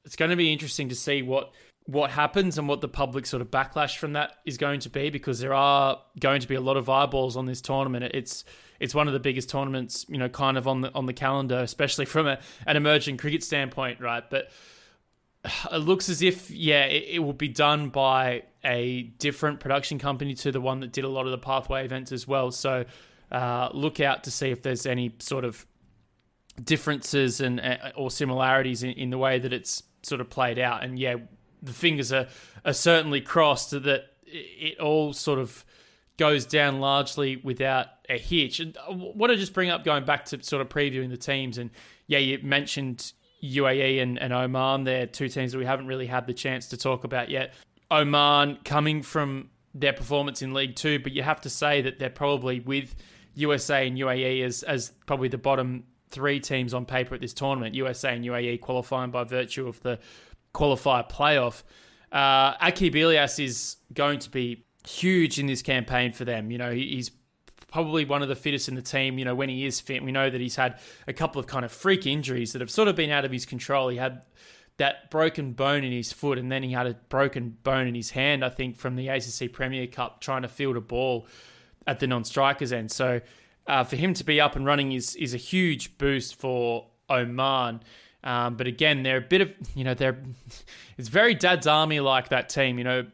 It's 0.05 0.15
going 0.15 0.31
to 0.31 0.37
be 0.37 0.51
interesting 0.51 0.89
to 0.89 0.95
see 0.95 1.21
what 1.21 1.53
what 1.85 2.11
happens 2.11 2.57
and 2.57 2.67
what 2.67 2.79
the 2.79 2.87
public 2.87 3.25
sort 3.25 3.41
of 3.41 3.49
backlash 3.49 3.97
from 3.97 4.13
that 4.13 4.37
is 4.45 4.57
going 4.57 4.79
to 4.79 4.89
be 4.89 5.09
because 5.09 5.39
there 5.39 5.53
are 5.53 5.99
going 6.19 6.39
to 6.39 6.47
be 6.47 6.55
a 6.55 6.61
lot 6.61 6.77
of 6.77 6.89
eyeballs 6.89 7.35
on 7.35 7.45
this 7.45 7.61
tournament. 7.61 8.05
It's 8.13 8.45
it's 8.79 8.95
one 8.95 9.07
of 9.07 9.13
the 9.13 9.19
biggest 9.19 9.49
tournaments, 9.49 10.05
you 10.09 10.17
know, 10.17 10.29
kind 10.29 10.57
of 10.57 10.67
on 10.67 10.81
the 10.81 10.93
on 10.93 11.05
the 11.05 11.13
calendar, 11.13 11.59
especially 11.59 12.05
from 12.05 12.27
a, 12.27 12.39
an 12.65 12.77
emerging 12.77 13.17
cricket 13.17 13.43
standpoint, 13.43 13.99
right? 13.99 14.23
But 14.29 14.51
it 15.71 15.77
looks 15.77 16.09
as 16.09 16.21
if 16.21 16.49
yeah, 16.51 16.85
it, 16.85 17.05
it 17.15 17.19
will 17.19 17.33
be 17.33 17.49
done 17.49 17.89
by 17.89 18.43
a 18.63 19.03
different 19.03 19.59
production 19.59 19.97
company 19.97 20.35
to 20.35 20.51
the 20.51 20.61
one 20.61 20.81
that 20.81 20.91
did 20.91 21.03
a 21.03 21.09
lot 21.09 21.25
of 21.25 21.31
the 21.31 21.37
pathway 21.37 21.83
events 21.83 22.11
as 22.11 22.27
well. 22.27 22.51
So 22.51 22.85
uh, 23.31 23.69
look 23.73 23.99
out 23.99 24.23
to 24.25 24.31
see 24.31 24.49
if 24.51 24.61
there's 24.61 24.85
any 24.85 25.15
sort 25.19 25.45
of 25.45 25.65
differences 26.63 27.41
and 27.41 27.59
uh, 27.59 27.91
or 27.95 28.11
similarities 28.11 28.83
in, 28.83 28.91
in 28.91 29.09
the 29.09 29.17
way 29.17 29.39
that 29.39 29.51
it's 29.51 29.83
sort 30.03 30.21
of 30.21 30.29
played 30.29 30.59
out. 30.59 30.83
And 30.83 30.97
yeah, 30.97 31.15
the 31.61 31.73
fingers 31.73 32.11
are, 32.11 32.27
are 32.65 32.73
certainly 32.73 33.21
crossed 33.21 33.71
that 33.71 34.03
it 34.25 34.79
all 34.79 35.13
sort 35.13 35.39
of 35.39 35.65
goes 36.17 36.45
down 36.45 36.79
largely 36.79 37.37
without 37.37 37.87
a 38.09 38.17
hitch. 38.17 38.59
And 38.59 38.77
uh, 38.77 38.93
what 38.93 39.31
I 39.31 39.35
just 39.35 39.53
bring 39.53 39.69
up, 39.69 39.83
going 39.83 40.05
back 40.05 40.25
to 40.25 40.43
sort 40.43 40.61
of 40.61 40.69
previewing 40.69 41.09
the 41.09 41.17
teams, 41.17 41.57
and 41.57 41.71
yeah, 42.07 42.19
you 42.19 42.39
mentioned 42.43 43.13
UAE 43.43 44.01
and, 44.01 44.19
and 44.19 44.33
Oman. 44.33 44.83
They're 44.83 45.07
two 45.07 45.29
teams 45.29 45.51
that 45.51 45.57
we 45.57 45.65
haven't 45.65 45.87
really 45.87 46.07
had 46.07 46.27
the 46.27 46.33
chance 46.33 46.67
to 46.67 46.77
talk 46.77 47.03
about 47.03 47.29
yet. 47.29 47.53
Oman 47.89 48.59
coming 48.63 49.01
from 49.01 49.49
their 49.73 49.93
performance 49.93 50.41
in 50.41 50.53
League 50.53 50.75
Two, 50.75 50.99
but 50.99 51.11
you 51.11 51.23
have 51.23 51.41
to 51.41 51.49
say 51.49 51.81
that 51.81 51.99
they're 51.99 52.09
probably 52.09 52.59
with 52.59 52.95
USA 53.33 53.87
and 53.87 53.97
UAE 53.97 54.43
as 54.43 54.63
as 54.63 54.91
probably 55.05 55.27
the 55.27 55.37
bottom 55.37 55.85
three 56.11 56.39
teams 56.39 56.73
on 56.73 56.85
paper 56.85 57.15
at 57.15 57.21
this 57.21 57.33
tournament. 57.33 57.75
USA 57.75 58.13
and 58.13 58.23
UAE 58.23 58.61
qualifying 58.61 59.11
by 59.11 59.23
virtue 59.23 59.67
of 59.67 59.81
the 59.81 59.99
qualifier 60.53 61.09
playoff. 61.09 61.63
Uh, 62.11 62.55
is 63.39 63.77
going 63.93 64.19
to 64.19 64.29
be 64.29 64.65
huge 64.87 65.39
in 65.39 65.47
this 65.47 65.61
campaign 65.61 66.11
for 66.11 66.25
them. 66.25 66.51
You 66.51 66.57
know, 66.57 66.71
he's 66.71 67.11
probably 67.71 68.03
one 68.05 68.21
of 68.21 68.27
the 68.27 68.35
fittest 68.35 68.67
in 68.67 68.75
the 68.75 68.81
team. 68.81 69.17
You 69.17 69.25
know, 69.25 69.35
when 69.35 69.49
he 69.49 69.65
is 69.65 69.79
fit, 69.79 70.03
we 70.03 70.11
know 70.11 70.29
that 70.29 70.41
he's 70.41 70.57
had 70.57 70.79
a 71.07 71.13
couple 71.13 71.39
of 71.39 71.47
kind 71.47 71.65
of 71.65 71.71
freak 71.71 72.05
injuries 72.05 72.51
that 72.51 72.59
have 72.59 72.69
sort 72.69 72.87
of 72.87 72.95
been 72.95 73.09
out 73.09 73.25
of 73.25 73.31
his 73.31 73.45
control. 73.45 73.87
He 73.87 73.97
had 73.97 74.21
that 74.77 75.09
broken 75.09 75.53
bone 75.53 75.83
in 75.83 75.91
his 75.91 76.11
foot, 76.11 76.37
and 76.37 76.51
then 76.51 76.63
he 76.63 76.73
had 76.73 76.87
a 76.87 76.95
broken 77.09 77.57
bone 77.63 77.87
in 77.87 77.95
his 77.95 78.11
hand, 78.11 78.43
I 78.43 78.49
think, 78.49 78.77
from 78.77 78.95
the 78.95 79.07
ACC 79.07 79.51
Premier 79.51 79.87
Cup 79.87 80.21
trying 80.21 80.41
to 80.41 80.47
field 80.47 80.75
a 80.75 80.81
ball 80.81 81.27
at 81.87 81.99
the 81.99 82.07
non-strikers 82.07 82.71
end. 82.73 82.91
So 82.91 83.21
uh, 83.71 83.85
for 83.85 83.95
him 83.95 84.13
to 84.13 84.25
be 84.25 84.41
up 84.41 84.57
and 84.57 84.65
running 84.65 84.91
is 84.91 85.15
is 85.15 85.33
a 85.33 85.37
huge 85.37 85.97
boost 85.97 86.35
for 86.35 86.87
Oman. 87.09 87.81
Um, 88.21 88.55
but 88.55 88.67
again, 88.67 89.01
they're 89.01 89.17
a 89.17 89.21
bit 89.21 89.39
of 89.39 89.53
you 89.73 89.85
know 89.85 89.93
they're 89.93 90.17
it's 90.97 91.07
very 91.07 91.33
Dad's 91.33 91.67
Army 91.67 92.01
like 92.01 92.29
that 92.29 92.49
team. 92.49 92.77
You 92.77 92.83
know, 92.83 93.05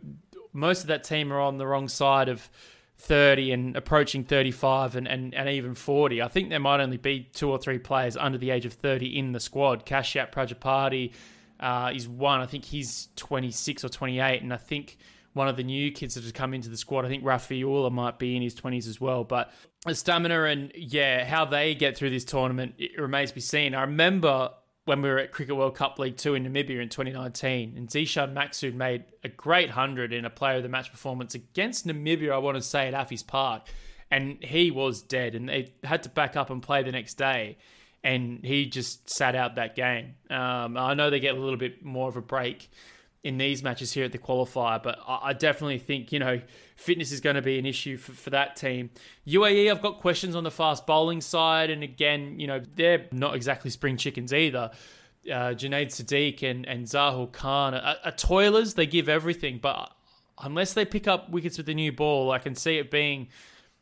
most 0.53 0.81
of 0.81 0.87
that 0.87 1.03
team 1.03 1.31
are 1.31 1.39
on 1.39 1.59
the 1.59 1.67
wrong 1.67 1.87
side 1.87 2.27
of 2.27 2.49
30 2.97 3.51
and 3.51 3.77
approaching 3.77 4.23
35 4.23 4.95
and, 4.95 5.07
and, 5.07 5.35
and 5.35 5.47
even 5.47 5.75
40. 5.75 6.19
I 6.19 6.27
think 6.27 6.49
there 6.49 6.59
might 6.59 6.81
only 6.81 6.97
be 6.97 7.29
two 7.31 7.51
or 7.51 7.59
three 7.59 7.77
players 7.77 8.17
under 8.17 8.39
the 8.39 8.49
age 8.49 8.65
of 8.65 8.73
30 8.73 9.15
in 9.15 9.33
the 9.33 9.39
squad. 9.39 9.85
Kashyap 9.85 10.31
Prajapati 10.31 11.13
uh, 11.59 11.91
is 11.93 12.07
one. 12.07 12.39
I 12.39 12.47
think 12.47 12.65
he's 12.65 13.09
26 13.15 13.83
or 13.83 13.89
28, 13.89 14.41
and 14.41 14.51
I 14.51 14.57
think 14.57 14.97
one 15.37 15.47
of 15.47 15.55
the 15.55 15.63
new 15.63 15.91
kids 15.91 16.15
that 16.15 16.23
has 16.23 16.31
come 16.31 16.53
into 16.53 16.69
the 16.69 16.77
squad. 16.77 17.05
I 17.05 17.07
think 17.07 17.23
Rafiullah 17.23 17.91
might 17.91 18.19
be 18.19 18.35
in 18.35 18.41
his 18.41 18.55
20s 18.55 18.87
as 18.87 18.99
well. 18.99 19.23
But 19.23 19.51
stamina 19.91 20.43
and, 20.43 20.71
yeah, 20.75 21.25
how 21.25 21.45
they 21.45 21.75
get 21.75 21.95
through 21.95 22.09
this 22.09 22.25
tournament, 22.25 22.75
it 22.77 22.99
remains 22.99 23.29
to 23.29 23.35
be 23.35 23.41
seen. 23.41 23.73
I 23.73 23.81
remember 23.81 24.51
when 24.85 25.01
we 25.01 25.09
were 25.09 25.19
at 25.19 25.31
Cricket 25.31 25.55
World 25.55 25.75
Cup 25.75 25.99
League 25.99 26.17
2 26.17 26.35
in 26.35 26.45
Namibia 26.45 26.81
in 26.81 26.89
2019, 26.89 27.75
and 27.77 27.89
Zeeshan 27.89 28.33
Maqsood 28.33 28.73
made 28.73 29.03
a 29.23 29.27
great 29.29 29.67
100 29.67 30.13
in 30.13 30.23
a 30.23 30.29
player 30.29 30.57
of 30.57 30.63
the 30.63 30.69
match 30.69 30.91
performance 30.91 31.35
against 31.35 31.85
Namibia, 31.85 32.31
I 32.31 32.37
want 32.37 32.55
to 32.55 32.61
say, 32.61 32.87
at 32.87 32.93
Affies 32.93 33.25
Park. 33.25 33.67
And 34.09 34.41
he 34.41 34.71
was 34.71 35.01
dead, 35.01 35.35
and 35.35 35.49
they 35.49 35.73
had 35.83 36.03
to 36.03 36.09
back 36.09 36.37
up 36.37 36.49
and 36.49 36.63
play 36.63 36.83
the 36.83 36.93
next 36.93 37.15
day. 37.15 37.57
And 38.01 38.45
he 38.45 38.65
just 38.65 39.09
sat 39.09 39.35
out 39.35 39.55
that 39.55 39.75
game. 39.75 40.15
Um, 40.29 40.77
I 40.77 40.93
know 40.93 41.09
they 41.09 41.19
get 41.19 41.35
a 41.35 41.39
little 41.39 41.57
bit 41.57 41.83
more 41.83 42.07
of 42.07 42.15
a 42.15 42.21
break 42.21 42.69
in 43.27 43.37
these 43.37 43.61
matches 43.61 43.91
here 43.91 44.05
at 44.05 44.13
the 44.13 44.17
qualifier. 44.17 44.81
But 44.81 44.99
I, 45.05 45.33
definitely 45.33 45.79
think, 45.79 46.13
you 46.13 46.19
know, 46.19 46.39
fitness 46.77 47.11
is 47.11 47.19
going 47.19 47.35
to 47.35 47.41
be 47.41 47.59
an 47.59 47.65
issue 47.65 47.97
for, 47.97 48.13
for 48.13 48.29
that 48.29 48.55
team. 48.55 48.89
UAE, 49.27 49.69
I've 49.69 49.81
got 49.81 49.99
questions 49.99 50.33
on 50.33 50.45
the 50.45 50.51
fast 50.51 50.87
bowling 50.87 51.19
side. 51.19 51.69
And 51.69 51.83
again, 51.83 52.39
you 52.39 52.47
know, 52.47 52.61
they're 52.75 53.05
not 53.11 53.35
exactly 53.35 53.69
spring 53.69 53.97
chickens 53.97 54.33
either. 54.33 54.71
Uh, 55.29 55.51
Junaid 55.51 55.87
Siddique 55.87 56.41
and, 56.41 56.65
and 56.65 56.85
Zahoor 56.85 57.29
Khan 57.29 57.73
are, 57.73 57.97
are 58.01 58.11
toilers. 58.11 58.75
They 58.75 58.85
give 58.85 59.09
everything. 59.09 59.59
But 59.61 59.91
unless 60.41 60.71
they 60.71 60.85
pick 60.85 61.05
up 61.05 61.29
wickets 61.29 61.57
with 61.57 61.65
the 61.65 61.75
new 61.75 61.91
ball, 61.91 62.31
I 62.31 62.39
can 62.39 62.55
see 62.55 62.77
it 62.77 62.89
being 62.89 63.27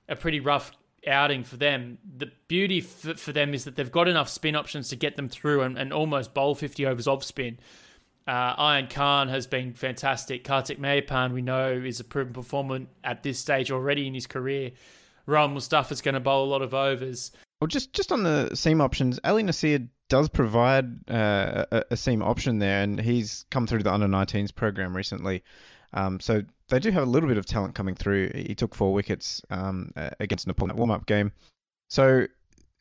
a 0.09 0.15
pretty 0.15 0.39
rough 0.39 0.71
outing 1.07 1.43
for 1.43 1.57
them. 1.57 1.99
The 2.17 2.31
beauty 2.47 2.81
for, 2.81 3.13
for 3.13 3.31
them 3.31 3.53
is 3.53 3.63
that 3.65 3.75
they've 3.75 3.91
got 3.91 4.07
enough 4.07 4.27
spin 4.27 4.55
options 4.55 4.89
to 4.89 4.95
get 4.95 5.17
them 5.17 5.29
through 5.29 5.61
and, 5.61 5.77
and 5.77 5.93
almost 5.93 6.33
bowl 6.33 6.55
50 6.55 6.83
overs 6.87 7.05
off 7.05 7.23
spin. 7.23 7.59
Uh, 8.27 8.55
Aayan 8.55 8.89
Khan 8.89 9.29
has 9.29 9.45
been 9.45 9.73
fantastic. 9.73 10.43
Karthik 10.43 10.79
Meiyappan, 10.79 11.31
we 11.31 11.41
know, 11.41 11.71
is 11.71 11.99
a 11.99 12.03
proven 12.03 12.33
performer 12.33 12.81
at 13.03 13.21
this 13.21 13.37
stage 13.37 13.71
already 13.71 14.07
in 14.07 14.13
his 14.13 14.25
career. 14.25 14.71
Rohan 15.27 15.53
Mustafa's 15.53 16.01
going 16.01 16.13
to 16.13 16.19
bowl 16.19 16.45
a 16.45 16.49
lot 16.49 16.61
of 16.61 16.73
overs. 16.73 17.31
Well, 17.61 17.67
just 17.67 17.93
just 17.93 18.11
on 18.11 18.23
the 18.23 18.55
seam 18.55 18.81
options, 18.81 19.19
Ali 19.23 19.43
Naseer 19.43 19.87
does 20.09 20.29
provide 20.29 21.09
uh, 21.09 21.65
a, 21.71 21.83
a, 21.91 21.97
seam 21.97 22.21
option 22.21 22.59
there, 22.59 22.83
and 22.83 22.99
he's 22.99 23.45
come 23.49 23.65
through 23.65 23.83
the 23.83 23.93
under 23.93 24.07
19s 24.07 24.53
program 24.53 24.95
recently. 24.95 25.43
Um, 25.93 26.19
so 26.19 26.43
they 26.69 26.79
do 26.79 26.91
have 26.91 27.03
a 27.03 27.09
little 27.09 27.29
bit 27.29 27.37
of 27.37 27.45
talent 27.45 27.75
coming 27.75 27.95
through. 27.95 28.31
He 28.35 28.55
took 28.55 28.75
four 28.75 28.93
wickets 28.93 29.41
um, 29.49 29.91
against 30.19 30.47
Nepal 30.47 30.65
in 30.65 30.69
that 30.69 30.77
warm-up 30.77 31.05
game. 31.05 31.31
So 31.89 32.27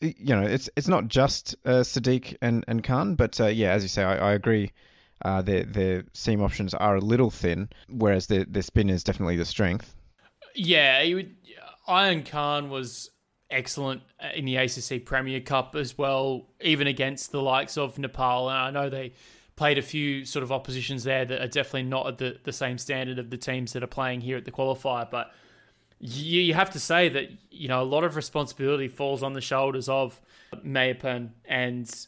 you 0.01 0.35
know, 0.35 0.43
it's 0.43 0.69
it's 0.77 0.89
not 0.89 1.09
just 1.09 1.55
uh, 1.65 1.83
Siddique 1.83 2.37
and 2.43 2.65
and 2.67 2.83
Khan, 2.83 3.15
but 3.15 3.41
uh, 3.41 3.47
yeah, 3.47 3.73
as 3.73 3.83
you 3.83 3.89
say, 3.89 4.03
I, 4.03 4.17
I 4.17 4.33
agree 4.33 4.73
uh, 5.23 5.43
their 5.43 5.65
their 5.65 6.05
seam 6.13 6.43
options 6.43 6.75
are 6.75 6.97
a 6.97 7.01
little 7.01 7.31
thin, 7.31 7.69
whereas 7.89 8.27
their 8.27 8.45
their 8.45 8.63
spin 8.63 8.91
is 8.91 9.05
definitely 9.05 9.37
the 9.37 9.45
strength. 9.45 9.95
Yeah, 10.55 11.03
would, 11.15 11.35
Aayan 11.89 12.25
Khan 12.25 12.71
was 12.71 13.11
excellent 13.51 14.03
in 14.35 14.45
the 14.45 14.57
ACC 14.57 15.05
Premier 15.05 15.41
Cup 15.41 15.75
as 15.75 15.97
well, 15.97 16.49
even 16.61 16.87
against 16.87 17.33
the 17.33 17.43
likes 17.43 17.77
of 17.77 17.99
Nepal. 17.99 18.49
And 18.49 18.59
I 18.59 18.71
know 18.71 18.91
they 18.91 19.13
played 19.57 19.79
a 19.79 19.83
few 19.83 20.25
sort 20.25 20.43
of 20.43 20.51
oppositions 20.51 21.05
there 21.05 21.25
that 21.25 21.41
are 21.41 21.49
definitely 21.49 21.85
not 21.85 22.07
at 22.07 22.19
the, 22.19 22.39
the 22.45 22.53
same 22.53 22.79
standard 22.79 23.19
of 23.19 23.31
the 23.31 23.37
teams 23.37 23.73
that 23.73 23.83
are 23.83 23.89
playing 23.89 24.21
here 24.21 24.37
at 24.37 24.45
the 24.45 24.51
qualifier. 24.51 25.09
But 25.09 25.33
you, 26.01 26.41
you 26.41 26.55
have 26.55 26.71
to 26.71 26.81
say 26.81 27.09
that 27.09 27.31
you 27.51 27.69
know 27.69 27.83
a 27.83 27.85
lot 27.85 28.05
of 28.05 28.17
responsibility 28.17 28.89
falls 28.89 29.23
on 29.23 29.33
the 29.33 29.41
shoulders 29.41 29.89
of 29.89 30.21
Meiyappan 30.55 31.31
and 31.45 32.07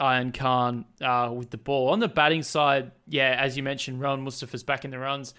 Aayan 0.00 0.32
Khan 0.32 0.84
uh, 1.00 1.30
with 1.32 1.50
the 1.50 1.56
ball. 1.56 1.90
On 1.90 2.00
the 2.00 2.08
batting 2.08 2.42
side, 2.42 2.92
yeah, 3.06 3.36
as 3.38 3.56
you 3.56 3.62
mentioned, 3.62 4.00
Rohan 4.00 4.22
Mustafa's 4.24 4.62
back 4.62 4.84
in 4.84 4.90
the 4.90 4.98
runs. 4.98 5.34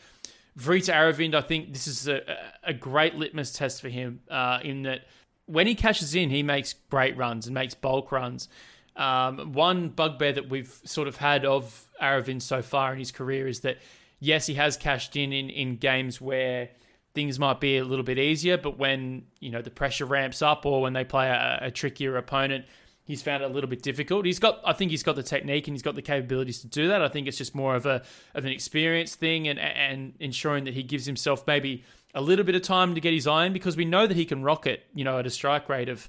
Vriitya 0.58 0.94
Aravind, 0.94 1.34
I 1.34 1.42
think 1.42 1.74
this 1.74 1.88
is 1.88 2.08
a, 2.08 2.22
a 2.64 2.74
great 2.74 3.16
litmus 3.16 3.52
test 3.54 3.82
for 3.82 3.90
him 3.90 4.22
uh, 4.30 4.60
in 4.64 4.84
that 4.84 5.06
when 5.46 5.68
he 5.68 5.76
cashes 5.76 6.16
in, 6.16 6.30
he 6.30 6.44
makes 6.44 6.74
great 6.90 7.18
runs 7.18 7.48
and 7.48 7.54
makes 7.54 7.74
bulk 7.74 8.12
runs. 8.12 8.48
Um, 8.96 9.54
one 9.54 9.90
bugbear 9.90 10.34
that 10.34 10.50
we've 10.50 10.80
sort 10.86 11.08
of 11.08 11.18
had 11.18 11.46
of 11.46 11.90
Aravind 12.02 12.42
so 12.42 12.62
far 12.62 12.94
in 12.94 13.00
his 13.00 13.12
career 13.12 13.48
is 13.48 13.62
that, 13.62 13.78
yes, 14.20 14.46
he 14.46 14.54
has 14.54 14.78
cashed 14.78 15.16
in 15.16 15.34
in, 15.34 15.50
in 15.50 15.78
games 15.78 16.22
where 16.22 16.70
things 17.16 17.40
might 17.40 17.60
be 17.60 17.78
a 17.78 17.84
little 17.84 18.06
bit 18.06 18.20
easier, 18.20 18.58
but 18.58 18.78
when 18.78 19.24
you 19.40 19.50
know 19.50 19.62
the 19.62 19.70
pressure 19.70 20.06
ramps 20.06 20.42
up 20.42 20.66
or 20.66 20.82
when 20.82 20.94
they 20.94 21.04
play 21.04 21.28
a, 21.30 21.60
a 21.64 21.72
trickier 21.72 22.18
opponent, 22.18 22.66
he's 23.06 23.22
found 23.22 23.44
it 23.44 23.50
a 23.50 23.54
little 23.54 23.70
bit 23.70 23.82
difficult. 23.82 24.26
He's 24.26 24.40
got, 24.40 24.60
I 24.66 24.74
think, 24.74 24.92
he's 24.92 25.04
got 25.04 25.16
the 25.16 25.24
technique 25.24 25.68
and 25.68 25.76
he's 25.76 25.82
got 25.82 25.96
the 25.96 26.02
capabilities 26.02 26.60
to 26.62 26.68
do 26.68 26.88
that. 26.88 27.02
I 27.02 27.08
think 27.08 27.28
it's 27.28 27.38
just 27.38 27.56
more 27.56 27.76
of 27.76 27.86
a 27.86 28.04
of 28.34 28.46
an 28.46 28.52
experience 28.52 29.16
thing 29.16 29.48
and 29.48 29.60
and 29.60 30.14
ensuring 30.20 30.64
that 30.66 30.74
he 30.74 30.84
gives 30.84 31.06
himself 31.06 31.46
maybe 31.48 31.84
a 32.14 32.22
little 32.22 32.46
bit 32.46 32.56
of 32.56 32.62
time 32.62 32.94
to 32.96 33.02
get 33.02 33.14
his 33.14 33.28
iron 33.28 33.54
because 33.54 33.76
we 33.76 33.86
know 33.86 34.06
that 34.06 34.16
he 34.16 34.26
can 34.26 34.44
rock 34.44 34.68
it, 34.68 34.86
you 34.94 35.04
know, 35.04 35.18
at 35.18 35.26
a 35.26 35.32
strike 35.32 35.68
rate 35.68 35.90
of, 35.90 36.08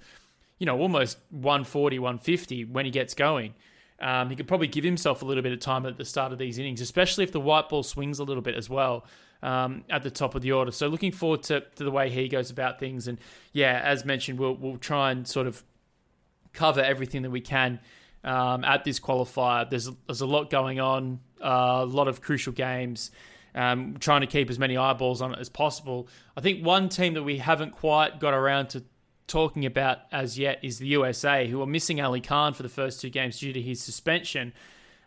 you 0.58 0.66
know, 0.66 0.78
almost 0.78 1.18
140, 1.30 1.98
150 1.98 2.66
when 2.66 2.84
he 2.84 2.90
gets 2.90 3.14
going. 3.14 3.54
Um, 4.00 4.28
he 4.28 4.36
could 4.36 4.48
probably 4.48 4.66
give 4.66 4.84
himself 4.84 5.22
a 5.22 5.24
little 5.24 5.42
bit 5.42 5.52
of 5.52 5.60
time 5.60 5.86
at 5.86 5.96
the 5.96 6.04
start 6.04 6.32
of 6.32 6.38
these 6.38 6.58
innings, 6.58 6.80
especially 6.80 7.24
if 7.24 7.32
the 7.32 7.40
white 7.40 7.68
ball 7.68 7.82
swings 7.82 8.18
a 8.18 8.24
little 8.24 8.42
bit 8.42 8.54
as 8.54 8.68
well 8.68 9.06
um, 9.42 9.84
at 9.88 10.02
the 10.02 10.10
top 10.10 10.34
of 10.34 10.42
the 10.42 10.52
order. 10.52 10.72
So 10.72 10.88
looking 10.88 11.12
forward 11.12 11.42
to, 11.44 11.60
to 11.60 11.84
the 11.84 11.90
way 11.90 12.10
he 12.10 12.28
goes 12.28 12.50
about 12.50 12.78
things. 12.78 13.08
And 13.08 13.18
yeah, 13.52 13.80
as 13.82 14.04
mentioned, 14.04 14.38
we'll 14.38 14.56
we'll 14.56 14.78
try 14.78 15.10
and 15.10 15.26
sort 15.26 15.46
of 15.46 15.62
cover 16.54 16.80
everything 16.80 17.22
that 17.22 17.30
we 17.30 17.40
can 17.40 17.80
um, 18.24 18.64
at 18.64 18.84
this 18.84 18.98
qualifier. 18.98 19.68
There's 19.68 19.90
there's 20.06 20.20
a 20.20 20.26
lot 20.26 20.50
going 20.50 20.80
on, 20.80 21.20
uh, 21.42 21.80
a 21.82 21.84
lot 21.84 22.08
of 22.08 22.20
crucial 22.20 22.52
games. 22.52 23.10
Um, 23.56 23.98
trying 24.00 24.22
to 24.22 24.26
keep 24.26 24.50
as 24.50 24.58
many 24.58 24.76
eyeballs 24.76 25.22
on 25.22 25.32
it 25.32 25.38
as 25.38 25.48
possible. 25.48 26.08
I 26.36 26.40
think 26.40 26.66
one 26.66 26.88
team 26.88 27.14
that 27.14 27.22
we 27.22 27.38
haven't 27.38 27.70
quite 27.70 28.18
got 28.18 28.34
around 28.34 28.70
to 28.70 28.82
talking 29.28 29.64
about 29.64 29.98
as 30.10 30.36
yet 30.36 30.58
is 30.62 30.78
the 30.78 30.88
USA, 30.88 31.46
who 31.46 31.62
are 31.62 31.66
missing 31.66 32.00
Ali 32.00 32.20
Khan 32.20 32.52
for 32.52 32.64
the 32.64 32.68
first 32.68 33.00
two 33.00 33.10
games 33.10 33.38
due 33.38 33.52
to 33.52 33.62
his 33.62 33.80
suspension. 33.80 34.52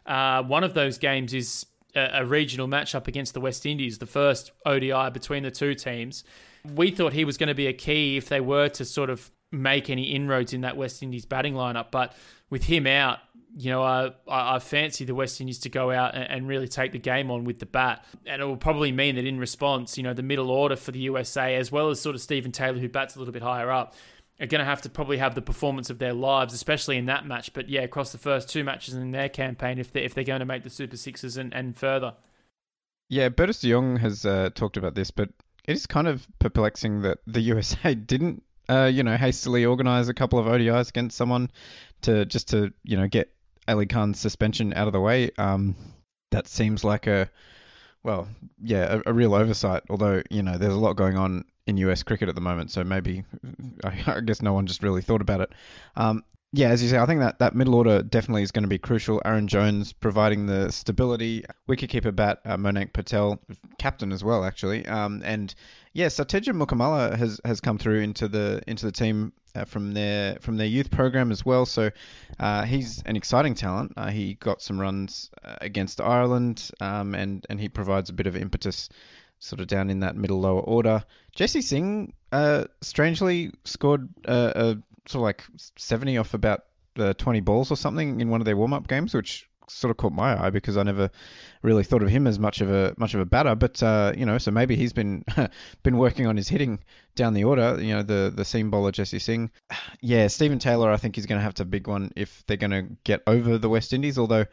Uh, 0.06 0.43
one 0.43 0.64
of 0.64 0.74
those 0.74 0.98
games 0.98 1.34
is 1.34 1.66
a, 1.95 2.22
a 2.22 2.26
regional 2.26 2.68
matchup 2.68 3.08
against 3.08 3.34
the 3.34 3.41
West 3.41 3.66
Indies, 3.66 3.98
the 3.98 4.06
first 4.06 4.52
ODI 4.66 5.10
between 5.12 5.43
the 5.43 5.52
two 5.52 5.76
teams. 5.76 6.24
We 6.64 6.91
thought 6.91 7.14
he 7.14 7.26
was 7.26 7.38
going 7.38 7.48
to 7.50 7.56
be 7.56 7.68
a 7.68 7.74
key 7.74 8.18
if 8.18 8.30
they 8.30 8.41
were 8.41 8.70
to 8.70 8.86
sort 8.86 9.10
of 9.10 9.32
make 9.52 9.89
any 9.89 10.04
inroads 10.14 10.54
in 10.54 10.62
that 10.62 10.78
West 10.78 11.02
Indies 11.02 11.26
batting 11.26 11.54
lineup. 11.54 11.91
But 11.91 12.14
with 12.50 12.64
him 12.64 12.88
out, 12.88 13.20
you 13.56 13.72
know, 13.72 13.82
I, 13.82 14.12
I 14.28 14.60
fancy 14.60 15.04
the 15.04 15.16
West 15.16 15.41
Indies 15.41 15.60
to 15.60 15.70
go 15.70 15.91
out 15.91 16.14
and, 16.16 16.48
really 16.48 16.68
take 16.68 16.91
the 16.91 17.00
game 17.00 17.32
on 17.32 17.43
with 17.43 17.60
the 17.60 17.66
bat. 17.66 18.06
And 18.26 18.41
it 18.41 18.45
will 18.45 18.58
probably 18.58 18.91
mean 18.91 19.16
that 19.16 19.26
in 19.26 19.39
response, 19.39 19.98
you 19.98 20.04
know, 20.04 20.14
the 20.14 20.22
middle 20.22 20.52
order 20.52 20.76
for 20.76 20.91
the 20.91 21.00
USA, 21.00 21.56
as 21.56 21.72
well 21.72 21.89
as 21.89 22.00
sort 22.00 22.16
of 22.16 22.22
Stephen 22.22 22.52
Taylor, 22.52 22.78
who 22.78 22.88
bats 22.88 23.16
a 23.16 23.20
little 23.20 23.32
bit 23.32 23.41
higher 23.41 23.72
up, 23.72 23.95
are 24.39 24.45
going 24.45 24.60
to 24.60 24.66
have 24.66 24.84
to 24.84 24.89
probably 24.89 25.18
have 25.18 25.34
the 25.34 25.41
performance 25.41 25.89
of 25.89 25.98
their 25.98 26.14
lives, 26.14 26.54
especially 26.54 26.98
in 26.98 27.08
that 27.08 27.26
match. 27.26 27.52
But 27.54 27.70
yeah, 27.70 27.82
across 27.82 28.12
the 28.12 28.20
first 28.20 28.50
two 28.50 28.64
matches 28.64 28.93
in 28.93 29.12
their 29.12 29.30
campaign, 29.30 29.80
if 29.80 29.91
they're, 29.91 30.04
if 30.04 30.14
they're 30.14 30.24
going 30.24 30.41
to 30.41 30.45
make 30.45 30.64
the 30.64 30.70
Super 30.70 30.98
Sixes 30.98 31.38
and, 31.38 31.54
and 31.54 31.76
further. 31.76 32.14
Yeah, 33.10 33.30
Bertus 33.30 33.62
de 33.62 33.72
Jong 33.72 33.98
has 33.98 34.26
uh, 34.26 34.50
talked 34.54 34.78
about 34.78 34.93
this, 34.93 35.10
but 35.10 35.30
it 35.68 35.74
is 35.74 35.88
kind 35.88 36.08
of 36.08 36.28
perplexing 36.39 37.02
that 37.02 37.20
the 37.26 37.41
USA 37.41 37.95
didn't 37.95 38.43
uh, 38.70 38.86
you 38.86 39.03
know, 39.03 39.18
hastily 39.18 39.65
organise 39.65 40.07
a 40.07 40.13
couple 40.13 40.39
of 40.39 40.45
ODIs 40.45 40.89
against 40.89 41.18
someone 41.18 41.51
to 42.01 42.26
just 42.26 42.49
to 42.49 42.74
you 42.84 42.97
know 42.97 43.07
get 43.07 43.34
Ali 43.68 43.86
Khan's 43.86 44.20
suspension 44.20 44.74
out 44.74 44.88
of 44.88 44.93
the 44.93 44.99
way. 44.99 45.32
Um, 45.38 45.76
that 46.32 46.47
seems 46.47 46.84
like 46.84 47.07
a 47.07 47.30
well, 48.03 48.28
yeah, 48.61 49.01
a, 49.05 49.09
a, 49.09 49.13
real 49.13 49.34
oversight. 49.34 49.84
Although 49.89 50.22
you 50.30 50.43
know, 50.43 50.57
there's 50.57 50.74
a 50.74 50.80
lot 50.80 50.95
going 50.95 51.18
on 51.18 51.45
in 51.65 51.78
US 51.78 52.03
cricket 52.03 52.30
at 52.30 52.36
the 52.36 52.41
moment. 52.41 52.72
So 52.72 52.84
maybe 52.84 53.24
I 53.84 54.22
guess 54.22 54.41
no 54.41 54.53
one 54.53 54.68
just 54.68 54.84
really 54.84 55.01
thought 55.01 55.22
about 55.22 55.41
it. 55.41 55.51
Um, 55.95 56.24
yeah, 56.53 56.70
as 56.70 56.82
you 56.82 56.88
say, 56.88 56.97
I 56.97 57.05
think 57.05 57.20
that, 57.20 57.39
that 57.39 57.55
middle 57.55 57.76
order 57.76 58.01
definitely 58.01 58.41
is 58.41 58.51
going 58.51 58.63
to 58.63 58.70
be 58.70 58.78
crucial. 58.78 59.22
Aaron 59.26 59.49
Jones 59.49 59.91
providing 59.91 60.45
the 60.45 60.72
stability, 60.72 61.43
wicketkeeper 61.70 62.15
bat 62.15 62.39
uh, 62.45 62.55
Monank 62.55 62.93
Patel, 62.93 63.41
captain 63.78 64.13
as 64.13 64.24
well, 64.24 64.45
actually. 64.45 64.86
Um, 64.86 65.22
and 65.26 65.53
yeah, 65.98 66.08
Saiteja 66.08 66.54
Mukkamalla 66.54 67.18
has, 67.18 67.41
has 67.43 67.60
come 67.60 67.80
through 67.80 68.02
into 68.02 68.28
the 68.28 68.62
into 68.68 68.86
the 68.86 68.91
team 68.91 69.34
uh, 69.56 69.66
from 69.66 69.95
their 69.95 70.38
from 70.41 70.56
their 70.56 70.68
youth 70.68 70.91
program 70.91 71.32
as 71.32 71.43
well. 71.43 71.66
So 71.66 71.89
uh, 72.39 72.66
he's 72.66 73.02
an 73.02 73.16
exciting 73.16 73.56
talent. 73.56 73.93
Uh, 73.98 74.12
he 74.12 74.36
got 74.36 74.62
some 74.62 74.80
runs 74.80 75.32
uh, 75.43 75.56
against 75.60 76.00
Ireland, 76.00 76.70
um, 76.80 77.16
and 77.16 77.43
and 77.50 77.60
he 77.60 77.68
provides 77.68 78.12
a 78.12 78.14
bit 78.14 78.28
of 78.28 78.36
impetus 78.36 78.89
sort 79.39 79.60
of 79.60 79.66
down 79.66 79.89
in 79.89 80.02
that 80.02 80.16
middle 80.16 80.39
lower 80.39 80.62
order. 80.62 81.04
Jessy 81.36 81.64
Singh, 81.64 82.14
uh, 82.32 82.66
strangely 82.82 83.52
scored 83.66 84.08
uh, 84.28 84.52
a 84.56 84.66
sort 85.10 85.16
of 85.16 85.22
like 85.22 85.45
70 85.78 86.20
off 86.20 86.36
about 86.36 86.66
uh, 87.00 87.14
20 87.14 87.39
balls 87.39 87.72
or 87.72 87.76
something 87.76 88.22
in 88.22 88.30
one 88.30 88.39
of 88.39 88.45
their 88.45 88.58
warm 88.58 88.74
up 88.74 88.88
games, 88.88 89.16
which 89.16 89.47
sort 89.70 89.91
of 89.91 89.97
caught 89.97 90.13
my 90.13 90.45
eye 90.45 90.49
because 90.49 90.78
I 90.78 90.84
never 90.84 91.09
really 91.61 91.84
thought 91.84 92.03
of 92.03 92.09
him 92.09 92.28
as 92.28 92.39
much 92.39 92.61
of 92.61 92.72
a 92.72 92.93
much 92.97 93.13
of 93.13 93.20
a 93.20 93.26
batter. 93.26 93.55
But 93.55 93.82
uh, 93.82 94.13
you 94.15 94.26
know, 94.26 94.38
so 94.38 94.51
maybe 94.51 94.76
he's 94.76 94.93
been 94.93 95.24
been 95.84 95.97
working 95.97 96.28
on 96.28 96.38
his 96.38 96.47
hitting 96.47 96.80
down 97.15 97.34
the 97.34 97.43
order. 97.43 97.82
You 97.82 97.95
know, 97.95 98.03
the 98.03 98.32
the 98.36 98.45
seam 98.45 98.72
bowler 98.72 98.91
Jessy 98.91 99.20
Singh. 99.20 99.51
Yeah, 100.01 100.28
Stephen 100.28 100.59
Taylor, 100.59 100.91
I 100.91 100.97
think 100.97 101.15
he's 101.15 101.26
going 101.26 101.39
to 101.39 101.43
have 101.43 101.55
to 101.55 101.65
big 101.65 101.88
one 101.88 102.11
if 102.15 102.43
they're 102.45 102.57
going 102.57 102.72
to 102.72 102.88
get 103.03 103.24
over 103.26 103.57
the 103.57 103.70
West 103.70 103.93
Indies. 103.93 104.18
Although, 104.18 104.45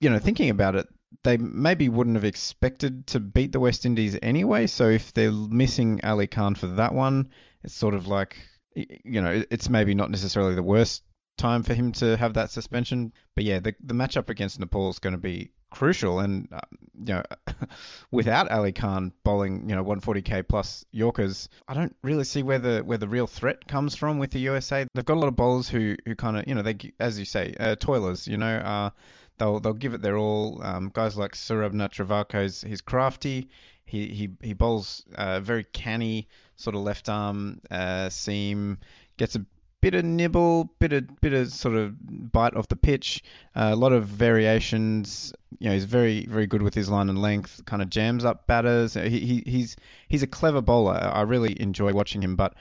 you 0.00 0.10
know, 0.10 0.18
thinking 0.18 0.50
about 0.50 0.74
it, 0.74 0.88
they 1.22 1.36
maybe 1.36 1.88
wouldn't 1.88 2.16
have 2.16 2.24
expected 2.24 3.06
to 3.08 3.20
beat 3.20 3.52
the 3.52 3.60
West 3.60 3.86
Indies 3.86 4.18
anyway. 4.20 4.66
So 4.66 4.88
if 4.88 5.12
they're 5.12 5.30
missing 5.30 6.00
Ali 6.02 6.26
Khan 6.26 6.56
for 6.56 6.66
that 6.66 6.94
one, 6.94 7.30
it's 7.62 7.74
sort 7.74 7.94
of 7.94 8.06
like 8.06 8.36
you 8.76 9.22
know, 9.22 9.42
it's 9.50 9.70
maybe 9.70 9.94
not 9.94 10.10
necessarily 10.10 10.54
the 10.54 10.62
worst 10.62 11.02
time 11.36 11.62
for 11.62 11.74
him 11.74 11.92
to 11.92 12.16
have 12.16 12.34
that 12.34 12.50
suspension. 12.50 13.12
But 13.34 13.44
yeah, 13.44 13.60
the 13.60 13.74
the 13.82 13.94
matchup 13.94 14.30
against 14.30 14.58
Nepal 14.58 14.90
is 14.90 14.98
going 14.98 15.14
to 15.14 15.20
be 15.20 15.50
crucial, 15.70 16.20
and 16.20 16.48
uh, 16.52 16.60
you 16.98 17.14
know, 17.14 17.22
without 18.10 18.50
Ali 18.50 18.72
Khan 18.72 19.12
bowling, 19.24 19.68
you 19.68 19.76
know, 19.76 19.84
140k 19.84 20.48
plus 20.48 20.84
Yorkers, 20.92 21.48
I 21.68 21.74
don't 21.74 21.94
really 22.02 22.24
see 22.24 22.42
where 22.42 22.58
the 22.58 22.80
where 22.80 22.98
the 22.98 23.08
real 23.08 23.26
threat 23.26 23.66
comes 23.66 23.94
from 23.94 24.18
with 24.18 24.30
the 24.30 24.40
USA. 24.40 24.86
They've 24.94 25.04
got 25.04 25.16
a 25.16 25.20
lot 25.20 25.28
of 25.28 25.36
bowlers 25.36 25.68
who 25.68 25.96
who 26.04 26.14
kind 26.14 26.38
of, 26.38 26.46
you 26.46 26.54
know, 26.54 26.62
they 26.62 26.76
as 26.98 27.18
you 27.18 27.24
say, 27.24 27.54
uh, 27.58 27.76
toilers, 27.76 28.26
you 28.26 28.36
know, 28.36 28.56
uh, 28.56 28.90
they'll 29.38 29.60
they'll 29.60 29.74
give 29.74 29.94
it 29.94 30.02
their 30.02 30.16
all. 30.16 30.60
Um, 30.62 30.90
guys 30.92 31.16
like 31.16 31.32
Saurabh 31.32 31.72
Netravalkar, 31.72 32.42
he's, 32.42 32.62
he's 32.62 32.80
crafty. 32.80 33.48
He 33.84 34.08
he 34.08 34.30
he 34.42 34.52
bowls 34.52 35.04
uh, 35.14 35.40
very 35.40 35.64
canny 35.64 36.28
sort 36.56 36.74
of 36.74 36.82
left 36.82 37.08
arm 37.08 37.60
uh, 37.70 38.08
seam, 38.08 38.78
gets 39.16 39.36
a 39.36 39.44
bit 39.86 39.94
of 39.94 40.04
nibble, 40.04 40.68
bit 40.80 40.92
of 40.92 41.20
bit 41.20 41.32
of 41.32 41.52
sort 41.52 41.76
of 41.76 41.94
bite 42.32 42.56
off 42.56 42.66
the 42.66 42.74
pitch, 42.74 43.22
uh, 43.54 43.70
a 43.72 43.76
lot 43.76 43.92
of 43.92 44.04
variations. 44.08 45.32
You 45.60 45.68
know, 45.68 45.74
he's 45.74 45.84
very 45.84 46.26
very 46.26 46.48
good 46.48 46.60
with 46.60 46.74
his 46.74 46.88
line 46.88 47.08
and 47.08 47.22
length. 47.22 47.64
Kind 47.66 47.82
of 47.82 47.88
jams 47.88 48.24
up 48.24 48.48
batters. 48.48 48.94
He, 48.94 49.20
he 49.20 49.42
he's 49.46 49.76
he's 50.08 50.24
a 50.24 50.26
clever 50.26 50.60
bowler. 50.60 50.94
I 50.94 51.22
really 51.22 51.60
enjoy 51.62 51.92
watching 51.92 52.20
him, 52.20 52.34
but 52.34 52.54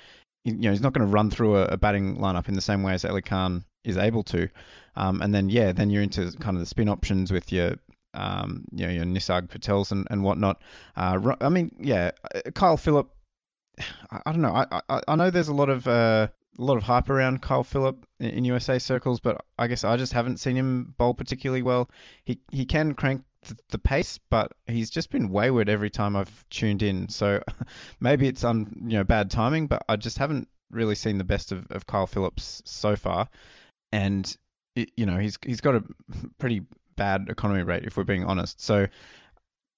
you 0.43 0.53
know 0.53 0.69
he's 0.69 0.82
not 0.82 0.93
going 0.93 1.07
to 1.07 1.11
run 1.11 1.32
through 1.32 1.55
a, 1.55 1.63
a, 1.65 1.78
batting 1.78 2.17
lineup 2.17 2.47
in 2.47 2.53
the 2.53 2.61
same 2.61 2.84
way 2.84 2.93
as 2.93 3.03
Ali 3.03 3.23
Khan 3.23 3.65
is 3.84 3.97
able 3.97 4.21
to. 4.26 4.47
Um, 4.95 5.23
and 5.23 5.34
then 5.34 5.49
yeah, 5.49 5.71
then 5.71 5.89
you're 5.89 6.03
into 6.03 6.32
kind 6.39 6.55
of 6.55 6.59
the 6.59 6.67
spin 6.67 6.89
options 6.89 7.32
with 7.32 7.51
your 7.51 7.73
um, 8.13 8.65
you 8.71 8.86
know, 8.86 8.93
your 8.93 9.05
Nisarg 9.05 9.47
Patels 9.47 9.91
and, 9.91 10.07
and 10.11 10.23
whatnot. 10.23 10.61
Uh, 10.95 11.34
I 11.41 11.49
mean, 11.49 11.71
yeah, 11.80 12.11
Kyle 12.53 12.78
Phillip. 12.78 13.09
I, 14.11 14.21
I 14.28 14.32
don't 14.32 14.43
know. 14.43 14.53
I, 14.53 14.82
I, 14.89 15.01
I 15.07 15.15
know 15.15 15.32
there's 15.32 15.47
a 15.47 15.53
lot 15.53 15.69
of 15.69 15.88
uh, 15.88 16.28
a 16.58 16.62
lot 16.62 16.78
of 16.78 16.84
hype 16.84 17.10
around 17.10 17.41
Kyle 17.41 17.64
Phillip 17.64 18.06
in, 18.20 18.45
USA 18.45 18.80
circles, 18.80 19.20
but 19.20 19.43
I 19.58 19.68
guess 19.68 19.84
I 19.84 19.97
just 19.97 20.14
haven't 20.14 20.39
seen 20.39 20.56
him 20.56 20.93
bowl 20.97 21.14
particularly 21.14 21.62
well. 21.62 21.89
He 22.24 22.39
he 22.51 22.66
can 22.66 22.93
crank 22.93 23.24
the, 23.47 23.58
the 23.70 23.78
pace, 23.78 24.20
but 24.30 24.51
he's 24.66 24.89
just 24.89 25.12
been 25.12 25.30
wayward 25.30 25.70
every 25.70 25.89
time 25.89 26.16
I've 26.16 26.45
tuned 26.49 26.84
in. 26.84 27.10
So 27.10 27.41
maybe 27.99 28.28
it's 28.28 28.43
on 28.43 28.72
you 28.88 28.97
know 28.97 29.03
bad 29.03 29.30
timing, 29.32 29.68
but 29.68 29.84
I 29.89 29.95
just 29.95 30.18
haven't 30.18 30.47
really 30.72 30.95
seen 30.95 31.18
the 31.18 31.24
best 31.24 31.51
of, 31.51 31.68
of 31.72 31.86
Kyle 31.86 32.08
Phillips 32.08 32.62
so 32.66 32.95
far. 32.95 33.30
And 33.91 34.36
it, 34.76 34.91
you 34.95 35.06
know 35.06 35.18
he's 35.18 35.38
he's 35.45 35.62
got 35.62 35.76
a 35.76 35.84
pretty 36.38 36.62
bad 36.95 37.28
economy 37.30 37.64
rate 37.64 37.84
if 37.86 37.97
we're 37.97 38.03
being 38.03 38.26
honest. 38.26 38.62
So 38.62 38.88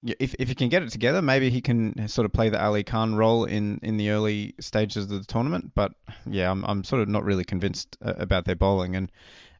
if 0.04 0.36
if 0.40 0.50
he 0.50 0.56
can 0.56 0.70
get 0.70 0.84
it 0.84 0.90
together, 0.90 1.22
maybe 1.22 1.50
he 1.50 1.62
can 1.62 2.08
sort 2.08 2.26
of 2.26 2.34
play 2.34 2.50
the 2.50 2.64
Ali 2.64 2.84
Khan 2.84 3.16
role 3.16 3.46
in, 3.46 3.80
in 3.82 3.98
the 3.98 4.10
early 4.12 4.54
stages 4.60 5.06
of 5.06 5.10
the 5.10 5.24
tournament. 5.24 5.72
But 5.76 5.94
yeah, 6.26 6.52
I'm 6.52 6.64
I'm 6.66 6.84
sort 6.84 7.02
of 7.02 7.08
not 7.08 7.24
really 7.24 7.44
convinced 7.44 7.98
uh, 8.04 8.14
about 8.18 8.46
their 8.46 8.56
bowling. 8.56 8.96
And 8.96 9.12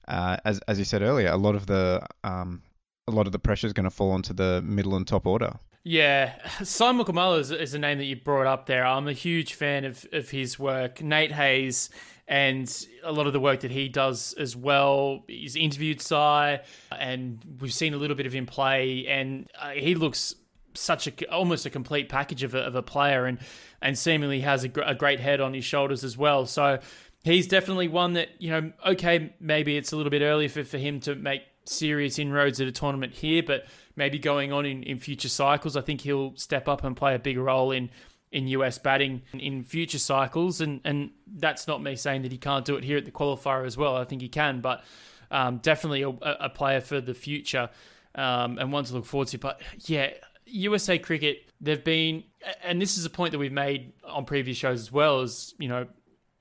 uh, 0.08 0.38
as 0.46 0.60
as 0.68 0.80
you 0.80 0.86
said 0.86 1.02
earlier, 1.02 1.30
a 1.30 1.38
lot 1.38 1.56
of 1.56 1.66
the 1.66 2.06
um, 2.24 2.62
a 3.08 3.12
lot 3.12 3.26
of 3.26 3.32
the 3.32 3.40
pressure 3.40 3.68
is 3.68 3.74
going 3.74 3.86
to 3.86 3.90
fall 3.90 4.12
onto 4.12 4.34
the 4.34 4.62
middle 4.64 4.96
and 4.96 5.08
top 5.08 5.26
order. 5.26 5.54
Yeah, 5.84 6.36
Simon 6.64 7.06
Mukkamalla 7.06 7.40
is, 7.40 7.52
is 7.52 7.74
a 7.74 7.80
name 7.80 7.98
that 8.00 8.06
you 8.06 8.18
brought 8.18 8.46
up 8.46 8.66
there. 8.66 8.86
I'm 8.86 9.08
a 9.08 9.14
huge 9.14 9.54
fan 9.54 9.86
of, 9.86 10.06
of 10.12 10.32
his 10.32 10.60
work. 10.60 11.02
Nate 11.02 11.32
Hayes 11.32 11.90
and 12.28 12.88
a 13.04 13.12
lot 13.12 13.26
of 13.26 13.34
the 13.34 13.40
work 13.40 13.62
that 13.62 13.72
he 13.72 13.88
does 13.88 14.34
as 14.34 14.56
well. 14.56 15.24
He's 15.28 15.56
interviewed 15.56 16.02
Sai, 16.02 16.62
and 16.92 17.44
we've 17.60 17.74
seen 17.74 17.94
a 17.94 17.98
little 17.98 18.16
bit 18.16 18.26
of 18.26 18.34
him 18.34 18.46
play, 18.46 19.06
and 19.08 19.50
uh, 19.60 19.72
he 19.72 19.96
looks 19.96 20.36
such 20.74 21.08
a 21.08 21.32
almost 21.32 21.66
a 21.66 21.70
complete 21.70 22.10
package 22.10 22.44
of 22.44 22.54
a, 22.54 22.60
of 22.60 22.76
a 22.76 22.84
player, 22.84 23.26
and 23.26 23.40
and 23.82 23.98
seemingly 23.98 24.42
has 24.42 24.64
a, 24.64 24.68
gr- 24.68 24.82
a 24.82 24.96
great 24.96 25.20
head 25.20 25.40
on 25.40 25.54
his 25.54 25.64
shoulders 25.64 26.04
as 26.04 26.18
well. 26.18 26.46
So 26.46 26.80
he's 27.24 27.48
definitely 27.48 27.88
one 27.88 28.14
that 28.14 28.30
you 28.40 28.52
know. 28.52 28.72
Okay, 28.86 29.34
maybe 29.40 29.78
it's 29.78 29.92
a 29.92 29.96
little 29.98 30.12
bit 30.12 30.22
early 30.22 30.48
for, 30.48 30.64
for 30.64 30.78
him 30.78 31.00
to 31.02 31.16
make 31.16 31.44
serious 31.64 32.20
inroads 32.20 32.60
at 32.62 32.68
a 32.68 32.72
tournament 32.72 33.14
here, 33.14 33.44
but 33.44 33.66
maybe 33.96 34.20
going 34.20 34.52
on 34.52 34.66
in, 34.66 34.84
in 34.84 35.00
future 35.00 35.30
cycles, 35.30 35.76
I 35.76 35.82
think 35.82 36.02
he'll 36.02 36.36
step 36.36 36.68
up 36.68 36.84
and 36.84 36.96
play 36.96 37.16
a 37.16 37.20
bigger 37.20 37.44
role 37.44 37.72
in 37.72 37.90
in 38.32 38.48
US 38.48 38.78
batting 38.78 39.22
in 39.34 39.64
future 39.64 40.00
cycles. 40.00 40.62
And, 40.62 40.82
and 40.84 41.12
that's 41.26 41.68
not 41.68 41.82
me 41.82 41.96
saying 41.96 42.24
that 42.24 42.32
he 42.32 42.38
can't 42.38 42.66
do 42.66 42.76
it 42.76 42.84
here 42.84 42.98
at 42.98 43.06
the 43.06 43.12
qualifier 43.12 43.66
as 43.66 43.78
well. 43.78 43.96
I 43.96 44.04
think 44.04 44.22
he 44.22 44.30
can, 44.30 44.62
but 44.62 44.84
um, 45.32 45.58
definitely 45.58 46.04
a, 46.04 46.10
a, 46.10 46.50
player 46.50 46.82
for 46.82 47.02
the 47.02 47.14
future 47.14 47.70
um, 48.16 48.58
and 48.58 48.72
one 48.72 48.84
to 48.86 48.94
look 48.94 49.06
forward 49.06 49.28
to. 49.30 49.38
But 49.38 49.62
yeah, 49.86 50.12
USA 50.46 50.98
cricket, 50.98 51.52
they've 51.60 51.84
been, 51.84 52.24
and 52.64 52.82
this 52.82 52.98
is 52.98 53.06
a 53.06 53.10
point 53.10 53.32
that 53.32 53.40
we've 53.40 53.52
made 53.52 53.94
on 54.06 54.26
previous 54.26 54.58
shows 54.58 54.82
as 54.82 54.92
well, 54.92 55.22
is, 55.22 55.54
you 55.60 55.68
know, 55.68 55.88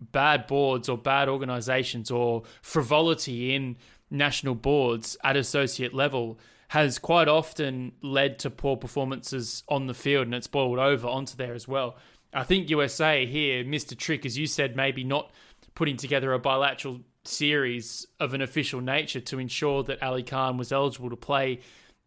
bad 0.00 0.46
boards 0.46 0.88
or 0.88 0.98
bad 0.98 1.28
organizations 1.28 2.10
or 2.10 2.42
frivolity 2.62 3.54
in 3.54 3.76
national 4.10 4.54
boards 4.54 5.16
at 5.24 5.36
associate 5.36 5.94
level 5.94 6.38
has 6.68 6.98
quite 6.98 7.28
often 7.28 7.92
led 8.02 8.38
to 8.40 8.50
poor 8.50 8.76
performances 8.76 9.62
on 9.68 9.86
the 9.86 9.94
field 9.94 10.26
and 10.26 10.34
it's 10.34 10.46
boiled 10.46 10.78
over 10.78 11.06
onto 11.06 11.36
there 11.36 11.54
as 11.54 11.68
well. 11.68 11.96
I 12.32 12.44
think 12.44 12.68
USA 12.70 13.24
here 13.24 13.64
missed 13.64 13.92
a 13.92 13.96
trick, 13.96 14.26
as 14.26 14.36
you 14.36 14.46
said, 14.46 14.76
maybe 14.76 15.04
not 15.04 15.30
putting 15.74 15.96
together 15.96 16.32
a 16.32 16.38
bilateral 16.38 17.00
series 17.24 18.06
of 18.20 18.34
an 18.34 18.40
official 18.40 18.80
nature 18.80 19.20
to 19.20 19.38
ensure 19.38 19.82
that 19.84 20.02
Ali 20.02 20.22
Khan 20.22 20.56
was 20.56 20.72
eligible 20.72 21.10
to 21.10 21.16
play 21.16 21.60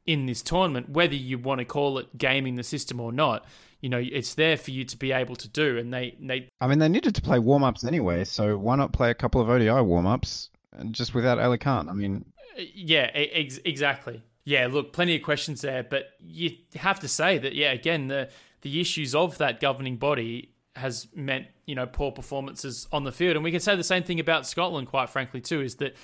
in 0.05 0.25
this 0.25 0.41
tournament, 0.41 0.89
whether 0.89 1.15
you 1.15 1.37
want 1.37 1.59
to 1.59 1.65
call 1.65 1.97
it 1.97 2.17
gaming 2.17 2.55
the 2.55 2.63
system 2.63 2.99
or 2.99 3.11
not. 3.11 3.45
You 3.81 3.89
know, 3.89 4.01
it's 4.03 4.33
there 4.33 4.57
for 4.57 4.71
you 4.71 4.83
to 4.85 4.97
be 4.97 5.13
able 5.13 5.37
to 5.37 5.47
do, 5.47 5.77
and 5.77 5.93
they 5.93 6.17
they. 6.19 6.49
I 6.59 6.67
mean, 6.67 6.79
they 6.79 6.89
needed 6.89 7.15
to 7.15 7.21
play 7.21 7.39
warm 7.39 7.63
ups 7.63 7.85
anyway, 7.85 8.25
so 8.25 8.57
why 8.57 8.75
not 8.75 8.91
play 8.91 9.09
a 9.09 9.13
couple 9.13 9.39
of 9.39 9.49
ODI 9.49 9.81
warm 9.81 10.05
ups 10.05 10.49
just 10.91 11.13
without 11.13 11.39
Ali 11.39 11.57
Khan? 11.57 11.87
I 11.87 11.93
mean, 11.93 12.25
uh, 12.57 12.63
yeah, 12.73 13.09
ex- 13.13 13.59
exactly 13.63 14.21
yeah, 14.43 14.67
look, 14.67 14.93
plenty 14.93 15.15
of 15.15 15.23
questions 15.23 15.61
there, 15.61 15.83
but 15.83 16.11
you 16.19 16.51
have 16.75 16.99
to 17.01 17.07
say 17.07 17.37
that, 17.37 17.53
yeah, 17.53 17.71
again, 17.71 18.07
the 18.07 18.29
the 18.61 18.81
issues 18.81 19.15
of 19.15 19.37
that 19.37 19.61
governing 19.61 19.95
body 19.95 20.51
has 20.75 21.07
meant 21.15 21.47
you 21.65 21.75
know 21.75 21.85
poor 21.85 22.11
performances 22.11 22.87
on 22.91 23.03
the 23.03 23.11
field, 23.11 23.35
and 23.35 23.43
we 23.43 23.51
can 23.51 23.59
say 23.59 23.75
the 23.75 23.83
same 23.83 24.03
thing 24.03 24.19
about 24.19 24.45
Scotland, 24.47 24.87
quite 24.87 25.09
frankly, 25.09 25.41
too, 25.41 25.61
is 25.61 25.75
that. 25.75 25.95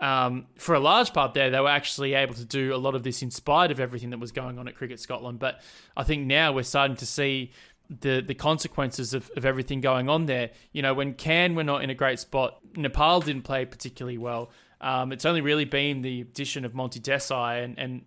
Um, 0.00 0.46
for 0.58 0.74
a 0.74 0.80
large 0.80 1.14
part 1.14 1.34
there, 1.34 1.50
they 1.50 1.60
were 1.60 1.68
actually 1.68 2.14
able 2.14 2.34
to 2.34 2.44
do 2.44 2.74
a 2.74 2.76
lot 2.76 2.96
of 2.96 3.04
this 3.04 3.22
in 3.22 3.30
spite 3.30 3.70
of 3.70 3.78
everything 3.78 4.10
that 4.10 4.18
was 4.18 4.32
going 4.32 4.58
on 4.58 4.66
at 4.66 4.74
Cricket 4.74 4.98
Scotland. 4.98 5.38
But 5.38 5.62
I 5.96 6.02
think 6.02 6.26
now 6.26 6.52
we're 6.52 6.64
starting 6.64 6.96
to 6.96 7.06
see 7.06 7.52
the 7.88 8.20
the 8.20 8.34
consequences 8.34 9.14
of, 9.14 9.30
of 9.36 9.44
everything 9.44 9.80
going 9.80 10.08
on 10.08 10.26
there. 10.26 10.50
You 10.72 10.82
know, 10.82 10.94
when 10.94 11.14
CAN 11.14 11.54
were 11.54 11.64
not 11.64 11.84
in 11.84 11.90
a 11.90 11.94
great 11.94 12.18
spot, 12.18 12.58
Nepal 12.76 13.20
didn't 13.20 13.42
play 13.42 13.64
particularly 13.64 14.18
well. 14.18 14.50
Um, 14.84 15.12
it's 15.12 15.24
only 15.24 15.40
really 15.40 15.64
been 15.64 16.02
the 16.02 16.20
addition 16.20 16.66
of 16.66 16.74
Monty 16.74 17.00
Desai 17.00 17.64
and, 17.64 17.78
and 17.78 18.02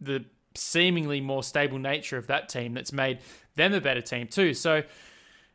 the 0.00 0.24
seemingly 0.54 1.20
more 1.20 1.42
stable 1.42 1.78
nature 1.78 2.16
of 2.16 2.26
that 2.28 2.48
team 2.48 2.72
that's 2.72 2.90
made 2.90 3.18
them 3.54 3.74
a 3.74 3.82
better 3.82 4.00
team 4.00 4.26
too. 4.26 4.54
So, 4.54 4.82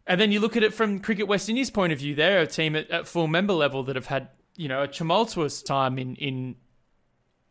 and 0.05 0.21
then 0.21 0.31
you 0.31 0.39
look 0.39 0.55
at 0.55 0.61
it 0.61 0.75
from 0.75 0.99
Cricket 0.99 1.27
West 1.27 1.49
Indies' 1.49 1.71
point 1.71 1.93
of 1.93 1.99
view. 1.99 2.13
They're 2.13 2.41
a 2.41 2.47
team 2.47 2.75
at, 2.75 2.91
at 2.91 3.07
full 3.07 3.25
member 3.25 3.53
level 3.53 3.81
that 3.83 3.95
have 3.95 4.05
had 4.05 4.29
you 4.55 4.67
know 4.67 4.83
a 4.83 4.87
tumultuous 4.87 5.63
time 5.63 5.97
in 5.97 6.15
in 6.15 6.55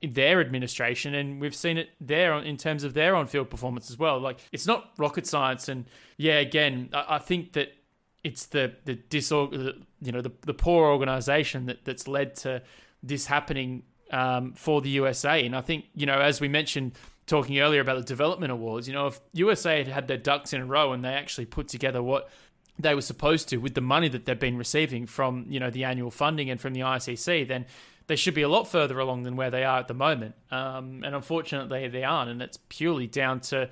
in 0.01 0.13
their 0.13 0.41
administration, 0.41 1.13
and 1.13 1.41
we've 1.41 1.55
seen 1.55 1.79
it 1.79 1.91
there 2.01 2.33
in 2.39 2.57
terms 2.57 2.85
of 2.85 2.95
their 2.95 3.17
on-field 3.17 3.51
performance 3.51 3.91
as 3.91 3.99
well. 3.99 4.21
Like 4.21 4.39
it's 4.53 4.69
not 4.69 4.91
rocket 4.99 5.27
science, 5.27 5.69
and 5.69 5.87
yeah, 6.17 6.39
again, 6.39 6.91
I, 6.93 7.17
I 7.17 7.19
think 7.19 7.55
that 7.55 7.75
it's 8.23 8.47
the 8.47 8.77
the 8.85 8.95
disorg- 8.95 9.83
you 10.01 10.13
know 10.13 10.21
the, 10.21 10.33
the 10.43 10.55
poor 10.55 10.87
organization 10.87 11.67
that 11.67 11.85
that's 11.85 12.07
led 12.07 12.37
to 12.37 12.63
this 13.03 13.27
happening 13.27 13.83
um, 14.11 14.53
for 14.55 14.81
the 14.81 14.91
USA. 14.91 15.45
And 15.45 15.55
I 15.55 15.61
think 15.61 15.87
you 15.95 16.07
know 16.07 16.21
as 16.21 16.41
we 16.41 16.49
mentioned 16.49 16.93
talking 17.27 17.59
earlier 17.59 17.81
about 17.81 17.97
the 17.97 18.05
development 18.05 18.53
awards, 18.53 18.89
you 18.89 18.95
know 18.95 19.09
if 19.09 19.21
USA 19.33 19.79
had 19.79 19.89
had 19.89 20.09
their 20.09 20.17
ducks 20.17 20.53
in 20.53 20.61
a 20.61 20.67
row 20.67 20.93
and 20.93 21.05
they 21.05 21.15
actually 21.15 21.47
put 21.47 21.69
together 21.69 22.03
what 22.03 22.29
they 22.79 22.95
were 22.95 23.03
supposed 23.03 23.49
to 23.49 23.57
with 23.57 23.75
the 23.75 23.81
money 23.81 24.09
that 24.09 24.27
they've 24.27 24.39
been 24.39 24.59
receiving 24.59 25.07
from 25.07 25.47
you 25.49 25.61
know 25.61 25.71
the 25.71 25.85
annual 25.85 26.11
funding 26.11 26.51
and 26.51 26.61
from 26.61 26.73
the 26.73 26.81
ICC, 26.81 27.49
then 27.49 27.67
they 28.07 28.17
should 28.17 28.35
be 28.35 28.43
a 28.43 28.49
lot 28.49 28.69
further 28.69 28.99
along 28.99 29.25
than 29.25 29.37
where 29.37 29.51
they 29.51 29.65
are 29.65 29.79
at 29.79 29.89
the 29.89 29.95
moment. 29.95 30.35
Um, 30.51 31.03
and 31.05 31.15
unfortunately, 31.15 31.89
they 31.89 32.05
aren't, 32.05 32.31
and 32.31 32.41
it's 32.41 32.59
purely 32.69 33.07
down 33.07 33.41
to 33.41 33.71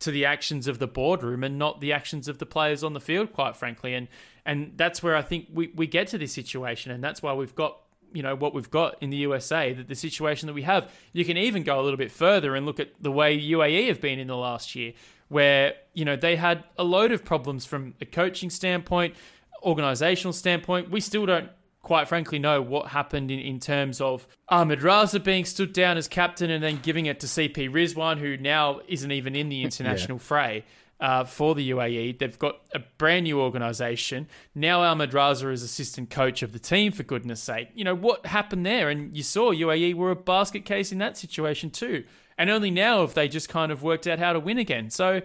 to 0.00 0.10
the 0.10 0.24
actions 0.24 0.66
of 0.66 0.78
the 0.78 0.86
boardroom 0.86 1.44
and 1.44 1.58
not 1.58 1.80
the 1.80 1.92
actions 1.92 2.28
of 2.28 2.38
the 2.38 2.44
players 2.44 2.82
on 2.82 2.92
the 2.92 3.00
field, 3.00 3.32
quite 3.32 3.56
frankly. 3.56 3.94
And 3.94 4.08
and 4.46 4.72
that's 4.76 5.02
where 5.02 5.16
I 5.16 5.22
think 5.22 5.48
we, 5.52 5.72
we 5.74 5.86
get 5.86 6.08
to 6.08 6.18
this 6.18 6.32
situation, 6.32 6.92
and 6.92 7.02
that's 7.02 7.22
why 7.22 7.32
we've 7.32 7.54
got 7.54 7.78
you 8.14 8.22
know 8.22 8.34
what 8.34 8.54
we've 8.54 8.70
got 8.70 8.96
in 9.02 9.10
the 9.10 9.18
USA, 9.18 9.72
that 9.74 9.88
the 9.88 9.94
situation 9.94 10.46
that 10.46 10.54
we 10.54 10.62
have. 10.62 10.90
You 11.12 11.24
can 11.24 11.36
even 11.36 11.64
go 11.64 11.78
a 11.78 11.82
little 11.82 11.98
bit 11.98 12.12
further 12.12 12.54
and 12.54 12.64
look 12.64 12.80
at 12.80 12.90
the 13.00 13.10
way 13.10 13.38
UAE 13.38 13.88
have 13.88 14.00
been 14.00 14.18
in 14.18 14.28
the 14.28 14.36
last 14.36 14.74
year, 14.74 14.92
where 15.28 15.74
you 15.92 16.04
know 16.04 16.16
they 16.16 16.36
had 16.36 16.64
a 16.78 16.84
load 16.84 17.12
of 17.12 17.24
problems 17.24 17.66
from 17.66 17.94
a 18.00 18.06
coaching 18.06 18.48
standpoint, 18.48 19.14
organizational 19.62 20.32
standpoint. 20.32 20.90
We 20.90 21.00
still 21.00 21.26
don't 21.26 21.50
quite 21.82 22.08
frankly 22.08 22.38
know 22.38 22.62
what 22.62 22.88
happened 22.88 23.30
in, 23.30 23.38
in 23.40 23.60
terms 23.60 24.00
of 24.00 24.26
Ahmed 24.48 24.80
Raza 24.80 25.22
being 25.22 25.44
stood 25.44 25.72
down 25.72 25.98
as 25.98 26.08
captain 26.08 26.50
and 26.50 26.64
then 26.64 26.80
giving 26.82 27.06
it 27.06 27.20
to 27.20 27.26
CP 27.26 27.70
Rizwan, 27.70 28.18
who 28.18 28.36
now 28.36 28.80
isn't 28.88 29.12
even 29.12 29.36
in 29.36 29.48
the 29.48 29.62
international 29.64 30.18
yeah. 30.18 30.22
fray. 30.22 30.64
Uh, 31.00 31.24
for 31.24 31.54
the 31.56 31.70
UAE. 31.70 32.18
They've 32.18 32.38
got 32.38 32.60
a 32.72 32.78
brand 32.98 33.24
new 33.24 33.38
organisation. 33.40 34.28
Now 34.54 34.82
Ahmed 34.82 35.10
Raza 35.10 35.52
is 35.52 35.62
assistant 35.62 36.08
coach 36.08 36.42
of 36.42 36.52
the 36.52 36.58
team, 36.58 36.92
for 36.92 37.02
goodness 37.02 37.42
sake. 37.42 37.68
You 37.74 37.84
know, 37.84 37.96
what 37.96 38.24
happened 38.26 38.64
there? 38.64 38.88
And 38.88 39.14
you 39.14 39.24
saw 39.24 39.52
UAE 39.52 39.94
were 39.94 40.12
a 40.12 40.16
basket 40.16 40.64
case 40.64 40.92
in 40.92 40.98
that 40.98 41.18
situation 41.18 41.70
too. 41.70 42.04
And 42.38 42.48
only 42.48 42.70
now 42.70 43.00
have 43.00 43.12
they 43.12 43.28
just 43.28 43.48
kind 43.48 43.70
of 43.72 43.82
worked 43.82 44.06
out 44.06 44.20
how 44.20 44.32
to 44.32 44.40
win 44.40 44.56
again. 44.56 44.88
So 44.88 45.20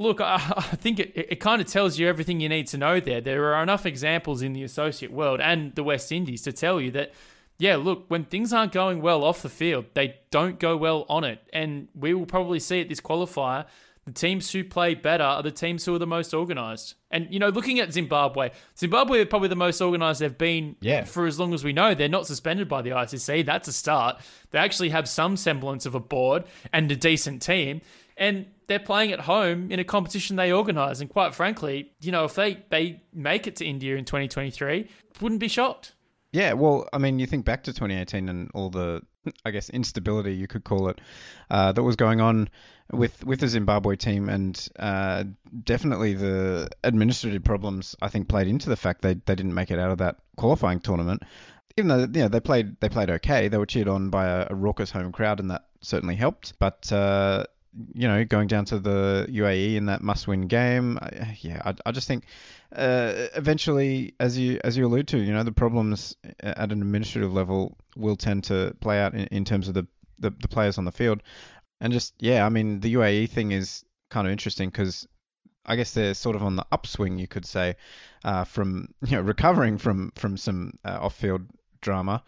look, 0.00 0.20
I, 0.20 0.34
I 0.56 0.76
think 0.76 0.98
it, 0.98 1.12
it 1.14 1.40
kind 1.40 1.60
of 1.60 1.68
tells 1.68 1.98
you 1.98 2.08
everything 2.08 2.40
you 2.40 2.48
need 2.48 2.66
to 2.68 2.78
know 2.78 2.98
there. 2.98 3.20
There 3.20 3.54
are 3.54 3.62
enough 3.62 3.86
examples 3.86 4.42
in 4.42 4.52
the 4.52 4.64
associate 4.64 5.12
world 5.12 5.40
and 5.40 5.74
the 5.74 5.84
West 5.84 6.10
Indies 6.10 6.42
to 6.42 6.52
tell 6.52 6.80
you 6.80 6.90
that, 6.92 7.12
yeah, 7.58 7.76
look, 7.76 8.06
when 8.08 8.24
things 8.24 8.52
aren't 8.52 8.72
going 8.72 9.02
well 9.02 9.22
off 9.22 9.42
the 9.42 9.50
field, 9.50 9.84
they 9.94 10.16
don't 10.30 10.58
go 10.58 10.76
well 10.76 11.04
on 11.08 11.24
it. 11.24 11.40
And 11.52 11.88
we 11.94 12.14
will 12.14 12.26
probably 12.26 12.58
see 12.58 12.80
at 12.80 12.88
this 12.88 13.00
qualifier 13.00 13.66
the 14.10 14.18
teams 14.18 14.50
who 14.50 14.64
play 14.64 14.94
better 14.94 15.22
are 15.22 15.42
the 15.42 15.52
teams 15.52 15.84
who 15.84 15.94
are 15.94 15.98
the 15.98 16.06
most 16.06 16.34
organised. 16.34 16.96
And, 17.12 17.28
you 17.30 17.38
know, 17.38 17.48
looking 17.48 17.78
at 17.78 17.92
Zimbabwe, 17.92 18.50
Zimbabwe 18.76 19.20
are 19.20 19.26
probably 19.26 19.48
the 19.48 19.56
most 19.56 19.80
organised 19.80 20.18
they've 20.18 20.36
been 20.36 20.74
yeah. 20.80 21.04
for 21.04 21.26
as 21.26 21.38
long 21.38 21.54
as 21.54 21.62
we 21.62 21.72
know. 21.72 21.94
They're 21.94 22.08
not 22.08 22.26
suspended 22.26 22.68
by 22.68 22.82
the 22.82 22.90
ICC. 22.90 23.46
That's 23.46 23.68
a 23.68 23.72
start. 23.72 24.20
They 24.50 24.58
actually 24.58 24.88
have 24.88 25.08
some 25.08 25.36
semblance 25.36 25.86
of 25.86 25.94
a 25.94 26.00
board 26.00 26.44
and 26.72 26.90
a 26.90 26.96
decent 26.96 27.40
team 27.40 27.82
and 28.16 28.46
they're 28.66 28.78
playing 28.78 29.12
at 29.12 29.20
home 29.20 29.70
in 29.70 29.80
a 29.80 29.84
competition 29.84 30.36
they 30.36 30.52
organise. 30.52 31.00
And 31.00 31.08
quite 31.08 31.34
frankly, 31.34 31.92
you 32.00 32.12
know, 32.12 32.24
if 32.24 32.34
they, 32.34 32.62
they 32.68 33.02
make 33.14 33.46
it 33.46 33.56
to 33.56 33.64
India 33.64 33.96
in 33.96 34.04
2023, 34.04 34.88
wouldn't 35.20 35.40
be 35.40 35.48
shocked. 35.48 35.94
Yeah, 36.32 36.52
well, 36.52 36.88
I 36.92 36.98
mean, 36.98 37.18
you 37.18 37.26
think 37.26 37.44
back 37.44 37.64
to 37.64 37.72
2018 37.72 38.28
and 38.28 38.50
all 38.54 38.70
the, 38.70 39.02
I 39.44 39.50
guess, 39.50 39.70
instability 39.70 40.34
you 40.34 40.46
could 40.46 40.64
call 40.64 40.88
it, 40.88 41.00
uh, 41.50 41.72
that 41.72 41.82
was 41.82 41.96
going 41.96 42.20
on 42.20 42.48
with 42.92 43.24
with 43.24 43.40
the 43.40 43.48
Zimbabwe 43.48 43.96
team, 43.96 44.28
and 44.28 44.68
uh, 44.78 45.24
definitely 45.64 46.14
the 46.14 46.68
administrative 46.84 47.44
problems 47.44 47.96
I 48.02 48.08
think 48.08 48.28
played 48.28 48.48
into 48.48 48.68
the 48.68 48.76
fact 48.76 49.02
they 49.02 49.14
they 49.14 49.34
didn't 49.34 49.54
make 49.54 49.70
it 49.70 49.78
out 49.78 49.90
of 49.90 49.98
that 49.98 50.16
qualifying 50.36 50.80
tournament. 50.80 51.22
Even 51.76 51.88
though 51.88 52.00
you 52.00 52.24
know 52.24 52.28
they 52.28 52.40
played 52.40 52.78
they 52.80 52.88
played 52.88 53.10
okay, 53.10 53.48
they 53.48 53.58
were 53.58 53.66
cheered 53.66 53.88
on 53.88 54.10
by 54.10 54.26
a, 54.26 54.46
a 54.50 54.54
raucous 54.54 54.90
home 54.90 55.12
crowd, 55.12 55.40
and 55.40 55.50
that 55.50 55.64
certainly 55.80 56.16
helped. 56.16 56.58
But 56.58 56.90
uh, 56.92 57.44
you 57.94 58.08
know, 58.08 58.24
going 58.24 58.48
down 58.48 58.64
to 58.66 58.78
the 58.78 59.26
UAE 59.30 59.76
in 59.76 59.86
that 59.86 60.02
must-win 60.02 60.48
game. 60.48 60.98
I, 61.00 61.38
yeah, 61.40 61.62
I, 61.64 61.74
I 61.86 61.92
just 61.92 62.08
think 62.08 62.24
uh, 62.74 63.28
eventually, 63.36 64.14
as 64.18 64.36
you 64.36 64.60
as 64.64 64.76
you 64.76 64.86
allude 64.86 65.08
to, 65.08 65.18
you 65.18 65.32
know, 65.32 65.42
the 65.42 65.52
problems 65.52 66.16
at 66.40 66.72
an 66.72 66.82
administrative 66.82 67.32
level 67.32 67.76
will 67.96 68.16
tend 68.16 68.44
to 68.44 68.74
play 68.80 69.00
out 69.00 69.14
in, 69.14 69.26
in 69.26 69.44
terms 69.44 69.68
of 69.68 69.74
the, 69.74 69.86
the, 70.18 70.30
the 70.30 70.48
players 70.48 70.78
on 70.78 70.84
the 70.84 70.92
field, 70.92 71.22
and 71.80 71.92
just 71.92 72.14
yeah, 72.18 72.44
I 72.44 72.48
mean, 72.48 72.80
the 72.80 72.94
UAE 72.94 73.30
thing 73.30 73.52
is 73.52 73.84
kind 74.10 74.26
of 74.26 74.32
interesting 74.32 74.68
because 74.68 75.06
I 75.64 75.76
guess 75.76 75.92
they're 75.92 76.14
sort 76.14 76.36
of 76.36 76.42
on 76.42 76.56
the 76.56 76.66
upswing, 76.72 77.18
you 77.18 77.28
could 77.28 77.46
say, 77.46 77.76
uh, 78.24 78.44
from 78.44 78.88
you 79.06 79.16
know 79.16 79.22
recovering 79.22 79.78
from 79.78 80.12
from 80.14 80.36
some 80.36 80.78
uh, 80.84 80.98
off-field 81.00 81.46
drama. 81.80 82.22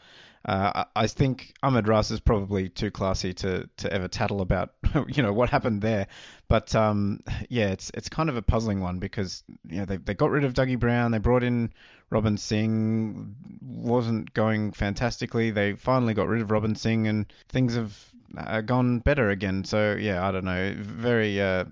Uh, 0.44 0.84
I 0.96 1.06
think 1.06 1.54
Ahmed 1.62 1.86
Ras 1.86 2.10
is 2.10 2.18
probably 2.18 2.68
too 2.68 2.90
classy 2.90 3.32
to, 3.34 3.68
to 3.76 3.92
ever 3.92 4.08
tattle 4.08 4.40
about, 4.40 4.70
you 5.06 5.22
know, 5.22 5.32
what 5.32 5.50
happened 5.50 5.82
there. 5.82 6.08
But 6.48 6.74
um, 6.74 7.20
yeah, 7.48 7.68
it's 7.68 7.92
it's 7.94 8.08
kind 8.08 8.28
of 8.28 8.36
a 8.36 8.42
puzzling 8.42 8.80
one 8.80 8.98
because 8.98 9.44
you 9.68 9.78
know 9.78 9.84
they 9.84 9.98
they 9.98 10.14
got 10.14 10.30
rid 10.30 10.44
of 10.44 10.54
Dougie 10.54 10.78
Brown, 10.78 11.12
they 11.12 11.18
brought 11.18 11.44
in 11.44 11.72
Robin 12.10 12.36
Singh, 12.36 13.36
wasn't 13.60 14.34
going 14.34 14.72
fantastically. 14.72 15.50
They 15.50 15.74
finally 15.74 16.12
got 16.12 16.28
rid 16.28 16.42
of 16.42 16.50
Robin 16.50 16.74
Singh, 16.74 17.06
and 17.06 17.32
things 17.48 17.76
have 17.76 18.11
uh, 18.36 18.60
gone 18.60 19.00
better 19.00 19.30
again. 19.30 19.64
So 19.64 19.96
yeah, 19.98 20.26
I 20.26 20.32
don't 20.32 20.44
know, 20.44 20.74
very 20.78 21.40
uh, 21.40 21.64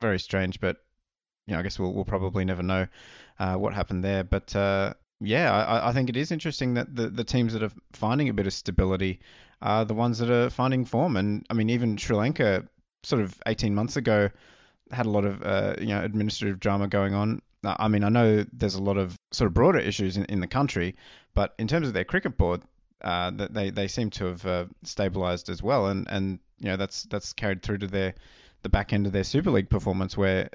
very 0.00 0.18
strange, 0.18 0.60
but 0.60 0.76
you 1.46 1.54
know, 1.54 1.60
I 1.60 1.62
guess 1.62 1.78
we'll 1.78 1.92
we'll 1.92 2.04
probably 2.04 2.44
never 2.44 2.62
know 2.62 2.86
uh, 3.38 3.54
what 3.56 3.74
happened 3.74 4.04
there. 4.04 4.24
But 4.24 4.54
uh, 4.54 4.94
yeah, 5.20 5.52
I, 5.52 5.88
I 5.88 5.92
think 5.92 6.08
it 6.08 6.16
is 6.16 6.30
interesting 6.30 6.74
that 6.74 6.94
the, 6.94 7.08
the 7.08 7.24
teams 7.24 7.52
that 7.52 7.62
are 7.62 7.72
finding 7.92 8.28
a 8.28 8.34
bit 8.34 8.46
of 8.46 8.52
stability 8.52 9.20
are 9.60 9.84
the 9.84 9.94
ones 9.94 10.18
that 10.18 10.30
are 10.30 10.50
finding 10.50 10.84
form. 10.84 11.16
And 11.16 11.44
I 11.50 11.54
mean, 11.54 11.70
even 11.70 11.96
Sri 11.96 12.16
Lanka, 12.16 12.64
sort 13.02 13.22
of 13.22 13.40
18 13.46 13.74
months 13.74 13.96
ago, 13.96 14.30
had 14.90 15.06
a 15.06 15.10
lot 15.10 15.24
of 15.24 15.42
uh, 15.42 15.74
you 15.80 15.88
know 15.88 16.02
administrative 16.02 16.60
drama 16.60 16.88
going 16.88 17.14
on. 17.14 17.42
I 17.64 17.88
mean, 17.88 18.04
I 18.04 18.08
know 18.08 18.44
there's 18.52 18.76
a 18.76 18.82
lot 18.82 18.98
of 18.98 19.18
sort 19.32 19.48
of 19.48 19.54
broader 19.54 19.80
issues 19.80 20.16
in, 20.16 20.24
in 20.26 20.38
the 20.40 20.46
country, 20.46 20.94
but 21.34 21.54
in 21.58 21.66
terms 21.66 21.88
of 21.88 21.94
their 21.94 22.04
cricket 22.04 22.38
board, 22.38 22.62
uh, 23.02 23.30
they 23.50 23.70
they 23.70 23.88
seem 23.88 24.10
to 24.10 24.26
have 24.26 24.46
uh, 24.46 24.66
stabilised 24.84 25.48
as 25.48 25.62
well, 25.62 25.86
and 25.86 26.06
and 26.10 26.38
you 26.58 26.66
know 26.66 26.76
that's 26.76 27.04
that's 27.04 27.32
carried 27.32 27.62
through 27.62 27.78
to 27.78 27.86
their 27.86 28.14
the 28.62 28.68
back 28.68 28.92
end 28.92 29.06
of 29.06 29.12
their 29.12 29.24
Super 29.24 29.50
League 29.50 29.70
performance, 29.70 30.16
where 30.16 30.50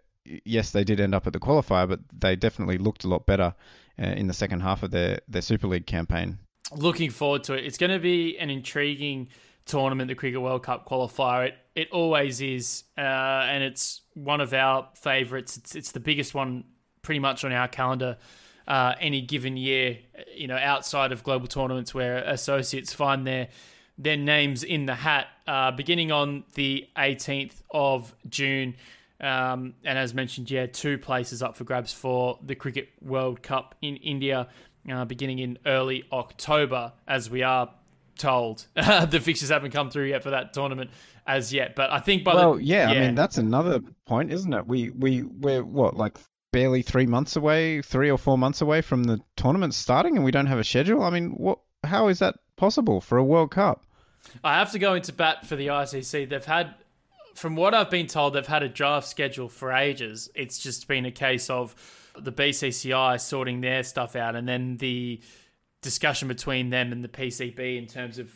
yes, 0.46 0.72
they 0.72 0.84
did 0.84 1.00
end 1.00 1.16
up 1.16 1.28
at 1.28 1.34
the 1.34 1.40
qualifier, 1.40 1.88
but 1.88 2.00
they 2.18 2.36
definitely 2.36 2.78
looked 2.78 3.04
a 3.04 3.08
lot 3.08 3.26
better 3.26 3.54
uh, 4.00 4.04
in 4.04 4.28
the 4.28 4.34
second 4.34 4.62
half 4.62 4.84
of 4.84 4.92
their, 4.92 5.20
their 5.28 5.42
Super 5.42 5.68
League 5.68 5.86
campaign. 5.86 6.38
Looking 6.76 7.10
forward 7.10 7.44
to 7.46 7.54
it. 7.54 7.66
It's 7.66 7.78
going 7.78 7.92
to 7.92 8.00
be 8.00 8.38
an 8.38 8.50
intriguing 8.50 9.30
tournament, 9.66 10.08
the 10.08 10.16
Cricket 10.16 10.42
World 10.42 10.64
Cup 10.64 10.88
qualifier. 10.88 11.48
It 11.48 11.56
it 11.76 11.90
always 11.92 12.40
is, 12.42 12.84
uh, 12.98 13.02
and 13.02 13.64
it's 13.64 14.02
one 14.14 14.42
of 14.42 14.54
our 14.54 14.90
favourites. 14.96 15.58
It's 15.58 15.76
it's 15.76 15.92
the 15.92 16.00
biggest 16.00 16.34
one 16.34 16.66
pretty 17.02 17.20
much 17.20 17.44
on 17.44 17.52
our 17.52 17.68
calendar. 17.68 18.18
Uh, 18.66 18.96
any 19.02 19.20
given 19.20 19.58
year, 19.58 19.98
you 20.36 20.48
know, 20.48 20.58
outside 20.58 21.12
of 21.12 21.24
global 21.24 21.48
tournaments 21.48 21.94
where 21.94 22.18
associates 22.18 22.94
find 22.94 23.26
their 23.26 23.50
their 23.98 24.18
names 24.18 24.64
in 24.64 24.86
the 24.88 24.96
hat, 24.96 25.28
uh, 25.48 25.72
beginning 25.72 26.12
on 26.12 26.44
the 26.56 26.88
18th 26.98 27.62
of 27.72 28.16
June. 28.28 28.76
Um, 29.22 29.76
and 29.86 29.98
as 29.98 30.14
mentioned, 30.14 30.50
yeah, 30.50 30.66
two 30.66 30.98
places 30.98 31.44
up 31.44 31.56
for 31.56 31.64
grabs 31.64 31.94
for 31.94 32.40
the 32.44 32.56
Cricket 32.56 32.90
World 33.02 33.44
Cup 33.44 33.76
in 33.82 33.98
India, 33.98 34.48
uh, 34.92 35.06
beginning 35.06 35.40
in 35.40 35.60
early 35.66 36.06
October, 36.12 36.94
as 37.08 37.30
we 37.30 37.44
are 37.44 37.70
told. 38.18 38.66
the 38.76 39.22
fixtures 39.24 39.50
haven't 39.50 39.72
come 39.72 39.90
through 39.90 40.06
yet 40.06 40.24
for 40.24 40.32
that 40.32 40.54
tournament 40.54 40.90
as 41.26 41.54
yet, 41.54 41.76
but 41.76 41.92
I 41.92 42.00
think 42.00 42.24
by 42.24 42.36
well, 42.36 42.56
the 42.56 42.64
yeah, 42.64 42.92
yeah, 42.92 43.00
I 43.00 43.06
mean 43.06 43.16
that's 43.16 43.38
another 43.38 43.80
point, 44.06 44.32
isn't 44.32 44.54
it? 44.54 44.68
We 44.68 44.90
we 44.90 45.24
we're 45.24 45.64
what 45.64 45.96
like 45.96 46.18
barely 46.54 46.82
three 46.82 47.06
months 47.06 47.36
away, 47.36 47.82
three 47.82 48.10
or 48.10 48.18
four 48.18 48.38
months 48.38 48.62
away 48.62 48.80
from 48.80 49.04
the 49.04 49.20
tournament 49.36 49.74
starting, 49.74 50.16
and 50.16 50.24
we 50.24 50.32
don't 50.32 50.46
have 50.46 50.60
a 50.60 50.64
schedule. 50.64 51.04
I 51.04 51.10
mean, 51.10 51.32
what? 51.32 51.60
How 51.84 52.08
is 52.08 52.20
that 52.20 52.36
possible 52.56 53.02
for 53.02 53.18
a 53.18 53.24
World 53.24 53.52
Cup? 53.52 53.86
I 54.42 54.58
have 54.60 54.72
to 54.72 54.80
go 54.80 54.94
into 54.94 55.12
bat 55.12 55.46
for 55.46 55.58
the 55.58 55.68
ICC. 55.68 56.30
They've 56.30 56.46
had 56.46 56.76
from 57.36 57.56
what 57.58 57.74
I've 57.74 57.90
been 57.90 58.08
told, 58.08 58.34
they've 58.34 58.48
had 58.48 58.64
a 58.64 58.70
draft 58.70 59.08
schedule 59.08 59.50
for 59.50 59.74
ages. 59.74 60.30
It's 60.36 60.60
just 60.60 60.88
been 60.88 61.06
a 61.06 61.12
case 61.12 61.50
of 61.50 61.76
the 62.18 62.32
BCCI 62.32 63.20
sorting 63.20 63.60
their 63.60 63.84
stuff 63.84 64.16
out, 64.16 64.38
and 64.38 64.48
then 64.48 64.78
the 64.78 65.22
discussion 65.82 66.30
between 66.30 66.70
them 66.70 66.94
and 66.94 67.04
the 67.04 67.10
PCB 67.10 67.78
in 67.78 67.88
terms 67.88 68.18
of 68.18 68.32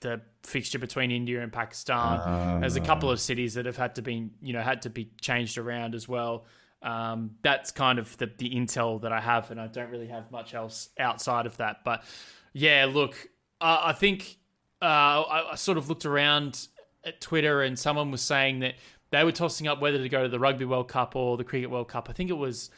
the 0.00 0.20
fixture 0.42 0.78
between 0.78 1.10
India 1.10 1.42
and 1.42 1.52
Pakistan. 1.52 2.18
Uh, 2.18 2.58
There's 2.60 2.76
a 2.76 2.80
couple 2.80 3.10
of 3.10 3.20
cities 3.20 3.54
that 3.54 3.66
have 3.66 3.76
had 3.76 3.94
to 3.96 4.02
be, 4.02 4.30
you 4.42 4.52
know, 4.52 4.60
had 4.60 4.82
to 4.82 4.90
be 4.90 5.10
changed 5.20 5.58
around 5.58 5.94
as 5.94 6.08
well. 6.08 6.46
Um, 6.82 7.32
that's 7.42 7.70
kind 7.70 7.98
of 7.98 8.16
the, 8.16 8.30
the 8.38 8.50
intel 8.50 9.02
that 9.02 9.12
I 9.12 9.20
have, 9.20 9.50
and 9.50 9.60
I 9.60 9.66
don't 9.66 9.90
really 9.90 10.08
have 10.08 10.30
much 10.30 10.54
else 10.54 10.88
outside 10.98 11.46
of 11.46 11.56
that. 11.58 11.78
But 11.84 12.04
yeah, 12.52 12.86
look, 12.90 13.28
uh, 13.60 13.80
I 13.84 13.92
think 13.92 14.38
uh, 14.80 14.84
I, 14.84 15.52
I 15.52 15.54
sort 15.56 15.78
of 15.78 15.88
looked 15.88 16.06
around 16.06 16.68
at 17.04 17.20
Twitter 17.20 17.62
and 17.62 17.78
someone 17.78 18.10
was 18.10 18.22
saying 18.22 18.60
that 18.60 18.74
they 19.10 19.24
were 19.24 19.32
tossing 19.32 19.66
up 19.66 19.80
whether 19.80 19.98
to 19.98 20.08
go 20.08 20.22
to 20.22 20.28
the 20.28 20.38
Rugby 20.38 20.64
World 20.64 20.88
Cup 20.88 21.16
or 21.16 21.36
the 21.36 21.44
Cricket 21.44 21.70
World 21.70 21.88
Cup. 21.88 22.08
I 22.08 22.12
think 22.12 22.30
it 22.30 22.36
was 22.36 22.70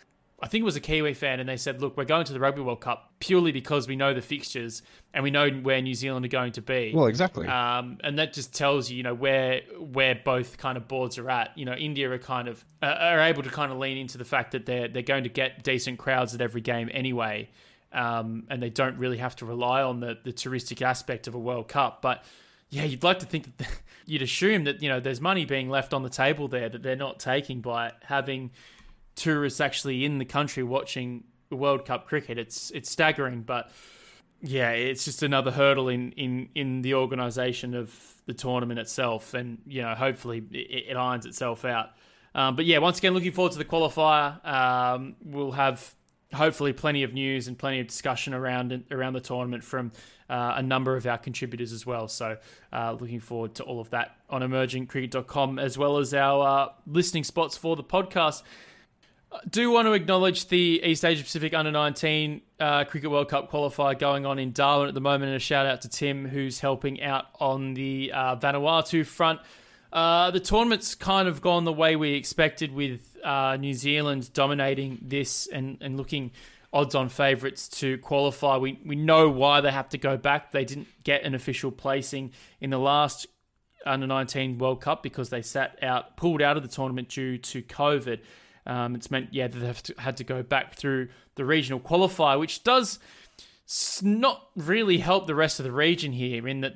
I 0.43 0.49
think 0.49 0.63
it 0.63 0.65
was 0.65 0.75
a 0.75 0.81
Kiwi 0.81 1.15
fan, 1.15 1.39
and 1.39 1.49
they 1.49 1.57
said, 1.57 1.81
"Look, 1.81 1.97
we're 1.97 2.05
going 2.05 2.25
to 2.25 2.33
the 2.33 2.41
Rugby 2.41 2.63
World 2.63 2.81
Cup 2.81 3.13
purely 3.21 3.53
because 3.53 3.87
we 3.87 3.95
know 3.95 4.13
the 4.13 4.21
fixtures 4.21 4.83
and 5.15 5.23
we 5.23 5.31
know 5.31 5.49
where 5.49 5.81
New 5.81 5.95
Zealand 5.95 6.25
are 6.25 6.29
going 6.29 6.51
to 6.53 6.63
be." 6.63 6.93
Well, 6.93 7.07
exactly. 7.07 7.47
Um, 7.47 7.99
and 8.03 8.19
that 8.19 8.33
just 8.33 8.53
tells 8.53 8.91
you, 8.91 8.97
you 8.97 9.03
know, 9.05 9.15
where 9.15 9.61
where 9.79 10.17
both 10.17 10.59
kind 10.59 10.77
of 10.77 10.89
boards 10.89 11.17
are 11.17 11.31
at. 11.31 11.57
You 11.57 11.65
know, 11.65 11.75
India 11.75 12.11
are 12.11 12.19
kind 12.19 12.49
of 12.49 12.65
uh, 12.83 12.87
are 12.87 13.21
able 13.21 13.45
to 13.45 13.51
kind 13.51 13.71
of 13.71 13.79
lean 13.79 13.97
into 13.97 14.19
the 14.19 14.25
fact 14.25 14.51
that 14.53 14.67
they're 14.67 14.89
they're 14.89 15.03
going 15.03 15.23
to 15.23 15.31
get 15.31 15.63
decent 15.63 16.01
crowds 16.01 16.35
at 16.35 16.41
every 16.41 16.61
game 16.61 16.91
anyway, 16.93 17.49
um, 17.93 18.45
and 18.51 18.61
they 18.61 18.71
don't 18.71 18.99
really 18.99 19.19
have 19.19 19.37
to 19.37 19.47
rely 19.47 19.83
on 19.83 20.01
the 20.01 20.19
the 20.25 20.33
touristic 20.33 20.83
aspect 20.83 21.29
of 21.29 21.35
a 21.35 21.39
World 21.39 21.69
Cup, 21.69 22.03
but. 22.03 22.25
Yeah, 22.75 22.85
you'd 22.85 23.03
like 23.03 23.19
to 23.19 23.27
think 23.27 23.55
that 23.59 23.69
you'd 24.07 24.23
assume 24.23 24.65
that 24.65 24.81
you 24.81 24.89
know 24.89 24.99
there's 24.99 25.21
money 25.21 25.45
being 25.45 25.69
left 25.69 25.93
on 25.93 26.03
the 26.03 26.09
table 26.09 26.49
there 26.49 26.71
that 26.71 26.83
they're 26.83 26.97
not 26.97 27.21
taking 27.21 27.61
by 27.61 27.93
having 28.03 28.51
tourists 29.15 29.61
actually 29.61 30.05
in 30.05 30.19
the 30.19 30.25
country 30.25 30.63
watching 30.63 31.25
World 31.51 31.85
Cup 31.85 32.07
cricket. 32.07 32.39
It's 32.39 32.71
it's 32.71 32.91
staggering, 32.91 33.43
but 33.43 33.71
yeah, 34.41 34.71
it's 34.71 35.05
just 35.05 35.23
another 35.23 35.51
hurdle 35.51 35.89
in 35.89 36.13
in 36.13 36.49
in 36.55 36.83
the 36.83 36.95
organisation 36.95 37.75
of 37.75 37.95
the 38.27 38.35
tournament 38.35 38.81
itself, 38.81 39.35
and 39.35 39.59
you 39.67 39.83
know, 39.83 39.95
hopefully 39.95 40.43
it, 40.51 40.91
it 40.91 40.97
irons 40.97 41.27
itself 41.27 41.65
out. 41.65 41.91
Um, 42.35 42.57
but 42.57 42.65
yeah, 42.65 42.79
once 42.79 42.99
again, 42.99 43.15
looking 43.15 43.33
forward 43.33 43.53
to 43.53 43.59
the 43.59 43.65
qualifier. 43.65 44.45
Um, 44.47 45.17
we'll 45.23 45.53
have 45.53 45.95
hopefully 46.33 46.73
plenty 46.73 47.03
of 47.03 47.13
news 47.13 47.47
and 47.47 47.59
plenty 47.59 47.81
of 47.81 47.87
discussion 47.87 48.35
around 48.35 48.85
around 48.91 49.13
the 49.13 49.21
tournament 49.21 49.63
from 49.63 49.93
uh, 50.31 50.55
a 50.57 50.63
number 50.63 50.97
of 50.97 51.07
our 51.07 51.19
contributors 51.19 51.73
as 51.73 51.85
well. 51.85 52.09
So, 52.09 52.39
uh, 52.73 52.97
looking 52.99 53.21
forward 53.21 53.55
to 53.57 53.65
all 53.65 53.81
of 53.81 53.91
that 53.91 54.17
on 54.31 54.41
emergingcricket.com 54.41 55.59
as 55.59 55.77
well 55.77 55.99
as 55.99 56.15
our 56.15 56.47
uh, 56.47 56.73
listening 56.87 57.25
spots 57.25 57.57
for 57.57 57.77
the 57.77 57.85
podcast 57.85 58.43
do 59.49 59.71
want 59.71 59.87
to 59.87 59.93
acknowledge 59.93 60.49
the 60.49 60.81
East 60.85 61.05
Asia 61.05 61.23
Pacific 61.23 61.55
Under 61.55 61.71
19 61.71 62.41
uh, 62.61 62.85
Cricket 62.85 63.11
World 63.11 63.29
Cup 63.29 63.51
qualifier 63.51 63.99
going 63.99 64.27
on 64.27 64.39
in 64.39 64.53
Darwin 64.53 64.89
at 64.89 64.95
the 64.95 65.01
moment, 65.01 65.25
and 65.25 65.37
a 65.37 65.39
shout 65.39 65.67
out 65.67 65.83
to 65.83 65.89
Tim 65.89 66.27
who's 66.27 66.61
helping 66.61 67.03
out 67.03 67.27
on 67.41 67.75
the 67.75 68.13
uh, 68.13 68.37
Vanuatu 68.37 69.05
front. 69.07 69.41
Uh, 69.93 70.31
the 70.31 70.41
tournament's 70.41 70.95
kind 70.95 71.29
of 71.29 71.41
gone 71.41 71.65
the 71.65 71.73
way 71.73 71.97
we 71.97 72.15
expected, 72.15 72.73
with 72.73 73.17
uh, 73.23 73.57
New 73.57 73.75
Zealand 73.75 74.33
dominating 74.33 74.99
this 75.03 75.47
and, 75.47 75.79
and 75.81 75.97
looking 75.97 76.31
odds-on 76.73 77.09
favourites 77.09 77.69
to 77.69 77.99
qualify. 77.99 78.57
We 78.57 78.81
we 78.85 78.97
know 78.97 79.29
why 79.29 79.61
they 79.61 79.71
have 79.71 79.91
to 79.91 79.99
go 79.99 80.17
back. 80.17 80.53
They 80.53 80.65
didn't 80.65 80.89
get 81.05 81.25
an 81.25 81.35
official 81.35 81.71
placing 81.71 82.33
in 82.61 82.71
the 82.71 82.79
last 82.79 83.27
Under 83.85 84.07
19 84.07 84.59
World 84.59 84.81
Cup 84.81 85.03
because 85.03 85.31
they 85.31 85.43
sat 85.43 85.79
out, 85.83 86.17
pulled 86.17 86.41
out 86.41 86.57
of 86.57 86.63
the 86.63 86.69
tournament 86.69 87.09
due 87.11 87.39
to 87.39 87.63
COVID. 87.63 88.21
Um, 88.67 88.95
it's 88.95 89.11
meant, 89.11 89.33
yeah, 89.33 89.49
they've 89.49 89.83
had 89.99 90.17
to 90.17 90.25
go 90.25 90.43
back 90.43 90.75
through 90.75 91.09
the 91.35 91.45
regional 91.45 91.81
qualifier, 91.81 92.39
which 92.39 92.63
does 92.63 92.99
not 94.03 94.49
really 94.57 94.99
help 94.99 95.27
the 95.27 95.35
rest 95.35 95.59
of 95.59 95.65
the 95.65 95.73
region 95.73 96.13
here 96.13 96.47
in 96.47 96.61
that 96.61 96.75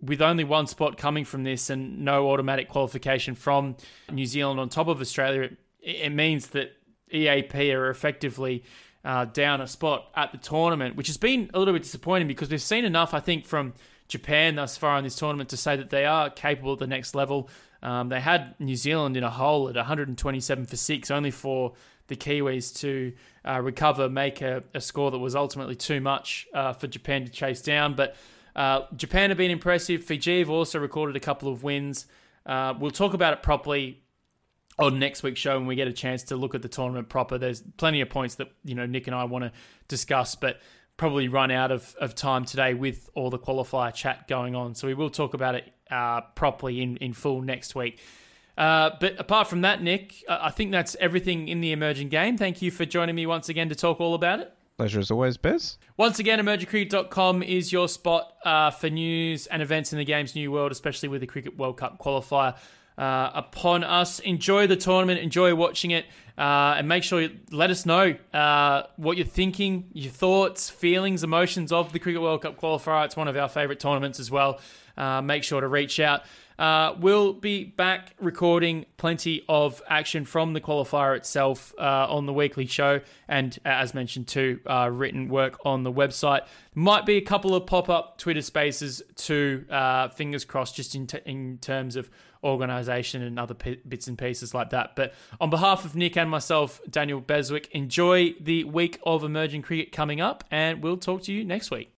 with 0.00 0.22
only 0.22 0.44
one 0.44 0.66
spot 0.66 0.96
coming 0.96 1.24
from 1.24 1.42
this 1.42 1.70
and 1.70 2.04
no 2.04 2.30
automatic 2.30 2.68
qualification 2.68 3.34
from 3.34 3.76
New 4.10 4.26
Zealand 4.26 4.60
on 4.60 4.68
top 4.68 4.88
of 4.88 5.00
Australia, 5.00 5.42
it, 5.42 5.56
it 5.80 6.10
means 6.10 6.48
that 6.48 6.76
EAP 7.12 7.72
are 7.72 7.90
effectively 7.90 8.62
uh, 9.04 9.24
down 9.24 9.60
a 9.60 9.66
spot 9.66 10.10
at 10.14 10.32
the 10.32 10.38
tournament, 10.38 10.96
which 10.96 11.06
has 11.06 11.16
been 11.16 11.50
a 11.54 11.58
little 11.58 11.74
bit 11.74 11.82
disappointing 11.82 12.28
because 12.28 12.50
we've 12.50 12.62
seen 12.62 12.84
enough, 12.84 13.14
I 13.14 13.20
think, 13.20 13.44
from 13.44 13.74
Japan 14.08 14.56
thus 14.56 14.76
far 14.76 14.98
in 14.98 15.04
this 15.04 15.16
tournament 15.16 15.50
to 15.50 15.56
say 15.56 15.76
that 15.76 15.90
they 15.90 16.04
are 16.04 16.30
capable 16.30 16.74
at 16.74 16.78
the 16.78 16.86
next 16.86 17.14
level. 17.14 17.48
Um, 17.82 18.08
they 18.08 18.20
had 18.20 18.54
New 18.58 18.76
Zealand 18.76 19.16
in 19.16 19.22
a 19.22 19.30
hole 19.30 19.68
at 19.68 19.76
127 19.76 20.66
for 20.66 20.76
six, 20.76 21.10
only 21.10 21.30
for 21.30 21.74
the 22.08 22.16
Kiwis 22.16 22.76
to 22.80 23.12
uh, 23.44 23.60
recover, 23.60 24.08
make 24.08 24.40
a, 24.40 24.64
a, 24.74 24.80
score 24.80 25.10
that 25.10 25.18
was 25.18 25.36
ultimately 25.36 25.76
too 25.76 26.00
much 26.00 26.48
uh, 26.54 26.72
for 26.72 26.86
Japan 26.86 27.24
to 27.26 27.30
chase 27.30 27.60
down. 27.60 27.94
But 27.94 28.16
uh, 28.56 28.82
Japan 28.96 29.30
have 29.30 29.36
been 29.36 29.50
impressive. 29.50 30.02
Fiji 30.02 30.40
have 30.40 30.50
also 30.50 30.78
recorded 30.78 31.16
a 31.16 31.20
couple 31.20 31.52
of 31.52 31.62
wins. 31.62 32.06
Uh, 32.44 32.74
we'll 32.78 32.90
talk 32.90 33.14
about 33.14 33.34
it 33.34 33.42
properly 33.42 34.02
on 34.78 34.98
next 34.98 35.22
week's 35.22 35.40
show 35.40 35.58
when 35.58 35.66
we 35.66 35.76
get 35.76 35.88
a 35.88 35.92
chance 35.92 36.22
to 36.24 36.36
look 36.36 36.54
at 36.54 36.62
the 36.62 36.68
tournament 36.68 37.08
proper. 37.08 37.36
There's 37.36 37.62
plenty 37.76 38.00
of 38.00 38.08
points 38.08 38.36
that 38.36 38.48
you 38.64 38.74
know 38.74 38.86
Nick 38.86 39.06
and 39.06 39.14
I 39.14 39.24
want 39.24 39.44
to 39.44 39.52
discuss, 39.86 40.34
but 40.34 40.60
probably 40.96 41.28
run 41.28 41.50
out 41.50 41.70
of, 41.70 41.94
of 42.00 42.14
time 42.14 42.44
today 42.44 42.74
with 42.74 43.08
all 43.14 43.30
the 43.30 43.38
qualifier 43.38 43.94
chat 43.94 44.26
going 44.28 44.54
on. 44.54 44.74
So 44.74 44.86
we 44.86 44.94
will 44.94 45.10
talk 45.10 45.34
about 45.34 45.54
it 45.54 45.72
uh, 45.90 46.22
properly 46.34 46.82
in, 46.82 46.96
in 46.98 47.12
full 47.12 47.40
next 47.42 47.74
week. 47.74 48.00
Uh, 48.56 48.90
but 48.98 49.18
apart 49.20 49.46
from 49.46 49.60
that, 49.60 49.82
Nick, 49.82 50.24
I 50.28 50.50
think 50.50 50.72
that's 50.72 50.96
everything 50.98 51.46
in 51.46 51.60
the 51.60 51.70
emerging 51.70 52.08
game. 52.08 52.36
Thank 52.36 52.60
you 52.60 52.72
for 52.72 52.84
joining 52.84 53.14
me 53.14 53.24
once 53.24 53.48
again 53.48 53.68
to 53.68 53.76
talk 53.76 54.00
all 54.00 54.14
about 54.14 54.40
it. 54.40 54.52
Pleasure 54.78 55.00
as 55.00 55.10
always, 55.10 55.36
Bes. 55.36 55.78
Once 55.96 56.18
again, 56.18 56.38
emergingcricket.com 56.38 57.42
is 57.42 57.72
your 57.72 57.88
spot 57.88 58.34
uh, 58.44 58.70
for 58.70 58.88
news 58.88 59.46
and 59.46 59.60
events 59.60 59.92
in 59.92 59.98
the 59.98 60.04
game's 60.04 60.34
new 60.34 60.52
world, 60.52 60.70
especially 60.72 61.08
with 61.08 61.20
the 61.20 61.26
Cricket 61.26 61.56
World 61.56 61.76
Cup 61.76 61.98
qualifier 61.98 62.56
uh, 62.96 63.30
upon 63.34 63.82
us. 63.82 64.18
Enjoy 64.20 64.66
the 64.66 64.76
tournament, 64.76 65.20
enjoy 65.20 65.54
watching 65.54 65.90
it, 65.92 66.06
uh, 66.36 66.74
and 66.78 66.88
make 66.88 67.02
sure 67.02 67.20
you 67.20 67.38
let 67.50 67.70
us 67.70 67.86
know 67.86 68.14
uh, 68.32 68.82
what 68.96 69.16
you're 69.16 69.26
thinking, 69.26 69.88
your 69.92 70.12
thoughts, 70.12 70.70
feelings, 70.70 71.24
emotions 71.24 71.72
of 71.72 71.92
the 71.92 71.98
Cricket 71.98 72.22
World 72.22 72.42
Cup 72.42 72.60
qualifier. 72.60 73.04
It's 73.04 73.16
one 73.16 73.26
of 73.26 73.36
our 73.36 73.48
favourite 73.48 73.80
tournaments 73.80 74.20
as 74.20 74.30
well. 74.30 74.60
Uh, 74.98 75.22
make 75.22 75.44
sure 75.44 75.60
to 75.60 75.68
reach 75.68 76.00
out. 76.00 76.22
Uh, 76.58 76.92
we'll 76.98 77.32
be 77.32 77.62
back 77.62 78.14
recording 78.20 78.84
plenty 78.96 79.44
of 79.48 79.80
action 79.88 80.24
from 80.24 80.54
the 80.54 80.60
qualifier 80.60 81.16
itself 81.16 81.72
uh, 81.78 82.06
on 82.10 82.26
the 82.26 82.32
weekly 82.32 82.66
show, 82.66 83.00
and 83.28 83.60
as 83.64 83.94
mentioned, 83.94 84.26
too, 84.26 84.58
uh, 84.66 84.90
written 84.92 85.28
work 85.28 85.56
on 85.64 85.84
the 85.84 85.92
website. 85.92 86.40
Might 86.74 87.06
be 87.06 87.16
a 87.16 87.20
couple 87.20 87.54
of 87.54 87.64
pop 87.64 87.88
up 87.88 88.18
Twitter 88.18 88.42
spaces, 88.42 89.00
too, 89.14 89.66
uh, 89.70 90.08
fingers 90.08 90.44
crossed, 90.44 90.74
just 90.74 90.96
in, 90.96 91.06
t- 91.06 91.20
in 91.24 91.58
terms 91.58 91.94
of 91.94 92.10
organisation 92.42 93.22
and 93.22 93.38
other 93.38 93.54
p- 93.54 93.80
bits 93.86 94.08
and 94.08 94.18
pieces 94.18 94.52
like 94.52 94.70
that. 94.70 94.96
But 94.96 95.14
on 95.40 95.50
behalf 95.50 95.84
of 95.84 95.94
Nick 95.94 96.16
and 96.16 96.28
myself, 96.28 96.80
Daniel 96.90 97.20
Beswick, 97.20 97.68
enjoy 97.70 98.34
the 98.40 98.64
week 98.64 98.98
of 99.06 99.22
emerging 99.22 99.62
cricket 99.62 99.92
coming 99.92 100.20
up, 100.20 100.42
and 100.50 100.82
we'll 100.82 100.96
talk 100.96 101.22
to 101.22 101.32
you 101.32 101.44
next 101.44 101.70
week. 101.70 101.97